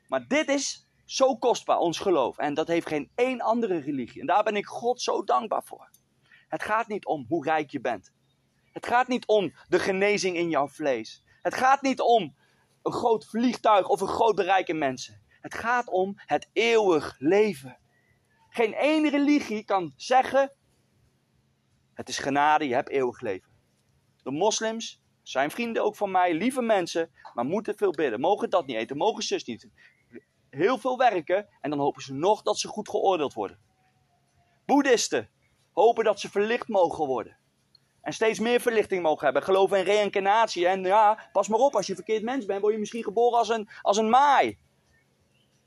Maar 0.09 0.29
dit 0.29 0.49
is 0.49 0.87
zo 1.05 1.37
kostbaar, 1.37 1.79
ons 1.79 1.99
geloof. 1.99 2.39
En 2.39 2.55
dat 2.55 2.69
heeft 2.69 2.87
geen 2.87 3.11
één 3.15 3.41
andere 3.41 3.79
religie. 3.79 4.21
En 4.21 4.27
daar 4.27 4.43
ben 4.43 4.57
ik 4.57 4.67
God 4.67 5.03
zo 5.03 5.25
dankbaar 5.25 5.65
voor. 5.65 5.91
Het 6.49 6.63
gaat 6.63 6.89
niet 6.89 7.07
om 7.07 7.25
hoe 7.29 7.45
rijk 7.45 7.71
je 7.71 7.81
bent. 7.81 8.13
Het 8.73 8.87
gaat 8.87 9.09
niet 9.09 9.27
om 9.27 9.55
de 9.69 9.79
genezing 9.79 10.37
in 10.37 10.49
jouw 10.49 10.69
vlees. 10.69 11.25
Het 11.43 11.55
gaat 11.55 11.83
niet 11.83 12.01
om 12.01 12.37
een 12.83 12.93
groot 12.93 13.27
vliegtuig 13.27 13.89
of 13.89 14.01
een 14.01 14.09
groot 14.09 14.35
bereik 14.35 14.69
in 14.69 14.79
mensen. 14.79 15.23
Het 15.41 15.55
gaat 15.55 15.89
om 15.89 16.13
het 16.17 16.51
eeuwig 16.53 17.15
leven. 17.19 17.79
Geen 18.49 18.75
één 18.75 19.11
religie 19.11 19.65
kan 19.65 19.93
zeggen: 19.97 20.57
het 21.95 22.09
is 22.09 22.19
genade, 22.19 22.69
je 22.69 22.75
hebt 22.75 22.89
eeuwig 22.89 23.21
leven. 23.21 23.54
De 24.25 24.31
moslims 24.31 25.03
zijn 25.23 25.51
vrienden 25.51 25.85
ook 25.85 25.97
van 25.97 26.11
mij, 26.11 26.35
lieve 26.35 26.63
mensen, 26.63 27.11
maar 27.35 27.45
moeten 27.45 27.77
veel 27.77 27.91
bidden. 27.91 28.21
Mogen 28.21 28.51
dat 28.51 28.67
niet 28.67 28.77
eten, 28.77 28.97
mogen 28.97 29.23
zus 29.23 29.45
niet. 29.45 29.69
Heel 30.51 30.79
veel 30.79 30.99
werken 30.99 31.49
en 31.61 31.71
dan 31.71 31.79
hopen 31.79 32.03
ze 32.03 32.15
nog 32.15 32.43
dat 32.43 32.59
ze 32.59 32.69
goed 32.69 32.89
geoordeeld 32.89 33.35
worden. 33.35 33.59
Boeddhisten 34.67 35.31
hopen 35.73 36.05
dat 36.05 36.21
ze 36.21 36.31
verlicht 36.31 36.69
mogen 36.69 37.07
worden. 37.07 37.37
En 38.01 38.13
steeds 38.13 38.39
meer 38.39 38.61
verlichting 38.61 39.03
mogen 39.03 39.25
hebben. 39.25 39.43
Geloven 39.43 39.79
in 39.79 39.85
reïncarnatie. 39.85 40.67
En 40.67 40.83
ja, 40.83 41.29
pas 41.33 41.49
maar 41.49 41.59
op, 41.59 41.75
als 41.75 41.87
je 41.87 41.95
verkeerd 41.95 42.23
mens 42.23 42.45
bent, 42.45 42.61
word 42.61 42.73
je 42.73 42.79
misschien 42.79 43.03
geboren 43.03 43.39
als 43.39 43.49
een, 43.49 43.69
als 43.83 43.97
een 43.97 44.09
maai. 44.09 44.59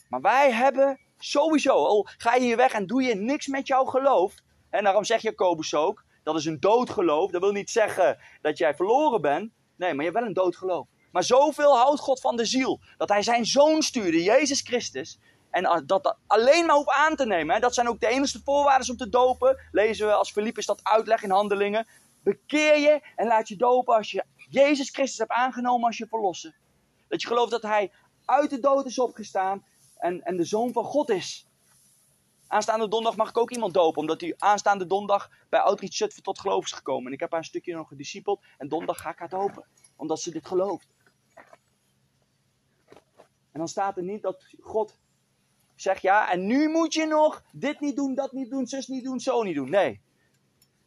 Maar 0.10 0.22
wij 0.22 0.52
hebben 0.52 1.00
sowieso, 1.17 1.74
al 1.74 2.08
ga 2.17 2.36
je 2.36 2.41
hier 2.41 2.58
weg 2.58 2.74
en 2.74 2.88
doe 2.88 3.04
je 3.04 3.15
niks 3.15 3.48
met 3.48 3.67
jouw 3.67 3.86
geloof. 3.86 4.36
En 4.70 4.84
daarom 4.84 5.04
zegt 5.04 5.22
Jacobus 5.22 5.76
ook, 5.76 6.06
dat 6.28 6.36
is 6.36 6.46
een 6.46 6.60
doodgeloof. 6.60 7.32
Dat 7.32 7.42
wil 7.42 7.52
niet 7.52 7.70
zeggen 7.70 8.18
dat 8.42 8.58
jij 8.58 8.76
verloren 8.76 9.22
bent. 9.22 9.52
Nee, 9.76 9.94
maar 9.94 10.06
je 10.06 10.12
hebt 10.12 10.18
wel 10.20 10.28
een 10.28 10.34
doodgeloof. 10.34 10.88
Maar 11.12 11.24
zoveel 11.24 11.78
houdt 11.78 12.00
God 12.00 12.20
van 12.20 12.36
de 12.36 12.46
ziel. 12.46 12.80
Dat 12.98 13.10
hij 13.10 13.22
zijn 13.22 13.46
zoon 13.46 13.82
stuurde, 13.82 14.24
Jezus 14.24 14.62
Christus. 14.62 15.20
En 15.50 15.84
dat 15.86 16.18
alleen 16.28 16.66
maar 16.66 16.76
hoeft 16.76 16.90
aan 16.90 17.16
te 17.16 17.26
nemen. 17.26 17.62
Dat 17.62 17.74
zijn 17.74 17.88
ook 17.88 18.00
de 18.00 18.08
enige 18.08 18.42
voorwaarden 18.44 18.90
om 18.90 18.98
te 18.98 19.10
dopen. 19.10 19.60
Lezen 19.72 20.08
we 20.08 20.13
als 20.13 20.32
Filippus 20.32 20.66
dat 20.66 20.84
uitlegt 20.84 21.24
in 21.24 21.32
handelingen. 21.32 21.88
Bekeer 22.24 22.80
je 22.80 23.02
en 23.16 23.28
laat 23.28 23.48
je 23.48 23.56
dopen 23.56 23.96
als 23.96 24.12
je 24.12 24.24
Jezus 24.50 24.90
Christus 24.90 25.18
hebt 25.18 25.32
aangenomen 25.32 25.88
als 25.88 25.98
je 25.98 26.08
verlosser. 26.08 26.58
Dat 27.08 27.22
je 27.22 27.28
gelooft 27.28 27.52
dat 27.52 27.62
hij 27.62 27.92
uit 28.26 28.50
de 28.50 28.60
dood 28.60 28.86
is 28.86 29.00
opgestaan 29.00 29.66
en, 29.98 30.22
en 30.24 30.38
de 30.38 30.46
zoon 30.46 30.72
van 30.72 30.84
God 30.84 31.10
is. 31.10 31.47
Aanstaande 32.48 32.88
donderdag 32.88 33.18
mag 33.18 33.30
ik 33.30 33.38
ook 33.38 33.52
iemand 33.52 33.74
dopen, 33.74 34.02
omdat 34.02 34.22
hij 34.22 34.34
aanstaande 34.38 34.86
donderdag 34.86 35.30
bij 35.50 35.60
Outreach 35.60 35.94
Zutphen 35.94 36.24
tot 36.24 36.40
geloof 36.40 36.66
is 36.66 36.72
gekomen. 36.72 37.08
En 37.08 37.14
ik 37.14 37.20
heb 37.20 37.32
haar 37.32 37.40
een 37.40 37.46
stukje 37.46 37.76
nog 37.76 37.88
gediscipeld 37.88 38.44
en 38.58 38.68
donderdag 38.68 39.02
ga 39.02 39.10
ik 39.10 39.20
haar 39.20 39.30
dopen, 39.30 39.66
omdat 39.96 40.22
ze 40.22 40.32
dit 40.32 40.48
gelooft. 40.48 40.88
En 43.52 43.64
dan 43.64 43.68
staat 43.68 43.98
er 43.98 44.04
niet 44.04 44.22
dat 44.22 44.46
God 44.60 45.00
zegt, 45.76 46.02
ja, 46.02 46.32
en 46.32 46.46
nu 46.46 46.70
moet 46.70 46.94
je 46.94 47.06
nog 47.06 47.44
dit 47.52 47.80
niet 47.80 47.96
doen, 47.96 48.16
dat 48.16 48.32
niet 48.32 48.50
doen, 48.50 48.68
zus 48.68 48.88
niet 48.88 49.04
doen, 49.04 49.20
zo 49.20 49.44
niet 49.44 49.56
doen. 49.56 49.70
Nee. 49.70 50.02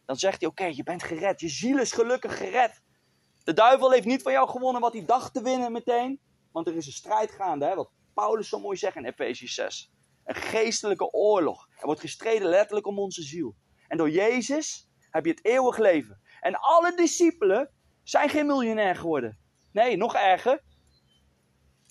Dan 0.04 0.16
zegt 0.16 0.40
hij, 0.40 0.50
oké, 0.50 0.64
je 0.64 0.82
bent 0.82 1.02
gered, 1.02 1.40
je 1.40 1.48
ziel 1.48 1.78
is 1.78 1.92
gelukkig 1.92 2.36
gered. 2.36 2.82
De 3.44 3.52
duivel 3.52 3.90
heeft 3.90 4.06
niet 4.06 4.22
van 4.22 4.32
jou 4.32 4.48
gewonnen 4.48 4.80
wat 4.80 4.92
hij 4.92 5.04
dacht 5.04 5.34
te 5.34 5.42
winnen 5.42 5.72
meteen, 5.72 6.20
want 6.52 6.66
er 6.66 6.76
is 6.76 6.86
een 6.86 6.92
strijd 6.92 7.30
gaande, 7.30 7.64
hè, 7.64 7.74
wat 7.74 7.90
Paulus 8.14 8.48
zo 8.48 8.60
mooi 8.60 8.76
zegt 8.76 8.96
in 8.96 9.04
Efesië 9.04 9.48
6. 9.48 9.90
Een 10.30 10.36
geestelijke 10.36 11.12
oorlog. 11.12 11.68
Er 11.76 11.86
wordt 11.86 12.00
gestreden 12.00 12.48
letterlijk 12.48 12.86
om 12.86 12.98
onze 12.98 13.22
ziel. 13.22 13.54
En 13.88 13.96
door 13.96 14.10
Jezus 14.10 14.88
heb 15.10 15.24
je 15.24 15.30
het 15.30 15.44
eeuwig 15.44 15.78
leven. 15.78 16.20
En 16.40 16.54
alle 16.54 16.96
discipelen 16.96 17.70
zijn 18.02 18.28
geen 18.28 18.46
miljonair 18.46 18.96
geworden. 18.96 19.38
Nee, 19.72 19.96
nog 19.96 20.14
erger. 20.14 20.62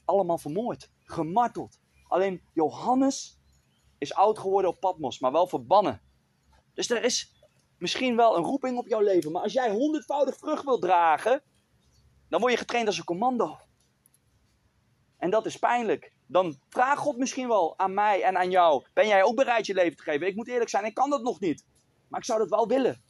Allemaal 0.06 0.38
vermoord, 0.38 0.92
gemarteld. 1.04 1.80
Alleen 2.08 2.42
Johannes 2.54 3.40
is 3.98 4.14
oud 4.14 4.40
geworden 4.40 4.70
op 4.70 4.80
Patmos, 4.80 5.20
maar 5.20 5.32
wel 5.32 5.48
verbannen. 5.48 6.02
Dus 6.74 6.90
er 6.90 7.04
is 7.04 7.44
misschien 7.78 8.16
wel 8.16 8.38
een 8.38 8.44
roeping 8.44 8.78
op 8.78 8.88
jouw 8.88 9.02
leven. 9.02 9.32
Maar 9.32 9.44
als 9.44 9.54
jij 9.54 9.70
honderdvoudig 9.70 10.38
vrucht 10.38 10.64
wilt 10.64 10.82
dragen, 10.82 11.44
dan 12.30 12.40
word 12.40 12.52
je 12.52 12.60
getraind 12.60 12.88
als 12.88 12.98
een 12.98 13.04
commando. 13.04 13.60
En 15.18 15.30
dat 15.30 15.46
is 15.46 15.58
pijnlijk. 15.58 16.18
Dan 16.32 16.60
vraagt 16.70 17.00
God 17.00 17.18
misschien 17.18 17.48
wel 17.48 17.78
aan 17.78 17.94
mij 17.94 18.24
en 18.24 18.38
aan 18.38 18.50
jou: 18.50 18.86
ben 18.94 19.08
jij 19.08 19.24
ook 19.24 19.36
bereid 19.36 19.66
je 19.66 19.74
leven 19.74 19.98
te 19.98 20.04
geven? 20.04 20.28
Ik 20.28 20.36
moet 20.36 20.48
eerlijk 20.48 20.70
zijn, 20.70 20.86
ik 20.86 20.94
kan 20.94 21.10
dat 21.10 21.22
nog 21.22 21.40
niet. 21.40 21.66
Maar 22.08 22.20
ik 22.20 22.26
zou 22.26 22.40
dat 22.40 22.50
wel 22.50 22.68
willen. 22.68 23.04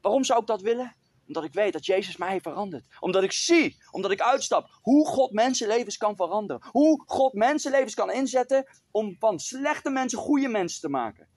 Waarom 0.00 0.24
zou 0.24 0.40
ik 0.40 0.46
dat 0.46 0.60
willen? 0.60 0.96
Omdat 1.26 1.44
ik 1.44 1.52
weet 1.52 1.72
dat 1.72 1.86
Jezus 1.86 2.16
mij 2.16 2.30
heeft 2.30 2.42
veranderd. 2.42 2.84
Omdat 3.00 3.22
ik 3.22 3.32
zie, 3.32 3.76
omdat 3.90 4.10
ik 4.10 4.20
uitstap, 4.20 4.78
hoe 4.82 5.06
God 5.06 5.32
mensenlevens 5.32 5.96
kan 5.96 6.16
veranderen. 6.16 6.62
Hoe 6.70 7.02
God 7.06 7.32
mensenlevens 7.32 7.94
kan 7.94 8.12
inzetten 8.12 8.66
om 8.90 9.16
van 9.18 9.38
slechte 9.40 9.90
mensen 9.90 10.18
goede 10.18 10.48
mensen 10.48 10.80
te 10.80 10.88
maken. 10.88 11.28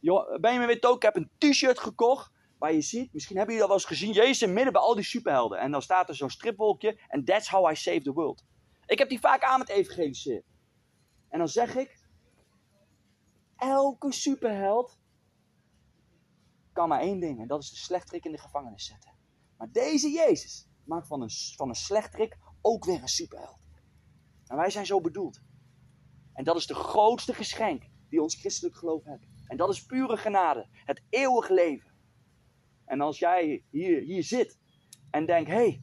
Jo- 0.00 0.38
Benjamin 0.40 0.66
weet 0.66 0.86
ook, 0.86 0.96
ik 0.96 1.02
heb 1.02 1.16
een 1.16 1.30
t-shirt 1.38 1.78
gekocht. 1.78 2.30
Waar 2.58 2.72
je 2.72 2.80
ziet, 2.80 3.12
misschien 3.12 3.36
hebben 3.36 3.54
jullie 3.54 3.68
dat 3.70 3.78
wel 3.80 3.90
eens 3.90 3.98
gezien, 4.00 4.12
Jezus 4.12 4.48
midden 4.48 4.72
bij 4.72 4.82
al 4.82 4.94
die 4.94 5.04
superhelden. 5.04 5.58
En 5.58 5.70
dan 5.70 5.82
staat 5.82 6.08
er 6.08 6.14
zo'n 6.14 6.30
stripwolkje. 6.30 7.00
En 7.08 7.24
that's 7.24 7.48
how 7.48 7.70
I 7.70 7.74
save 7.74 8.00
the 8.02 8.12
world. 8.12 8.42
Ik 8.86 8.98
heb 8.98 9.08
die 9.08 9.20
vaak 9.20 9.42
aan 9.42 9.58
met 9.58 9.68
evangeliseren. 9.68 10.42
En 11.28 11.38
dan 11.38 11.48
zeg 11.48 11.74
ik, 11.74 12.04
elke 13.56 14.12
superheld 14.12 14.98
kan 16.72 16.88
maar 16.88 17.00
één 17.00 17.20
ding. 17.20 17.40
En 17.40 17.46
dat 17.46 17.62
is 17.62 17.70
de 17.70 17.76
slechterik 17.76 18.24
in 18.24 18.32
de 18.32 18.38
gevangenis 18.38 18.86
zetten. 18.86 19.12
Maar 19.56 19.70
deze 19.72 20.10
Jezus 20.10 20.68
maakt 20.84 21.06
van 21.06 21.22
een, 21.22 21.30
van 21.30 21.68
een 21.68 22.32
ook 22.60 22.84
weer 22.84 23.02
een 23.02 23.08
superheld. 23.08 23.58
En 24.46 24.56
wij 24.56 24.70
zijn 24.70 24.86
zo 24.86 25.00
bedoeld. 25.00 25.40
En 26.32 26.44
dat 26.44 26.56
is 26.56 26.66
de 26.66 26.74
grootste 26.74 27.34
geschenk 27.34 27.84
die 28.08 28.22
ons 28.22 28.34
christelijk 28.34 28.76
geloof 28.76 29.04
heeft. 29.04 29.26
En 29.46 29.56
dat 29.56 29.68
is 29.68 29.86
pure 29.86 30.16
genade. 30.16 30.66
Het 30.72 31.02
eeuwige 31.10 31.54
leven. 31.54 31.90
En 32.84 33.00
als 33.00 33.18
jij 33.18 33.64
hier, 33.70 34.02
hier 34.02 34.22
zit 34.22 34.58
en 35.10 35.26
denkt, 35.26 35.50
hé, 35.50 35.56
hey, 35.56 35.82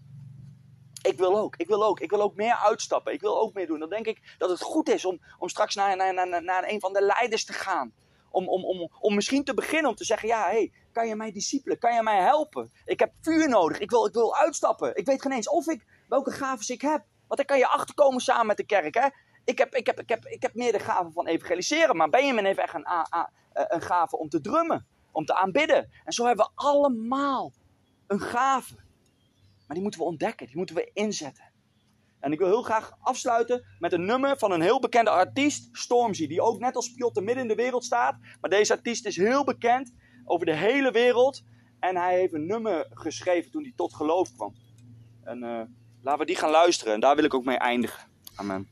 ik 1.04 1.18
wil 1.18 1.38
ook, 1.38 1.56
ik 1.56 1.68
wil 1.68 1.84
ook, 1.86 2.00
ik 2.00 2.10
wil 2.10 2.22
ook 2.22 2.36
meer 2.36 2.56
uitstappen, 2.56 3.14
ik 3.14 3.22
wil 3.22 3.40
ook 3.40 3.54
meer 3.54 3.68
doen. 3.68 3.80
Dan 3.80 3.90
denk 3.90 4.06
ik 4.06 4.36
dat 4.38 4.50
het 4.50 4.62
goed 4.62 4.90
is 4.90 5.06
om, 5.06 5.20
om 5.40 5.50
straks 5.50 5.76
naar, 5.76 5.96
naar, 5.96 6.14
naar, 6.28 6.44
naar 6.44 6.64
een 6.68 6.80
van 6.80 6.94
de 6.94 7.02
leiders 7.02 7.46
te 7.46 7.54
gaan. 7.54 7.94
Om, 8.30 8.50
om, 8.50 8.66
om, 8.66 8.90
om 9.00 9.16
misschien 9.16 9.44
te 9.44 9.54
beginnen 9.54 9.90
om 9.90 9.96
te 9.96 10.06
zeggen, 10.06 10.28
ja, 10.28 10.44
hey, 10.44 10.72
kan 10.92 11.08
je 11.08 11.16
mij 11.16 11.32
discipelen, 11.32 11.80
kan 11.80 11.94
je 11.94 12.04
mij 12.04 12.22
helpen? 12.22 12.72
Ik 12.86 13.00
heb 13.00 13.12
vuur 13.22 13.50
nodig, 13.50 13.80
ik 13.80 13.90
wil, 13.90 14.06
ik 14.06 14.14
wil 14.14 14.36
uitstappen. 14.36 14.96
Ik 14.96 15.06
weet 15.06 15.22
geen 15.22 15.32
eens 15.32 15.50
of 15.50 15.68
ik, 15.68 15.86
welke 16.08 16.32
gaven 16.32 16.74
ik 16.74 16.82
heb. 16.82 17.04
Want 17.28 17.38
dan 17.38 17.46
kan 17.46 17.58
je 17.58 17.68
achterkomen 17.68 18.22
samen 18.22 18.46
met 18.46 18.58
de 18.58 18.66
kerk, 18.66 18.94
hè. 18.94 19.08
Ik 19.46 19.58
heb, 19.58 19.76
ik 19.76 19.86
heb, 19.86 20.00
ik 20.00 20.10
heb, 20.10 20.26
ik 20.26 20.42
heb 20.42 20.54
meer 20.54 20.72
de 20.72 20.80
gave 20.80 21.12
van 21.12 21.28
evangeliseren, 21.28 21.96
maar 21.98 22.10
Benjamin 22.10 22.46
heeft 22.46 22.60
echt 22.60 22.74
een, 22.74 22.88
a- 22.88 23.30
een 23.54 23.82
gave 23.82 24.18
om 24.18 24.30
te 24.30 24.42
drummen, 24.42 24.88
om 25.12 25.26
te 25.26 25.36
aanbidden. 25.36 25.92
En 26.06 26.14
zo 26.14 26.26
hebben 26.26 26.46
we 26.46 26.52
allemaal 26.56 27.52
een 28.08 28.20
gave. 28.20 28.76
Maar 29.68 29.76
die 29.76 29.82
moeten 29.82 30.00
we 30.00 30.06
ontdekken, 30.06 30.48
die 30.48 30.58
moeten 30.58 30.76
we 30.76 30.92
inzetten. 30.94 31.52
En 32.20 32.32
ik 32.32 32.40
wil 32.40 32.48
heel 32.48 32.62
graag 32.62 32.98
afsluiten 33.00 33.66
met 33.80 33.94
een 33.94 34.06
nummer 34.06 34.38
van 34.38 34.52
een 34.52 34.62
heel 34.62 34.80
bekende 34.80 35.10
artiest, 35.10 35.70
Stormzy, 35.72 36.28
die 36.28 36.42
ook 36.42 36.60
net 36.60 36.76
als 36.76 36.94
Piotr 36.94 37.22
midden 37.22 37.44
in 37.44 37.48
de 37.48 37.56
wereld 37.56 37.84
staat. 37.84 38.18
Maar 38.42 38.50
deze 38.50 38.74
artiest 38.74 39.06
is 39.06 39.16
heel 39.16 39.44
bekend 39.44 39.94
over 40.26 40.46
de 40.46 40.56
hele 40.56 40.92
wereld. 40.92 41.44
En 41.80 41.96
hij 41.96 42.20
heeft 42.20 42.34
een 42.34 42.46
nummer 42.46 42.88
geschreven 42.90 43.52
toen 43.52 43.64
hij 43.64 43.74
tot 43.76 43.94
geloof 43.94 44.34
kwam. 44.36 44.54
En 45.24 45.44
eh, 45.44 45.62
laten 46.02 46.20
we 46.20 46.26
die 46.26 46.36
gaan 46.36 46.52
luisteren. 46.52 46.94
En 46.94 47.00
daar 47.00 47.16
wil 47.16 47.26
ik 47.26 47.34
ook 47.34 47.46
mee 47.46 47.58
eindigen. 47.58 48.08
Amen. 48.36 48.68